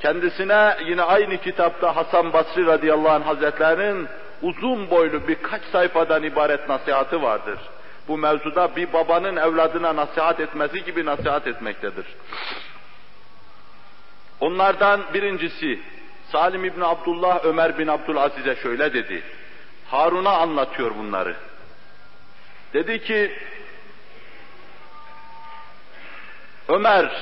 Kendisine 0.00 0.76
yine 0.86 1.02
aynı 1.02 1.36
kitapta 1.36 1.96
Hasan 1.96 2.32
Basri 2.32 2.66
radıyallahu 2.66 3.10
anh 3.10 3.26
hazretlerinin 3.26 4.08
uzun 4.42 4.90
boylu 4.90 5.28
birkaç 5.28 5.62
sayfadan 5.62 6.22
ibaret 6.22 6.68
nasihatı 6.68 7.22
vardır. 7.22 7.58
Bu 8.08 8.18
mevzuda 8.18 8.76
bir 8.76 8.92
babanın 8.92 9.36
evladına 9.36 9.96
nasihat 9.96 10.40
etmesi 10.40 10.84
gibi 10.84 11.06
nasihat 11.06 11.46
etmektedir. 11.46 12.06
Onlardan 14.42 15.00
birincisi 15.14 15.80
Salim 16.32 16.64
İbni 16.64 16.84
Abdullah 16.84 17.44
Ömer 17.44 17.78
bin 17.78 17.86
Abdülaziz'e 17.86 18.56
şöyle 18.56 18.94
dedi. 18.94 19.22
Harun'a 19.90 20.30
anlatıyor 20.30 20.92
bunları. 20.98 21.36
Dedi 22.74 23.04
ki 23.04 23.32
Ömer 26.68 27.12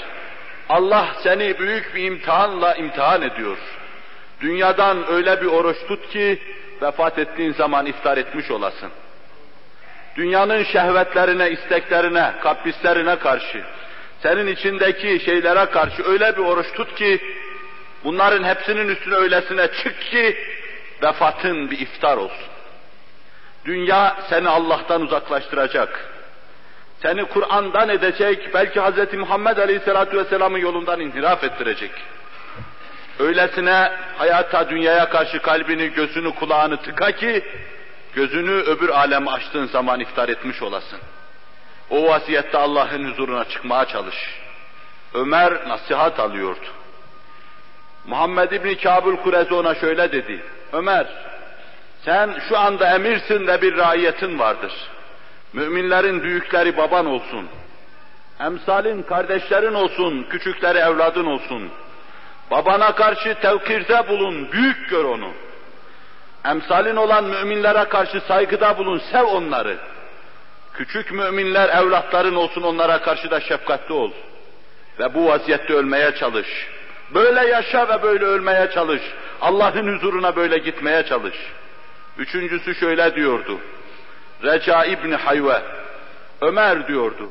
Allah 0.68 1.08
seni 1.22 1.58
büyük 1.58 1.94
bir 1.94 2.04
imtihanla 2.04 2.74
imtihan 2.74 3.22
ediyor. 3.22 3.58
Dünyadan 4.40 5.12
öyle 5.12 5.40
bir 5.40 5.46
oruç 5.46 5.76
tut 5.88 6.08
ki 6.08 6.42
vefat 6.82 7.18
ettiğin 7.18 7.52
zaman 7.52 7.86
iftar 7.86 8.16
etmiş 8.16 8.50
olasın. 8.50 8.90
Dünyanın 10.16 10.64
şehvetlerine, 10.64 11.50
isteklerine, 11.50 12.32
kaprislerine 12.42 13.18
karşı, 13.18 13.64
senin 14.22 14.46
içindeki 14.46 15.20
şeylere 15.24 15.66
karşı 15.66 16.02
öyle 16.02 16.36
bir 16.36 16.42
oruç 16.42 16.72
tut 16.72 16.94
ki, 16.94 17.20
bunların 18.04 18.44
hepsinin 18.44 18.88
üstüne 18.88 19.14
öylesine 19.14 19.68
çık 19.82 20.00
ki, 20.00 20.36
vefatın 21.02 21.70
bir 21.70 21.78
iftar 21.78 22.16
olsun. 22.16 22.50
Dünya 23.64 24.16
seni 24.30 24.48
Allah'tan 24.48 25.02
uzaklaştıracak. 25.02 26.10
Seni 27.02 27.24
Kur'an'dan 27.24 27.88
edecek, 27.88 28.54
belki 28.54 28.80
Hz. 28.80 29.14
Muhammed 29.14 29.56
Aleyhisselatü 29.56 30.18
Vesselam'ın 30.18 30.58
yolundan 30.58 31.00
inhiraf 31.00 31.44
ettirecek. 31.44 31.90
Öylesine 33.18 33.92
hayata, 34.18 34.70
dünyaya 34.70 35.08
karşı 35.08 35.42
kalbini, 35.42 35.88
gözünü, 35.88 36.34
kulağını 36.34 36.76
tıka 36.76 37.10
ki, 37.10 37.44
gözünü 38.14 38.52
öbür 38.52 38.88
aleme 38.88 39.30
açtığın 39.30 39.66
zaman 39.66 40.00
iftar 40.00 40.28
etmiş 40.28 40.62
olasın. 40.62 40.98
O 41.90 42.08
vaziyette 42.08 42.58
Allah'ın 42.58 43.10
huzuruna 43.10 43.44
çıkmaya 43.44 43.84
çalış. 43.84 44.16
Ömer 45.14 45.68
nasihat 45.68 46.20
alıyordu. 46.20 46.66
Muhammed 48.06 48.50
İbni 48.52 48.76
Kabul 48.76 49.16
Kurezi 49.16 49.54
ona 49.54 49.74
şöyle 49.74 50.12
dedi. 50.12 50.44
Ömer, 50.72 51.06
sen 52.04 52.40
şu 52.48 52.58
anda 52.58 52.94
emirsin 52.94 53.46
ve 53.46 53.62
bir 53.62 53.76
raiyetin 53.76 54.38
vardır. 54.38 54.72
Müminlerin 55.52 56.22
büyükleri 56.22 56.76
baban 56.76 57.06
olsun. 57.06 57.48
Emsalin 58.40 59.02
kardeşlerin 59.02 59.74
olsun, 59.74 60.26
küçükleri 60.30 60.78
evladın 60.78 61.26
olsun. 61.26 61.70
Babana 62.50 62.94
karşı 62.94 63.34
tevkirde 63.34 64.08
bulun, 64.08 64.52
büyük 64.52 64.90
gör 64.90 65.04
onu. 65.04 65.30
Emsalin 66.44 66.96
olan 66.96 67.24
müminlere 67.24 67.84
karşı 67.84 68.20
saygıda 68.20 68.78
bulun, 68.78 69.02
sev 69.12 69.24
onları. 69.24 69.76
Küçük 70.80 71.12
müminler 71.12 71.68
evlatların 71.68 72.34
olsun, 72.34 72.62
onlara 72.62 73.02
karşı 73.02 73.30
da 73.30 73.40
şefkatli 73.40 73.94
ol. 73.94 74.10
Ve 74.98 75.14
bu 75.14 75.26
vaziyette 75.26 75.72
ölmeye 75.74 76.14
çalış. 76.14 76.46
Böyle 77.14 77.46
yaşa 77.46 77.88
ve 77.88 78.02
böyle 78.02 78.24
ölmeye 78.24 78.70
çalış. 78.70 79.02
Allah'ın 79.40 79.96
huzuruna 79.96 80.36
böyle 80.36 80.58
gitmeye 80.58 81.02
çalış. 81.02 81.34
Üçüncüsü 82.18 82.74
şöyle 82.74 83.14
diyordu. 83.14 83.58
Reca 84.42 84.84
İbni 84.84 85.14
Hayve, 85.16 85.62
Ömer 86.40 86.88
diyordu. 86.88 87.30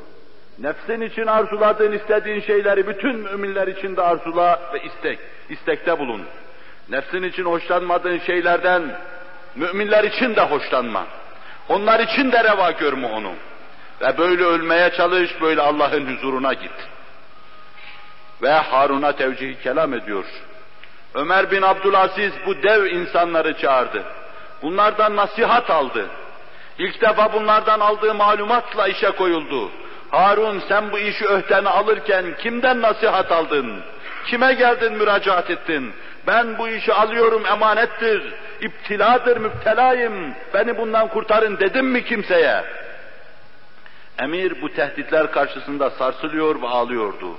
Nefsin 0.58 1.00
için 1.00 1.26
arzuladığın, 1.26 1.92
istediğin 1.92 2.40
şeyleri 2.40 2.86
bütün 2.86 3.16
müminler 3.16 3.68
için 3.68 3.96
de 3.96 4.02
arzula 4.02 4.60
ve 4.74 4.82
istek, 4.82 5.18
istekte 5.48 5.98
bulun. 5.98 6.22
Nefsin 6.90 7.22
için 7.22 7.44
hoşlanmadığın 7.44 8.18
şeylerden 8.18 8.82
müminler 9.56 10.04
için 10.04 10.36
de 10.36 10.40
hoşlanma. 10.40 11.06
Onlar 11.70 12.00
için 12.00 12.32
de 12.32 12.44
reva 12.44 12.70
görme 12.70 13.06
onu. 13.06 13.32
Ve 14.00 14.18
böyle 14.18 14.44
ölmeye 14.44 14.90
çalış, 14.90 15.40
böyle 15.40 15.60
Allah'ın 15.60 16.16
huzuruna 16.16 16.52
git. 16.52 16.88
Ve 18.42 18.50
Harun'a 18.50 19.12
tevcihi 19.12 19.62
kelam 19.62 19.94
ediyor. 19.94 20.24
Ömer 21.14 21.50
bin 21.50 21.62
Abdülaziz 21.62 22.32
bu 22.46 22.62
dev 22.62 22.84
insanları 22.84 23.58
çağırdı. 23.58 24.02
Bunlardan 24.62 25.16
nasihat 25.16 25.70
aldı. 25.70 26.06
İlk 26.78 27.00
defa 27.00 27.32
bunlardan 27.32 27.80
aldığı 27.80 28.14
malumatla 28.14 28.88
işe 28.88 29.10
koyuldu. 29.10 29.70
Harun 30.10 30.62
sen 30.68 30.92
bu 30.92 30.98
işi 30.98 31.26
öhdene 31.26 31.68
alırken 31.68 32.36
kimden 32.38 32.82
nasihat 32.82 33.32
aldın? 33.32 33.82
Kime 34.26 34.52
geldin 34.52 34.92
müracaat 34.92 35.50
ettin? 35.50 35.92
Ben 36.26 36.58
bu 36.58 36.68
işi 36.68 36.92
alıyorum 36.92 37.46
emanettir, 37.46 38.34
iptiladır, 38.60 39.36
müptelayım, 39.36 40.34
beni 40.54 40.78
bundan 40.78 41.08
kurtarın 41.08 41.58
dedim 41.58 41.86
mi 41.86 42.04
kimseye? 42.04 42.64
Emir 44.18 44.62
bu 44.62 44.72
tehditler 44.74 45.32
karşısında 45.32 45.90
sarsılıyor 45.90 46.62
ve 46.62 46.66
ağlıyordu. 46.66 47.36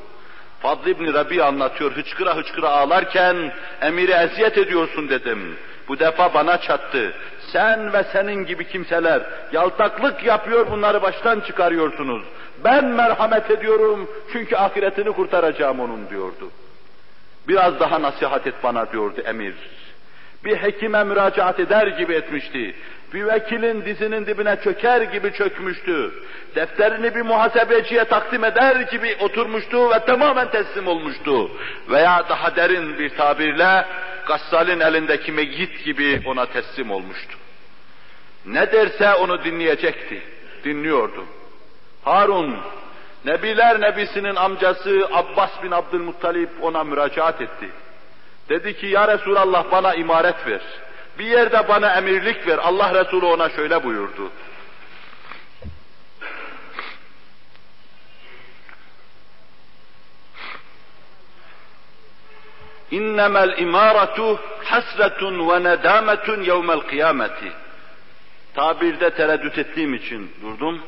Fadl 0.62 0.88
İbni 0.88 1.14
Rabi 1.14 1.44
anlatıyor, 1.44 1.92
hıçkıra 1.92 2.36
hıçkıra 2.36 2.70
ağlarken, 2.70 3.54
emiri 3.82 4.12
eziyet 4.12 4.58
ediyorsun 4.58 5.10
dedim. 5.10 5.58
Bu 5.88 6.00
defa 6.00 6.34
bana 6.34 6.58
çattı. 6.62 7.14
Sen 7.52 7.94
ve 7.94 8.04
senin 8.04 8.46
gibi 8.46 8.68
kimseler 8.68 9.22
yaltaklık 9.52 10.24
yapıyor 10.24 10.72
bunları 10.72 11.02
baştan 11.02 11.40
çıkarıyorsunuz. 11.40 12.24
Ben 12.64 12.86
merhamet 12.86 13.52
ediyorum 13.52 14.10
çünkü 14.34 14.56
ahiretini 14.56 15.12
kurtaracağım 15.12 15.80
onun 15.80 16.10
diyordu. 16.10 16.50
Biraz 17.48 17.80
daha 17.80 18.02
nasihat 18.02 18.48
et 18.48 18.56
bana 18.64 18.92
diyordu 18.92 19.22
emir. 19.22 19.56
Bir 20.44 20.58
hekime 20.58 21.04
müracaat 21.04 21.60
eder 21.60 21.88
gibi 21.88 22.14
etmişti. 22.14 22.76
Bir 23.14 23.26
vekilin 23.28 23.86
dizinin 23.86 24.26
dibine 24.26 24.58
çöker 24.64 25.02
gibi 25.02 25.34
çökmüştü. 25.34 26.12
Defterini 26.56 27.16
bir 27.16 27.22
muhasebeciye 27.22 28.04
takdim 28.04 28.44
eder 28.44 28.76
gibi 28.76 29.18
oturmuştu 29.20 29.90
ve 29.90 30.00
tamamen 30.00 30.52
teslim 30.52 30.88
olmuştu. 30.88 31.52
Veya 31.90 32.30
daha 32.30 32.56
derin 32.56 33.00
bir 33.00 33.10
tabirle 33.10 33.86
Gassal'in 34.28 34.80
elindeki 34.80 35.32
meyyit 35.32 35.86
gibi 35.86 36.22
ona 36.26 36.46
teslim 36.46 36.92
olmuştu. 36.92 37.38
Ne 38.46 38.72
derse 38.72 39.14
onu 39.14 39.44
dinleyecekti. 39.44 40.22
Dinliyordu. 40.64 41.26
Harun, 42.04 42.58
Nebiler 43.26 43.82
Nebisi'nin 43.82 44.36
amcası 44.36 45.08
Abbas 45.14 45.64
bin 45.64 45.72
Abdülmuttalip 45.72 46.50
ona 46.62 46.84
müracaat 46.84 47.42
etti. 47.42 47.70
Dedi 48.52 48.78
ki 48.78 48.88
ya 48.88 49.08
Resulallah 49.08 49.72
bana 49.72 49.94
imaret 49.94 50.48
ver. 50.48 50.62
Bir 51.20 51.26
yerde 51.26 51.68
bana 51.68 51.96
emirlik 51.96 52.48
ver. 52.48 52.58
Allah 52.58 52.94
Resulü 52.94 53.26
ona 53.26 53.50
şöyle 53.50 53.84
buyurdu. 53.84 54.32
İmaratu 63.58 64.40
hasretun 64.64 65.50
ve 65.50 65.64
nedametun 65.64 66.44
yevmel 66.44 66.80
kıyameti. 66.80 67.52
Tabirde 68.54 69.10
tereddüt 69.10 69.58
ettiğim 69.58 69.94
için 69.94 70.32
durdum. 70.42 70.82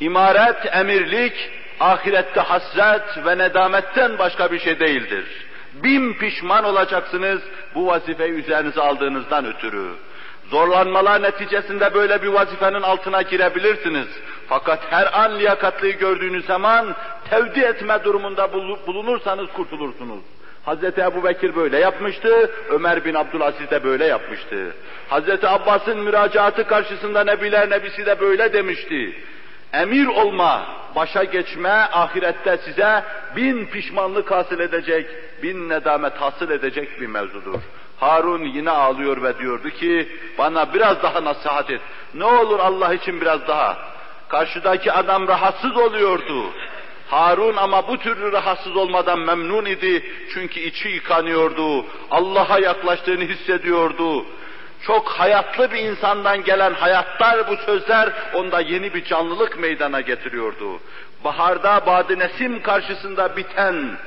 İmaret, 0.00 0.76
emirlik, 0.76 1.50
ahirette 1.80 2.40
hasret 2.40 3.26
ve 3.26 3.38
nedametten 3.38 4.18
başka 4.18 4.52
bir 4.52 4.58
şey 4.58 4.80
değildir. 4.80 5.51
Bin 5.74 6.14
pişman 6.14 6.64
olacaksınız 6.64 7.40
bu 7.74 7.86
vazifeyi 7.86 8.32
üzerinize 8.32 8.80
aldığınızdan 8.80 9.46
ötürü. 9.46 9.88
Zorlanmalar 10.50 11.22
neticesinde 11.22 11.94
böyle 11.94 12.22
bir 12.22 12.28
vazifenin 12.28 12.82
altına 12.82 13.22
girebilirsiniz. 13.22 14.06
Fakat 14.48 14.80
her 14.90 15.20
an 15.20 15.38
liyakatlıyı 15.38 15.98
gördüğünüz 15.98 16.46
zaman 16.46 16.94
tevdi 17.30 17.60
etme 17.60 18.04
durumunda 18.04 18.52
bulunursanız 18.86 19.48
kurtulursunuz. 19.52 20.20
Hazreti 20.64 21.00
Ebu 21.00 21.24
Bekir 21.24 21.56
böyle 21.56 21.78
yapmıştı, 21.78 22.50
Ömer 22.68 23.04
bin 23.04 23.14
Abdülaziz 23.14 23.70
de 23.70 23.84
böyle 23.84 24.04
yapmıştı. 24.04 24.74
Hazreti 25.08 25.48
Abbas'ın 25.48 25.98
müracaatı 25.98 26.66
karşısında 26.66 27.24
Nebiler 27.24 27.70
Nebisi 27.70 28.06
de 28.06 28.20
böyle 28.20 28.52
demişti. 28.52 29.14
Emir 29.72 30.06
olma, 30.06 30.66
başa 30.96 31.24
geçme 31.24 31.88
ahirette 31.92 32.58
size 32.58 33.04
bin 33.36 33.66
pişmanlık 33.66 34.30
hasıl 34.30 34.60
edecek, 34.60 35.06
bin 35.42 35.68
nedamet 35.68 36.16
hasıl 36.16 36.50
edecek 36.50 37.00
bir 37.00 37.06
mevzudur. 37.06 37.60
Harun 38.00 38.44
yine 38.44 38.70
ağlıyor 38.70 39.22
ve 39.22 39.38
diyordu 39.38 39.70
ki, 39.70 40.08
bana 40.38 40.74
biraz 40.74 41.02
daha 41.02 41.24
nasihat 41.24 41.70
et. 41.70 41.80
Ne 42.14 42.24
olur 42.24 42.58
Allah 42.58 42.94
için 42.94 43.20
biraz 43.20 43.48
daha. 43.48 43.78
Karşıdaki 44.28 44.92
adam 44.92 45.28
rahatsız 45.28 45.76
oluyordu. 45.76 46.44
Harun 47.08 47.56
ama 47.56 47.88
bu 47.88 47.98
türlü 47.98 48.32
rahatsız 48.32 48.76
olmadan 48.76 49.18
memnun 49.18 49.64
idi. 49.64 50.12
Çünkü 50.34 50.60
içi 50.60 50.88
yıkanıyordu. 50.88 51.86
Allah'a 52.10 52.58
yaklaştığını 52.58 53.24
hissediyordu. 53.24 54.26
Çok 54.86 55.08
hayatlı 55.08 55.72
bir 55.72 55.78
insandan 55.78 56.44
gelen 56.44 56.74
hayatlar 56.74 57.48
bu 57.48 57.56
sözler 57.56 58.12
onda 58.34 58.60
yeni 58.60 58.94
bir 58.94 59.04
canlılık 59.04 59.58
meydana 59.58 60.00
getiriyordu. 60.00 60.80
Baharda 61.24 61.86
badi 61.86 62.18
nesim 62.18 62.62
karşısında 62.62 63.36
biten 63.36 63.98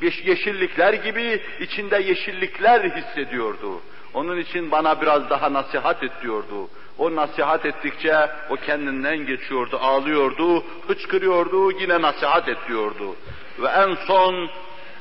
yeşillikler 0.00 0.92
gibi 0.92 1.42
içinde 1.60 1.98
yeşillikler 1.98 2.90
hissediyordu. 2.90 3.80
Onun 4.14 4.38
için 4.38 4.70
bana 4.70 5.00
biraz 5.00 5.30
daha 5.30 5.52
nasihat 5.52 6.02
et 6.02 6.12
diyordu. 6.22 6.68
O 6.98 7.16
nasihat 7.16 7.66
ettikçe 7.66 8.30
o 8.50 8.56
kendinden 8.56 9.26
geçiyordu, 9.26 9.78
ağlıyordu, 9.82 10.64
hıçkırıyordu, 10.88 11.80
yine 11.80 12.02
nasihat 12.02 12.48
et 12.48 12.58
diyordu. 12.68 13.16
Ve 13.58 13.68
en 13.68 13.94
son 14.06 14.48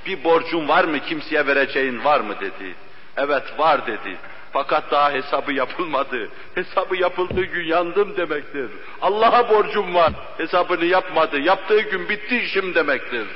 bir 0.06 0.24
borcun 0.24 0.68
var 0.68 0.84
mı, 0.84 1.00
kimseye 1.00 1.48
vereceğin 1.48 2.04
var 2.04 2.20
mı 2.20 2.40
dedi. 2.40 2.76
Evet 3.18 3.44
var 3.60 3.88
dedi. 3.88 4.18
Fakat 4.54 4.92
daha 4.92 5.12
hesabı 5.12 5.54
yapılmadı. 5.54 6.30
Hesabı 6.56 6.96
yapıldığı 6.96 7.46
gün 7.46 7.66
yandım 7.66 8.18
demektir. 8.18 8.70
Allah'a 9.02 9.50
borcum 9.50 9.96
var. 9.96 10.14
Hesabını 10.38 10.86
yapmadı. 10.86 11.40
Yaptığı 11.40 11.82
gün 11.82 12.10
bitti 12.10 12.38
işim 12.38 12.76
demektir. 12.76 13.28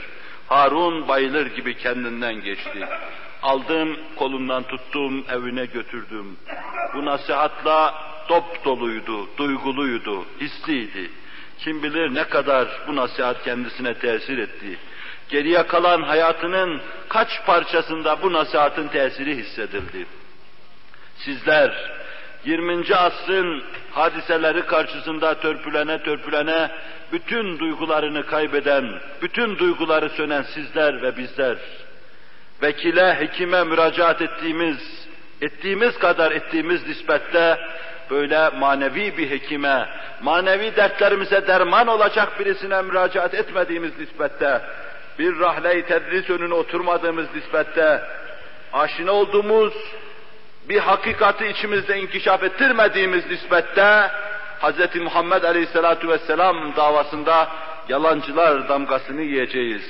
Harun 0.48 1.08
bayılır 1.08 1.46
gibi 1.46 1.78
kendinden 1.78 2.42
geçti. 2.42 2.88
Aldım, 3.44 3.98
kolundan 4.16 4.64
tuttum, 4.64 5.26
evine 5.30 5.66
götürdüm. 5.66 6.38
Bu 6.94 7.06
nasihatla 7.06 7.96
dop 8.30 8.66
doluydu, 8.66 9.38
duyguluydu, 9.38 10.26
hisliydi. 10.42 11.12
Kim 11.60 11.84
bilir 11.84 12.14
ne 12.14 12.24
kadar 12.24 12.68
bu 12.88 12.96
nasihat 12.96 13.44
kendisine 13.44 13.94
tesir 13.94 14.38
etti. 14.38 14.78
Geriye 15.30 15.68
kalan 15.68 16.02
hayatının 16.02 16.82
kaç 17.10 17.46
parçasında 17.46 18.22
bu 18.22 18.34
nasihatın 18.34 18.88
tesiri 18.88 19.36
hissedildi. 19.36 20.06
Sizler 21.26 21.72
20. 22.46 22.96
asrın 22.96 23.64
hadiseleri 23.92 24.66
karşısında 24.66 25.34
törpülene 25.34 26.04
törpülene 26.04 26.72
bütün 27.12 27.60
duygularını 27.60 28.26
kaybeden, 28.26 29.00
bütün 29.22 29.58
duyguları 29.58 30.10
sönen 30.10 30.42
sizler 30.42 31.02
ve 31.02 31.18
bizler, 31.18 31.58
vekile, 32.64 33.20
hekime 33.20 33.64
müracaat 33.64 34.22
ettiğimiz, 34.22 35.08
ettiğimiz 35.42 36.00
kadar 36.00 36.32
ettiğimiz 36.32 36.88
nispette 36.88 37.58
böyle 38.10 38.50
manevi 38.50 39.18
bir 39.18 39.30
hekime, 39.30 39.90
manevi 40.22 40.76
dertlerimize 40.76 41.48
derman 41.48 41.88
olacak 41.88 42.40
birisine 42.40 42.82
müracaat 42.82 43.34
etmediğimiz 43.34 44.00
nispette, 44.00 44.62
bir 45.20 45.40
rahle-i 45.40 45.86
tedris 45.86 46.30
önüne 46.30 46.54
oturmadığımız 46.54 47.36
nispette, 47.36 48.02
aşina 48.74 49.12
olduğumuz 49.12 49.74
bir 50.70 50.80
hakikati 50.80 51.48
içimizde 51.48 52.00
inkişaf 52.00 52.44
ettirmediğimiz 52.44 53.32
nispette 53.32 54.12
Hz. 54.62 54.96
Muhammed 55.02 55.44
Aleyhisselatu 55.44 56.08
Vesselam 56.08 56.76
davasında 56.76 57.48
yalancılar 57.90 58.70
damgasını 58.70 59.22
yiyeceğiz. 59.22 59.82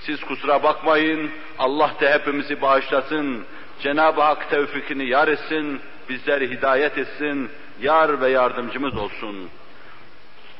Siz 0.00 0.20
kusura 0.24 0.62
bakmayın, 0.62 1.30
Allah 1.58 1.90
da 2.00 2.10
hepimizi 2.10 2.62
bağışlasın, 2.62 3.44
Cenab-ı 3.82 4.20
Hak 4.20 4.50
tevfikini 4.50 5.04
yar 5.04 5.28
etsin, 5.28 5.80
bizleri 6.08 6.50
hidayet 6.50 6.98
etsin, 6.98 7.50
yar 7.80 8.20
ve 8.20 8.28
yardımcımız 8.30 8.96
olsun. 8.96 9.50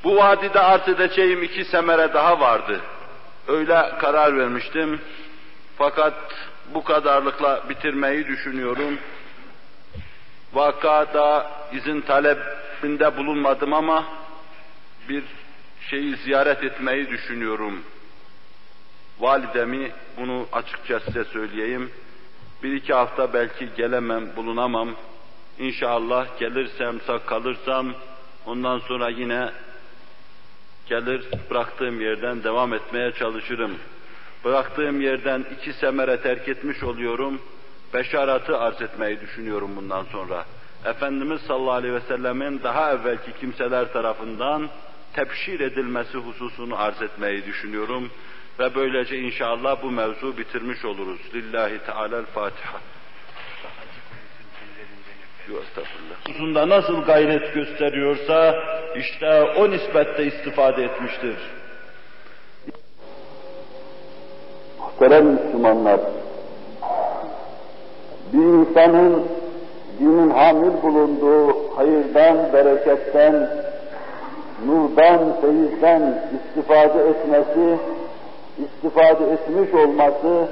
Bu 0.04 0.16
vadide 0.16 0.60
arz 0.60 0.88
edeceğim 0.88 1.42
iki 1.42 1.64
semere 1.64 2.12
daha 2.14 2.40
vardı. 2.40 2.80
Öyle 3.48 3.92
karar 4.00 4.38
vermiştim. 4.38 5.00
Fakat 5.78 6.14
bu 6.74 6.84
kadarlıkla 6.84 7.62
bitirmeyi 7.68 8.26
düşünüyorum. 8.26 8.98
Vakada 10.52 11.50
izin 11.72 12.00
talebinde 12.00 13.16
bulunmadım 13.16 13.74
ama 13.74 14.04
bir 15.08 15.24
şeyi 15.90 16.16
ziyaret 16.16 16.64
etmeyi 16.64 17.10
düşünüyorum. 17.10 17.82
Validemi 19.20 19.90
bunu 20.16 20.46
açıkça 20.52 21.00
size 21.00 21.24
söyleyeyim. 21.24 21.90
Bir 22.62 22.72
iki 22.72 22.94
hafta 22.94 23.32
belki 23.32 23.68
gelemem, 23.76 24.36
bulunamam. 24.36 24.94
İnşallah 25.58 26.38
gelirsem, 26.38 27.00
sak 27.00 27.26
kalırsam 27.26 27.94
ondan 28.46 28.78
sonra 28.78 29.08
yine 29.08 29.50
gelir 30.86 31.24
bıraktığım 31.50 32.00
yerden 32.00 32.44
devam 32.44 32.74
etmeye 32.74 33.12
çalışırım. 33.12 33.78
Bıraktığım 34.44 35.00
yerden 35.00 35.44
iki 35.58 35.72
semere 35.72 36.20
terk 36.20 36.48
etmiş 36.48 36.82
oluyorum. 36.82 37.42
Beşaratı 37.94 38.58
arz 38.58 38.82
etmeyi 38.82 39.20
düşünüyorum 39.20 39.70
bundan 39.76 40.04
sonra. 40.04 40.44
Efendimiz 40.84 41.40
sallallahu 41.40 41.72
aleyhi 41.72 41.94
ve 41.94 42.00
sellemin 42.00 42.60
daha 42.62 42.92
evvelki 42.92 43.32
kimseler 43.40 43.92
tarafından 43.92 44.68
tebşir 45.12 45.60
edilmesi 45.60 46.18
hususunu 46.18 46.78
arz 46.78 47.02
etmeyi 47.02 47.46
düşünüyorum. 47.46 48.10
Ve 48.58 48.74
böylece 48.74 49.18
inşallah 49.18 49.82
bu 49.82 49.90
mevzu 49.90 50.38
bitirmiş 50.38 50.84
oluruz. 50.84 51.20
Lillahi 51.34 51.78
Teala'l-Fatiha. 51.78 52.80
Hususunda 56.26 56.68
nasıl 56.68 57.02
gayret 57.02 57.54
gösteriyorsa 57.54 58.64
işte 58.96 59.42
o 59.42 59.70
nispette 59.70 60.26
istifade 60.26 60.84
etmiştir. 60.84 61.36
Muhterem 64.78 65.26
Müslümanlar, 65.26 66.00
bir 68.32 68.38
insanın 68.38 69.22
dinin 70.00 70.30
hamil 70.30 70.82
bulunduğu 70.82 71.76
hayırdan, 71.76 72.52
bereketten, 72.52 73.48
nurdan, 74.66 75.20
feyizden 75.40 76.22
istifade 76.36 77.08
etmesi, 77.08 77.78
istifade 78.58 79.24
etmiş 79.24 79.74
olması, 79.74 80.48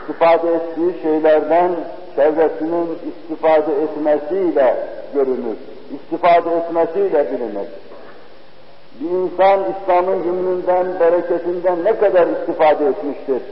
istifade 0.00 0.54
ettiği 0.54 1.02
şeylerden 1.02 1.70
çevresinin 2.16 2.88
istifade 3.08 3.72
etmesiyle 3.82 4.76
görünür. 5.14 5.56
İstifade 5.94 6.50
etmesiyle 6.56 7.32
bilinir. 7.32 7.68
Bir 9.00 9.10
insan 9.10 9.60
İslam'ın 9.70 10.22
gümründen, 10.22 11.00
bereketinden 11.00 11.84
ne 11.84 11.96
kadar 11.96 12.26
istifade 12.26 12.86
etmiştir? 12.86 13.42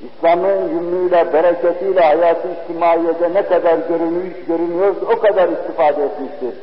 İslam'ın 0.00 0.68
yümrüyle, 0.68 1.32
bereketiyle 1.32 2.00
hayatı 2.00 2.48
içtimaiyede 2.48 3.34
ne 3.34 3.42
kadar 3.42 3.78
görünüyor, 3.88 4.34
görünüyorsa 4.48 5.00
o 5.06 5.18
kadar 5.18 5.48
istifade 5.48 6.04
etmiştir. 6.04 6.54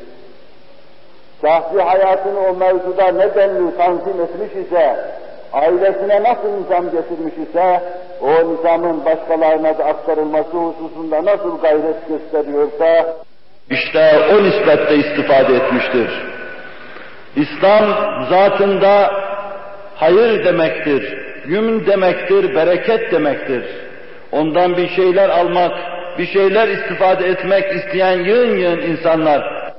Şahsi 1.42 1.82
hayatını 1.82 2.40
o 2.40 2.54
mevzuda 2.54 3.08
ne 3.12 3.36
denli 3.36 3.78
tanzim 3.78 4.22
etmiş 4.22 4.66
ise, 4.66 4.96
ailesine 5.54 6.24
nasıl 6.24 6.62
nizam 6.62 6.92
getirmiş 6.92 7.50
ise, 7.50 7.84
o 8.22 8.54
nizamın 8.54 9.06
başkalarına 9.06 9.78
da 9.78 9.86
aktarılması 9.86 10.58
hususunda 10.58 11.26
nasıl 11.26 11.62
gayret 11.62 12.08
gösteriyorsa, 12.08 13.16
işte 13.70 14.20
o 14.34 14.44
nispette 14.44 14.96
istifade 14.96 15.56
etmiştir. 15.56 16.34
İslam 17.36 17.84
zatında 18.30 19.12
hayır 19.96 20.46
demektir, 20.46 21.33
yümün 21.48 21.86
demektir, 21.86 22.56
bereket 22.56 23.12
demektir. 23.12 23.64
Ondan 24.32 24.78
bir 24.78 24.90
şeyler 24.90 25.30
almak, 25.30 25.72
bir 26.18 26.28
şeyler 26.28 26.68
istifade 26.68 27.28
etmek 27.28 27.76
isteyen 27.76 28.20
yığın 28.20 28.58
yığın 28.58 28.80
insanlar. 28.80 29.74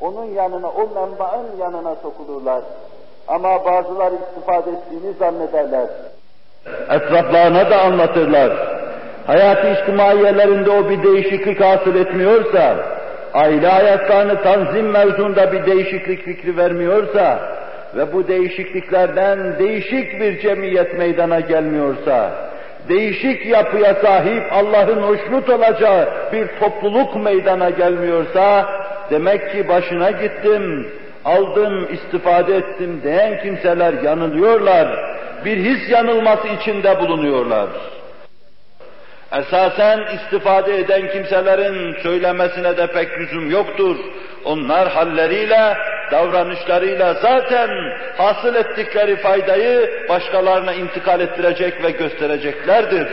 Onun 0.00 0.24
yanına, 0.24 0.68
o 0.68 0.88
menbaın 0.94 1.46
yanına 1.60 1.94
sokulurlar. 1.94 2.62
Ama 3.28 3.64
bazıları 3.64 4.14
istifade 4.14 4.70
ettiğini 4.70 5.12
zannederler. 5.18 5.86
Etraflarına 6.90 7.70
da 7.70 7.80
anlatırlar. 7.80 8.52
Hayat-ı 9.26 9.68
içtimaiyelerinde 9.68 10.70
o 10.70 10.90
bir 10.90 11.02
değişiklik 11.02 11.60
hasıl 11.60 11.94
etmiyorsa, 11.94 12.76
aile 13.34 13.68
hayatlarını 13.68 14.42
tanzim 14.42 14.90
mevzunda 14.90 15.52
bir 15.52 15.66
değişiklik 15.66 16.22
fikri 16.22 16.56
vermiyorsa 16.56 17.38
ve 17.96 18.12
bu 18.12 18.28
değişikliklerden 18.28 19.58
değişik 19.58 20.20
bir 20.20 20.40
cemiyet 20.40 20.98
meydana 20.98 21.40
gelmiyorsa, 21.40 22.30
değişik 22.88 23.46
yapıya 23.46 23.94
sahip 23.94 24.52
Allah'ın 24.52 25.02
hoşnut 25.02 25.48
olacağı 25.48 26.08
bir 26.32 26.46
topluluk 26.60 27.16
meydana 27.16 27.70
gelmiyorsa, 27.70 28.66
demek 29.10 29.52
ki 29.52 29.68
başına 29.68 30.10
gittim, 30.10 30.88
aldım, 31.24 31.88
istifade 31.92 32.56
ettim 32.56 33.00
diyen 33.04 33.42
kimseler 33.42 34.02
yanılıyorlar. 34.02 34.88
Bir 35.44 35.56
his 35.56 35.90
yanılması 35.90 36.48
içinde 36.48 37.00
bulunuyorlar. 37.00 37.68
Esasen 39.32 40.00
istifade 40.14 40.78
eden 40.78 41.12
kimselerin 41.12 41.96
söylemesine 42.02 42.76
de 42.76 42.86
pek 42.86 43.18
lüzum 43.18 43.50
yoktur. 43.50 43.96
Onlar 44.44 44.88
halleriyle, 44.88 45.76
davranışlarıyla 46.10 47.14
zaten 47.14 47.70
hasıl 48.16 48.54
ettikleri 48.54 49.16
faydayı 49.16 50.06
başkalarına 50.08 50.72
intikal 50.72 51.20
ettirecek 51.20 51.82
ve 51.82 51.90
göstereceklerdir. 51.90 53.08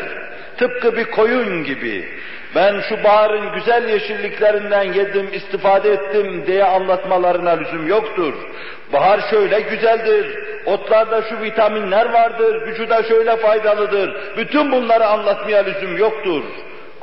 Tıpkı 0.58 0.98
bir 0.98 1.06
koyun 1.06 1.64
gibi. 1.64 2.06
Ben 2.56 2.82
şu 2.90 3.04
baharın 3.04 3.54
güzel 3.54 3.90
yeşilliklerinden 3.90 4.94
yedim, 4.94 5.30
istifade 5.34 5.92
ettim 5.92 6.44
diye 6.48 6.64
anlatmalarına 6.64 7.50
lüzum 7.50 7.88
yoktur. 7.88 8.34
Bahar 8.94 9.20
şöyle 9.30 9.60
güzeldir, 9.60 10.40
otlarda 10.66 11.22
şu 11.22 11.42
vitaminler 11.42 12.14
vardır, 12.14 12.68
vücuda 12.68 13.04
şöyle 13.04 13.38
faydalıdır. 13.38 14.38
Bütün 14.38 14.72
bunları 14.72 15.06
anlatmaya 15.06 15.64
lüzum 15.64 15.98
yoktur. 15.98 16.44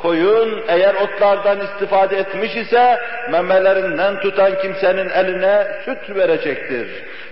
Koyun 0.02 0.62
eğer 0.68 0.94
otlardan 0.94 1.60
istifade 1.60 2.16
etmiş 2.16 2.56
ise 2.56 3.00
memelerinden 3.30 4.20
tutan 4.20 4.58
kimsenin 4.62 5.08
eline 5.08 5.66
süt 5.84 6.16
verecektir. 6.16 6.88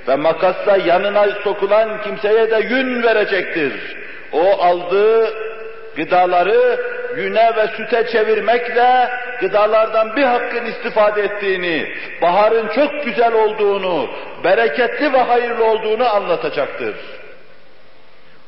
Ve 0.09 0.17
makasla 0.17 0.77
yanına 0.77 1.27
sokulan 1.45 2.03
kimseye 2.03 2.51
de 2.51 2.61
yün 2.71 3.03
verecektir. 3.03 3.97
O 4.33 4.63
aldığı 4.63 5.35
gıdaları 5.97 6.81
yüne 7.17 7.57
ve 7.57 7.67
süte 7.77 8.07
çevirmekle 8.13 9.09
gıdalardan 9.41 10.17
bir 10.17 10.23
hakkın 10.23 10.65
istifade 10.65 11.23
ettiğini, 11.23 11.89
baharın 12.23 12.69
çok 12.69 13.05
güzel 13.05 13.33
olduğunu, 13.33 14.09
bereketli 14.45 15.13
ve 15.13 15.19
hayırlı 15.19 15.65
olduğunu 15.65 16.15
anlatacaktır. 16.15 16.95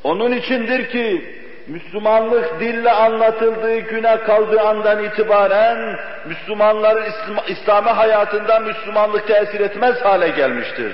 Onun 0.04 0.32
içindir 0.32 0.90
ki 0.90 1.41
Müslümanlık 1.66 2.60
dille 2.60 2.90
anlatıldığı 2.90 3.78
güne 3.78 4.16
kaldığı 4.16 4.60
andan 4.60 5.04
itibaren 5.04 5.98
Müslümanların 6.26 7.04
İslami 7.48 7.90
hayatında 7.90 8.58
Müslümanlık 8.58 9.26
tesir 9.26 9.60
etmez 9.60 10.00
hale 10.00 10.28
gelmiştir. 10.28 10.92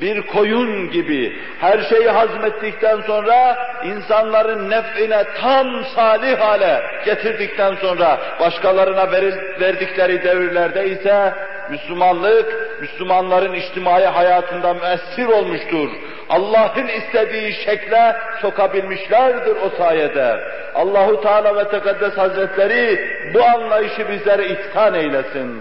Bir 0.00 0.26
koyun 0.26 0.90
gibi 0.90 1.38
her 1.60 1.82
şeyi 1.82 2.08
hazmettikten 2.08 3.00
sonra 3.00 3.56
insanların 3.84 4.70
nef'ine 4.70 5.24
tam 5.40 5.84
salih 5.84 6.40
hale 6.40 6.82
getirdikten 7.04 7.74
sonra 7.74 8.18
başkalarına 8.40 9.12
veril, 9.12 9.34
verdikleri 9.60 10.24
devirlerde 10.24 10.88
ise 10.88 11.34
Müslümanlık, 11.70 12.80
Müslümanların 12.80 13.52
içtimai 13.52 14.04
hayatında 14.04 14.74
müessir 14.74 15.26
olmuştur. 15.26 15.90
Allah'ın 16.28 16.86
istediği 16.86 17.52
şekle 17.52 18.16
sokabilmişlerdir 18.42 19.56
o 19.56 19.70
sayede. 19.78 20.40
Allahu 20.74 21.20
Teala 21.20 21.56
ve 21.56 21.68
Tekaddes 21.68 22.16
Hazretleri 22.16 23.08
bu 23.34 23.44
anlayışı 23.44 24.08
bizlere 24.08 24.46
ihsan 24.46 24.94
eylesin. 24.94 25.60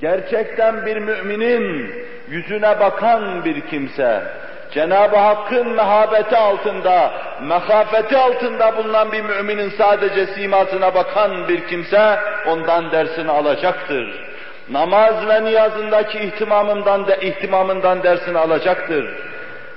Gerçekten 0.00 0.86
bir 0.86 0.96
müminin 0.96 1.94
yüzüne 2.28 2.80
bakan 2.80 3.44
bir 3.44 3.60
kimse, 3.60 4.22
Cenab-ı 4.70 5.16
Hakk'ın 5.16 5.68
mehabeti 5.68 6.36
altında 6.36 7.12
mekafeti 7.42 8.16
altında 8.16 8.76
bulunan 8.76 9.12
bir 9.12 9.24
müminin 9.24 9.72
sadece 9.78 10.26
simasına 10.26 10.94
bakan 10.94 11.48
bir 11.48 11.66
kimse 11.66 12.18
ondan 12.46 12.92
dersini 12.92 13.30
alacaktır. 13.30 14.27
Namaz 14.70 15.28
ve 15.28 15.44
niyazındaki 15.44 16.18
ihtimamından 16.18 17.06
da 17.06 17.16
ihtimamından 17.16 18.02
dersini 18.02 18.38
alacaktır. 18.38 19.08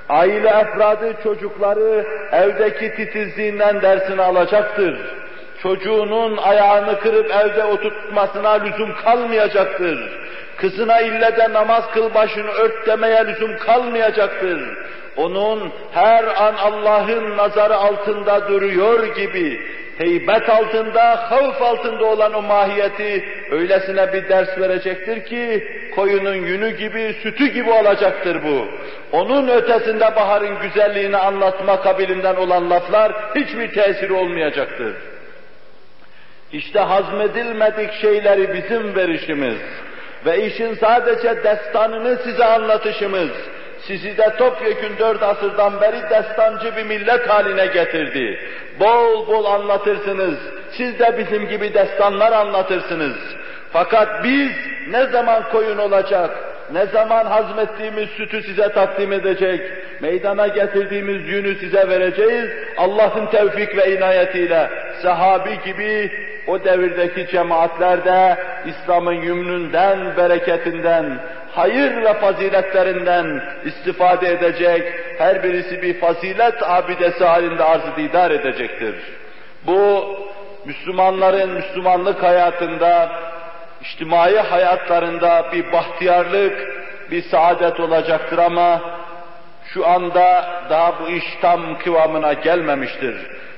Aile 0.09 0.49
efradı 0.49 1.13
çocukları 1.23 2.05
evdeki 2.31 2.95
titizliğinden 2.95 3.81
dersini 3.81 4.21
alacaktır. 4.21 4.99
Çocuğunun 5.61 6.37
ayağını 6.37 6.99
kırıp 6.99 7.31
evde 7.31 7.63
oturtmasına 7.63 8.51
lüzum 8.51 8.95
kalmayacaktır. 9.03 10.21
Kızına 10.57 11.01
ille 11.01 11.37
de 11.37 11.53
namaz 11.53 11.83
kıl 11.93 12.13
başını 12.13 12.51
ört 12.51 12.87
demeye 12.87 13.27
lüzum 13.27 13.57
kalmayacaktır. 13.57 14.77
Onun 15.17 15.71
her 15.91 16.23
an 16.23 16.53
Allah'ın 16.55 17.37
nazarı 17.37 17.75
altında 17.75 18.47
duruyor 18.47 19.15
gibi 19.15 19.61
heybet 19.97 20.49
altında, 20.49 21.31
havf 21.31 21.61
altında 21.61 22.05
olan 22.05 22.33
o 22.33 22.41
mahiyeti 22.41 23.25
öylesine 23.51 24.13
bir 24.13 24.29
ders 24.29 24.57
verecektir 24.59 25.25
ki 25.25 25.67
koyunun 25.95 26.35
yünü 26.35 26.77
gibi, 26.77 27.15
sütü 27.23 27.47
gibi 27.47 27.71
olacaktır 27.71 28.37
bu. 28.43 28.67
Onun 29.11 29.47
ötesinde 29.47 30.15
baharın 30.15 30.59
güzelliğini 30.61 31.17
anlatma 31.17 31.81
kabilinden 31.81 32.35
olan 32.35 32.69
laflar 32.69 33.11
hiçbir 33.35 33.71
tesiri 33.71 34.13
olmayacaktır. 34.13 34.93
İşte 36.53 36.79
hazmedilmedik 36.79 37.93
şeyleri 37.93 38.53
bizim 38.53 38.95
verişimiz 38.95 39.57
ve 40.25 40.45
işin 40.45 40.73
sadece 40.75 41.43
destanını 41.43 42.17
size 42.23 42.45
anlatışımız, 42.45 43.29
sizi 43.87 44.17
de 44.17 44.35
topyekün 44.37 44.97
dört 44.99 45.23
asırdan 45.23 45.81
beri 45.81 46.09
destancı 46.09 46.75
bir 46.75 46.83
millet 46.83 47.29
haline 47.29 47.65
getirdi. 47.65 48.39
Bol 48.79 49.27
bol 49.27 49.45
anlatırsınız, 49.45 50.39
siz 50.71 50.99
de 50.99 51.17
bizim 51.17 51.47
gibi 51.47 51.73
destanlar 51.73 52.31
anlatırsınız. 52.31 53.17
Fakat 53.73 54.23
biz 54.23 54.51
ne 54.89 55.05
zaman 55.05 55.43
koyun 55.51 55.77
olacak, 55.77 56.31
ne 56.73 56.85
zaman 56.85 57.25
hazmettiğimiz 57.25 58.09
sütü 58.09 58.43
size 58.43 58.69
takdim 58.69 59.13
edecek, 59.13 59.61
meydana 60.01 60.47
getirdiğimiz 60.47 61.27
yünü 61.27 61.55
size 61.55 61.89
vereceğiz, 61.89 62.49
Allah'ın 62.77 63.25
tevfik 63.25 63.77
ve 63.77 63.97
inayetiyle 63.97 64.69
sahabi 65.01 65.59
gibi 65.65 66.11
o 66.47 66.63
devirdeki 66.63 67.27
cemaatlerde 67.27 68.37
İslam'ın 68.65 69.13
yümnünden, 69.13 70.17
bereketinden, 70.17 71.19
hayır 71.55 72.03
ve 72.03 72.13
faziletlerinden 72.13 73.43
istifade 73.65 74.31
edecek, 74.31 74.93
her 75.17 75.43
birisi 75.43 75.81
bir 75.81 75.99
fazilet 75.99 76.63
abidesi 76.63 77.25
halinde 77.25 77.63
arz-ı 77.63 78.01
edecektir. 78.33 78.95
Bu, 79.67 80.05
Müslümanların 80.65 81.49
Müslümanlık 81.49 82.23
hayatında, 82.23 83.11
içtimai 83.81 84.37
hayatlarında 84.37 85.45
bir 85.53 85.71
bahtiyarlık, 85.71 86.81
bir 87.11 87.21
saadet 87.21 87.79
olacaktır 87.79 88.37
ama 88.37 88.81
şu 89.73 89.87
anda 89.87 90.45
daha 90.69 90.99
bu 90.99 91.09
iş 91.09 91.23
tam 91.41 91.79
kıvamına 91.79 92.33
gelmemiştir. 92.33 93.15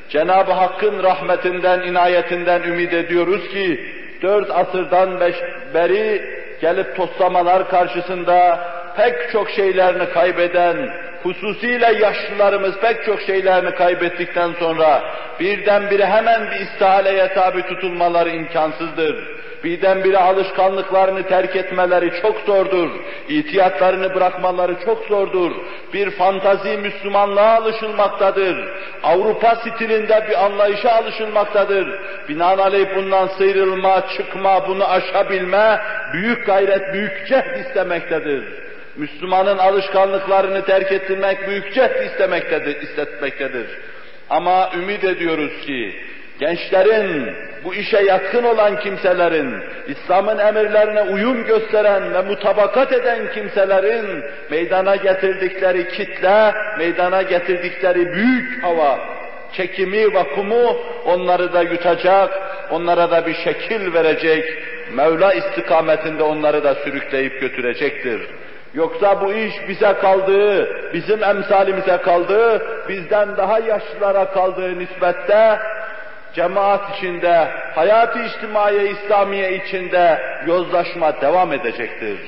Cenab-ı 0.10 0.52
Hakk'ın 0.52 1.04
rahmetinden, 1.04 1.82
inayetinden 1.82 2.64
ümit 2.64 2.94
ediyoruz 2.94 3.50
ki, 3.50 3.94
dört 4.22 4.52
asırdan 4.52 5.20
beş, 5.20 5.36
beri 5.74 6.43
gelip 6.64 6.95
toslamalar 6.95 7.70
karşısında 7.70 8.59
pek 8.97 9.32
çok 9.32 9.49
şeylerini 9.49 10.09
kaybeden, 10.09 10.89
hususiyle 11.24 11.93
yaşlılarımız 11.93 12.80
pek 12.80 13.03
çok 13.05 13.22
şeylerini 13.22 13.76
kaybettikten 13.76 14.51
sonra 14.59 15.03
birdenbire 15.39 16.05
hemen 16.05 16.51
bir 16.51 16.59
istihaleye 16.59 17.34
tabi 17.34 17.61
tutulmaları 17.61 18.30
imkansızdır. 18.30 19.43
Birdenbire 19.64 20.18
alışkanlıklarını 20.18 21.28
terk 21.28 21.55
etmeleri 21.55 22.11
çok 22.22 22.39
zordur. 22.39 22.89
İtiyatlarını 23.30 24.16
bırakmaları 24.16 24.76
çok 24.86 25.05
zordur. 25.05 25.51
Bir 25.93 26.11
fantazi 26.11 26.78
Müslümanlığa 26.78 27.55
alışılmaktadır. 27.55 28.70
Avrupa 29.03 29.55
stilinde 29.55 30.26
bir 30.30 30.45
anlayışa 30.45 30.91
alışılmaktadır. 30.91 31.99
Binaenaleyh 32.30 32.95
bundan 32.95 33.28
sıyrılma, 33.28 34.03
çıkma, 34.18 34.68
bunu 34.68 34.89
aşabilme 34.89 35.80
büyük 36.14 36.45
gayret, 36.45 36.93
büyük 36.93 37.28
cehd 37.28 37.66
istemektedir. 37.68 38.43
Müslümanın 38.95 39.57
alışkanlıklarını 39.57 40.66
terk 40.66 40.91
ettirmek 40.91 41.47
büyük 41.47 41.74
cehd 41.74 42.05
istemektedir, 42.05 42.82
istetmektedir. 42.82 43.68
Ama 44.30 44.72
ümit 44.76 45.03
ediyoruz 45.03 45.61
ki 45.66 45.95
gençlerin, 46.39 47.36
bu 47.64 47.76
işe 47.76 47.97
yakın 47.97 48.43
olan 48.43 48.80
kimselerin, 48.80 49.55
İslam'ın 49.88 50.38
emirlerine 50.38 51.01
uyum 51.01 51.45
gösteren 51.45 52.14
ve 52.14 52.22
mutabakat 52.22 52.91
eden 52.91 53.20
kimselerin 53.34 54.24
meydana 54.51 54.95
getirdikleri 54.95 55.88
kitle, 55.88 56.53
meydana 56.78 57.22
getirdikleri 57.22 58.14
büyük 58.14 58.64
hava, 58.64 58.99
çekimi, 59.53 60.14
vakumu 60.14 60.78
onları 61.05 61.53
da 61.53 61.61
yutacak, 61.61 62.30
onlara 62.72 63.11
da 63.11 63.28
bir 63.28 63.34
şekil 63.34 63.93
verecek, 63.93 64.45
Mevla 64.93 65.34
istikametinde 65.34 66.24
onları 66.24 66.64
da 66.64 66.76
sürükleyip 66.76 67.41
götürecektir. 67.41 68.22
Yoksa 68.74 69.22
bu 69.22 69.34
iş 69.34 69.53
bize 69.68 69.93
kaldığı, 69.93 70.70
bizim 70.93 71.24
emsalimize 71.24 71.97
kaldığı, 71.97 72.61
bizden 72.89 73.38
daha 73.38 73.59
yaşlılara 73.59 74.26
kaldığı 74.26 74.80
nispette 74.80 75.59
cemaat 76.36 76.97
içinde, 76.97 77.47
hayat-ı 77.75 78.19
içtimaiye 78.19 78.89
İslamiye 78.89 79.55
içinde 79.55 80.21
yozlaşma 80.47 81.21
devam 81.21 81.53
edecektir. 81.53 82.19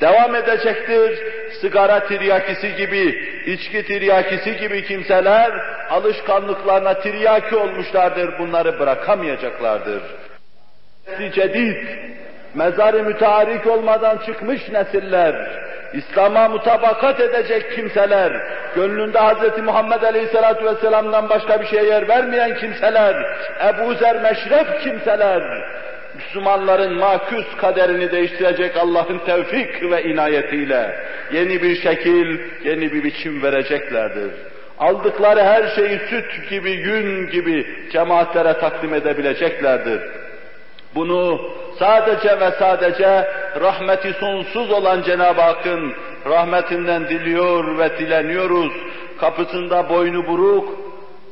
Devam 0.00 0.34
edecektir. 0.34 1.18
Sigara 1.60 2.06
tiryakisi 2.06 2.76
gibi, 2.76 3.18
içki 3.46 3.86
tiryakisi 3.86 4.56
gibi 4.56 4.84
kimseler 4.84 5.52
alışkanlıklarına 5.90 6.94
tiryaki 6.94 7.56
olmuşlardır. 7.56 8.38
Bunları 8.38 8.78
bırakamayacaklardır. 8.78 10.02
Cedid, 11.34 11.86
mezarı 12.54 13.02
müteharik 13.02 13.66
olmadan 13.66 14.18
çıkmış 14.26 14.68
nesiller, 14.68 15.65
İslam'a 15.92 16.48
mutabakat 16.48 17.20
edecek 17.20 17.72
kimseler, 17.72 18.32
gönlünde 18.74 19.18
Hz. 19.18 19.58
Muhammed 19.62 20.02
Aleyhisselatü 20.02 20.64
Vesselam'dan 20.64 21.28
başka 21.28 21.60
bir 21.60 21.66
şeye 21.66 21.84
yer 21.84 22.08
vermeyen 22.08 22.54
kimseler, 22.54 23.16
Ebu 23.68 23.94
Zer 23.94 24.22
meşref 24.22 24.82
kimseler, 24.82 25.42
Müslümanların 26.16 26.98
makus 26.98 27.56
kaderini 27.60 28.12
değiştirecek 28.12 28.76
Allah'ın 28.76 29.18
tevfik 29.18 29.90
ve 29.90 30.04
inayetiyle 30.04 30.96
yeni 31.32 31.62
bir 31.62 31.76
şekil, 31.76 32.38
yeni 32.64 32.92
bir 32.92 33.04
biçim 33.04 33.42
vereceklerdir. 33.42 34.30
Aldıkları 34.78 35.40
her 35.40 35.68
şeyi 35.68 35.98
süt 35.98 36.50
gibi, 36.50 36.70
yün 36.70 37.30
gibi 37.30 37.66
cemaatlere 37.92 38.52
takdim 38.52 38.94
edebileceklerdir. 38.94 40.00
Bunu 40.94 41.40
sadece 41.78 42.40
ve 42.40 42.50
sadece 42.58 43.28
rahmeti 43.60 44.12
sonsuz 44.12 44.70
olan 44.70 45.02
Cenab-ı 45.02 45.40
Hakk'ın 45.40 45.94
rahmetinden 46.26 47.08
diliyor 47.08 47.78
ve 47.78 47.98
dileniyoruz. 47.98 48.72
Kapısında 49.20 49.88
boynu 49.88 50.26
buruk, 50.26 50.68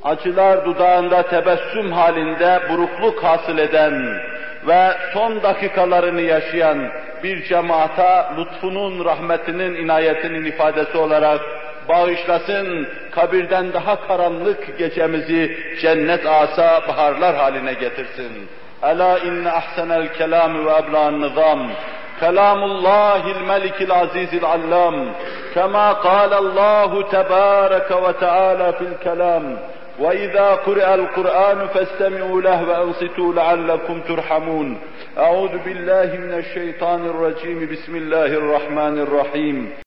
acılar 0.02 0.64
dudağında 0.64 1.22
tebessüm 1.22 1.92
halinde 1.92 2.60
burukluk 2.70 3.24
hasıl 3.24 3.58
eden 3.58 4.20
ve 4.66 4.92
son 5.12 5.42
dakikalarını 5.42 6.20
yaşayan 6.20 6.90
bir 7.22 7.44
cemaata 7.44 8.34
lütfunun, 8.38 9.04
rahmetinin, 9.04 9.74
inayetinin 9.74 10.44
ifadesi 10.44 10.98
olarak 10.98 11.40
bağışlasın, 11.88 12.88
kabirden 13.10 13.72
daha 13.72 14.06
karanlık 14.06 14.78
gecemizi 14.78 15.56
cennet 15.80 16.26
asa 16.26 16.82
baharlar 16.88 17.36
haline 17.36 17.72
getirsin. 17.72 18.48
ألا 18.84 19.22
إن 19.22 19.46
أحسن 19.46 19.92
الكلام 19.92 20.66
وأبلغ 20.66 21.08
النظام. 21.08 21.74
كلام 22.20 22.62
الله 22.62 23.30
الملك 23.30 23.82
العزيز 23.82 24.34
العلام 24.34 25.12
كما 25.54 25.92
قال 25.92 26.34
الله 26.34 27.02
تبارك 27.02 27.90
وتعالى 27.90 28.72
في 28.72 28.84
الكلام 28.84 29.58
وإذا 29.98 30.54
قرأ 30.54 30.94
القرآن 30.94 31.66
فاستمعوا 31.66 32.40
له 32.40 32.68
وأنصتوا 32.68 33.34
لعلكم 33.34 34.00
ترحمون. 34.00 34.78
أعوذ 35.18 35.58
بالله 35.58 36.18
من 36.18 36.34
الشيطان 36.34 37.06
الرجيم. 37.06 37.68
بسم 37.72 37.96
الله 37.96 38.26
الرحمن 38.26 38.98
الرحيم. 38.98 39.74